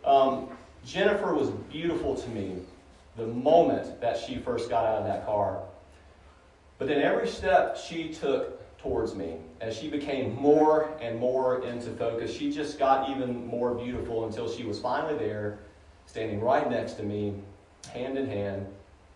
Um, 0.06 0.48
Jennifer 0.84 1.34
was 1.34 1.50
beautiful 1.70 2.14
to 2.14 2.28
me 2.30 2.58
the 3.16 3.26
moment 3.26 4.00
that 4.00 4.16
she 4.16 4.38
first 4.38 4.70
got 4.70 4.84
out 4.84 4.98
of 4.98 5.04
that 5.04 5.26
car. 5.26 5.62
But 6.78 6.88
then 6.88 7.02
every 7.02 7.26
step 7.26 7.76
she 7.76 8.12
took 8.12 8.78
towards 8.78 9.14
me, 9.14 9.36
as 9.60 9.76
she 9.76 9.88
became 9.88 10.34
more 10.36 10.96
and 11.00 11.18
more 11.18 11.64
into 11.64 11.90
focus, 11.90 12.32
she 12.32 12.52
just 12.52 12.78
got 12.78 13.10
even 13.10 13.46
more 13.46 13.74
beautiful 13.74 14.26
until 14.26 14.48
she 14.48 14.62
was 14.62 14.78
finally 14.78 15.18
there, 15.18 15.58
standing 16.06 16.40
right 16.40 16.70
next 16.70 16.92
to 16.94 17.02
me, 17.02 17.34
hand 17.92 18.16
in 18.16 18.26
hand, 18.26 18.66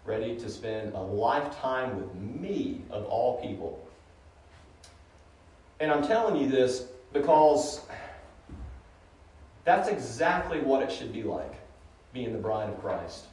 ready 0.05 0.35
to 0.37 0.49
spend 0.49 0.95
a 0.95 1.01
lifetime 1.01 1.97
with 1.97 2.15
me, 2.15 2.81
of 2.91 3.05
all 3.05 3.41
people. 3.41 3.87
And 5.79 5.93
I'm 5.93 6.03
telling 6.03 6.37
you 6.43 6.49
this 6.49 6.87
because 7.13 7.81
that's 9.65 9.89
exactly 9.89 10.61
what 10.61 10.83
it 10.83 10.91
should 10.91 11.13
be 11.13 11.23
like, 11.23 11.55
being 12.13 12.33
the 12.33 12.39
bride 12.39 12.69
of 12.69 12.81
Christ. 12.81 13.27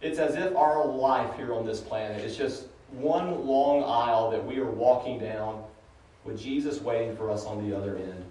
It's 0.00 0.18
as 0.18 0.34
if 0.34 0.54
our 0.56 0.86
life 0.86 1.34
here 1.36 1.54
on 1.54 1.64
this 1.64 1.80
planet 1.80 2.22
is 2.22 2.36
just 2.36 2.66
one 2.90 3.46
long 3.46 3.82
aisle 3.82 4.30
that 4.30 4.44
we 4.44 4.58
are 4.58 4.70
walking 4.70 5.18
down 5.18 5.64
with 6.24 6.40
Jesus 6.40 6.80
waiting 6.80 7.16
for 7.16 7.30
us 7.30 7.44
on 7.44 7.68
the 7.68 7.76
other 7.76 7.96
end. 7.96 8.24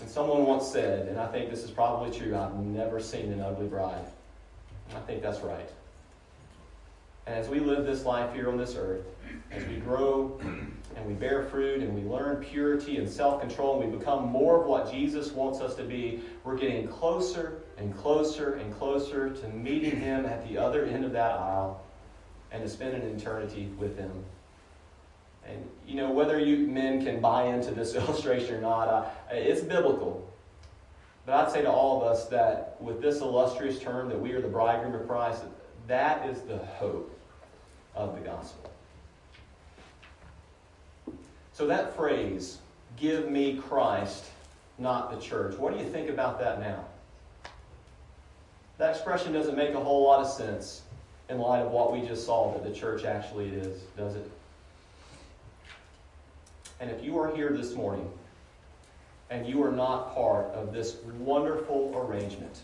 And 0.00 0.08
someone 0.08 0.46
once 0.46 0.66
said, 0.66 1.08
and 1.08 1.18
I 1.18 1.26
think 1.26 1.50
this 1.50 1.62
is 1.62 1.70
probably 1.70 2.16
true, 2.16 2.36
I've 2.36 2.54
never 2.54 3.00
seen 3.00 3.32
an 3.32 3.40
ugly 3.40 3.66
bride. 3.66 4.04
And 4.88 4.98
I 4.98 5.00
think 5.02 5.22
that's 5.22 5.40
right. 5.40 5.68
And 7.26 7.34
as 7.36 7.48
we 7.48 7.60
live 7.60 7.84
this 7.84 8.04
life 8.04 8.34
here 8.34 8.48
on 8.48 8.56
this 8.56 8.76
earth, 8.76 9.04
as 9.50 9.64
we 9.66 9.76
grow 9.76 10.40
and 10.96 11.06
we 11.06 11.14
bear 11.14 11.44
fruit 11.44 11.82
and 11.82 11.94
we 11.94 12.02
learn 12.02 12.36
purity 12.36 12.98
and 12.98 13.08
self 13.08 13.40
control 13.40 13.80
and 13.80 13.90
we 13.90 13.98
become 13.98 14.26
more 14.26 14.60
of 14.60 14.66
what 14.66 14.90
Jesus 14.90 15.30
wants 15.32 15.60
us 15.60 15.74
to 15.76 15.82
be, 15.82 16.22
we're 16.44 16.56
getting 16.56 16.88
closer 16.88 17.62
and 17.78 17.96
closer 17.96 18.54
and 18.54 18.74
closer 18.76 19.30
to 19.30 19.48
meeting 19.48 19.98
Him 19.98 20.26
at 20.26 20.46
the 20.48 20.58
other 20.58 20.84
end 20.84 21.04
of 21.04 21.12
that 21.12 21.32
aisle 21.32 21.82
and 22.52 22.62
to 22.62 22.68
spend 22.68 22.94
an 22.94 23.02
eternity 23.16 23.68
with 23.78 23.96
Him. 23.96 24.12
And, 25.46 25.68
you 25.86 25.94
know, 25.94 26.10
whether 26.10 26.38
you 26.38 26.66
men 26.66 27.04
can 27.04 27.20
buy 27.20 27.44
into 27.44 27.70
this 27.70 27.94
illustration 27.96 28.56
or 28.56 28.60
not, 28.60 28.88
uh, 28.88 29.04
it's 29.30 29.62
biblical. 29.62 30.26
But 31.26 31.34
I'd 31.34 31.52
say 31.52 31.62
to 31.62 31.70
all 31.70 32.02
of 32.02 32.08
us 32.08 32.26
that 32.26 32.76
with 32.80 33.00
this 33.00 33.20
illustrious 33.20 33.78
term 33.78 34.08
that 34.08 34.20
we 34.20 34.32
are 34.32 34.40
the 34.40 34.48
bridegroom 34.48 34.94
of 34.94 35.06
Christ, 35.06 35.42
that 35.86 36.28
is 36.28 36.40
the 36.42 36.58
hope 36.58 37.16
of 37.94 38.14
the 38.14 38.20
gospel. 38.20 38.70
So 41.60 41.66
that 41.66 41.94
phrase, 41.94 42.56
give 42.96 43.30
me 43.30 43.58
Christ, 43.58 44.24
not 44.78 45.10
the 45.10 45.20
church, 45.20 45.58
what 45.58 45.74
do 45.74 45.78
you 45.78 45.90
think 45.90 46.08
about 46.08 46.40
that 46.40 46.58
now? 46.58 46.86
That 48.78 48.96
expression 48.96 49.34
doesn't 49.34 49.58
make 49.58 49.74
a 49.74 49.78
whole 49.78 50.02
lot 50.02 50.20
of 50.20 50.26
sense 50.26 50.80
in 51.28 51.38
light 51.38 51.60
of 51.60 51.70
what 51.70 51.92
we 51.92 52.00
just 52.08 52.24
saw 52.24 52.50
that 52.54 52.64
the 52.64 52.72
church 52.74 53.04
actually 53.04 53.50
is, 53.50 53.82
does 53.94 54.16
it? 54.16 54.30
And 56.80 56.90
if 56.90 57.04
you 57.04 57.18
are 57.18 57.36
here 57.36 57.50
this 57.50 57.74
morning 57.74 58.10
and 59.28 59.46
you 59.46 59.62
are 59.62 59.70
not 59.70 60.14
part 60.14 60.46
of 60.54 60.72
this 60.72 60.96
wonderful 61.18 61.92
arrangement 61.94 62.62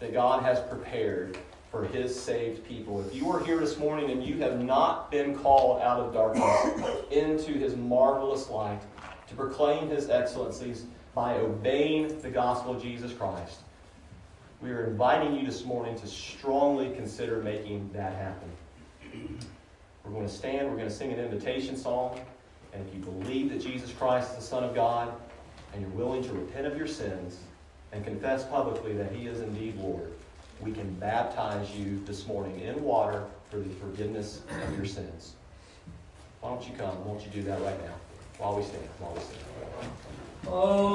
that 0.00 0.12
God 0.12 0.42
has 0.42 0.58
prepared 0.68 1.38
for 1.72 1.84
his 1.86 2.14
saved 2.14 2.64
people. 2.66 3.00
If 3.00 3.14
you 3.14 3.32
are 3.32 3.42
here 3.42 3.58
this 3.58 3.78
morning 3.78 4.10
and 4.10 4.22
you 4.22 4.36
have 4.42 4.62
not 4.62 5.10
been 5.10 5.34
called 5.34 5.80
out 5.80 5.98
of 5.98 6.12
darkness 6.12 7.02
into 7.10 7.52
his 7.52 7.74
marvelous 7.74 8.50
light 8.50 8.82
to 9.26 9.34
proclaim 9.34 9.88
his 9.88 10.10
excellencies 10.10 10.84
by 11.14 11.36
obeying 11.36 12.20
the 12.20 12.28
gospel 12.28 12.76
of 12.76 12.82
Jesus 12.82 13.14
Christ, 13.14 13.60
we 14.60 14.70
are 14.70 14.84
inviting 14.84 15.34
you 15.34 15.46
this 15.46 15.64
morning 15.64 15.98
to 15.98 16.06
strongly 16.06 16.94
consider 16.94 17.42
making 17.42 17.88
that 17.94 18.14
happen. 18.16 18.50
We're 20.04 20.12
going 20.12 20.26
to 20.26 20.32
stand, 20.32 20.68
we're 20.68 20.76
going 20.76 20.90
to 20.90 20.94
sing 20.94 21.10
an 21.10 21.18
invitation 21.18 21.74
song, 21.76 22.20
and 22.74 22.86
if 22.86 22.94
you 22.94 23.00
believe 23.00 23.50
that 23.50 23.62
Jesus 23.62 23.92
Christ 23.92 24.32
is 24.32 24.36
the 24.36 24.42
Son 24.42 24.62
of 24.62 24.74
God, 24.74 25.10
and 25.72 25.80
you're 25.80 25.90
willing 25.92 26.22
to 26.22 26.32
repent 26.34 26.66
of 26.66 26.76
your 26.76 26.86
sins 26.86 27.38
and 27.92 28.04
confess 28.04 28.44
publicly 28.44 28.92
that 28.92 29.10
he 29.10 29.26
is 29.26 29.40
indeed 29.40 29.76
Lord, 29.78 30.12
we 30.62 30.72
can 30.72 30.92
baptize 30.94 31.74
you 31.76 32.00
this 32.06 32.26
morning 32.26 32.60
in 32.60 32.82
water 32.82 33.24
for 33.50 33.58
the 33.58 33.68
forgiveness 33.74 34.42
of 34.64 34.76
your 34.76 34.86
sins. 34.86 35.34
Why 36.40 36.50
don't 36.50 36.66
you 36.68 36.74
come? 36.76 37.04
Why 37.04 37.14
don't 37.14 37.24
you 37.24 37.30
do 37.30 37.42
that 37.42 37.60
right 37.62 37.84
now? 37.84 37.94
While 38.38 38.56
we 38.56 38.62
stand. 38.62 38.82
While 38.98 39.12
we 39.14 39.20
stand. 39.20 39.42
Oh. 40.46 40.82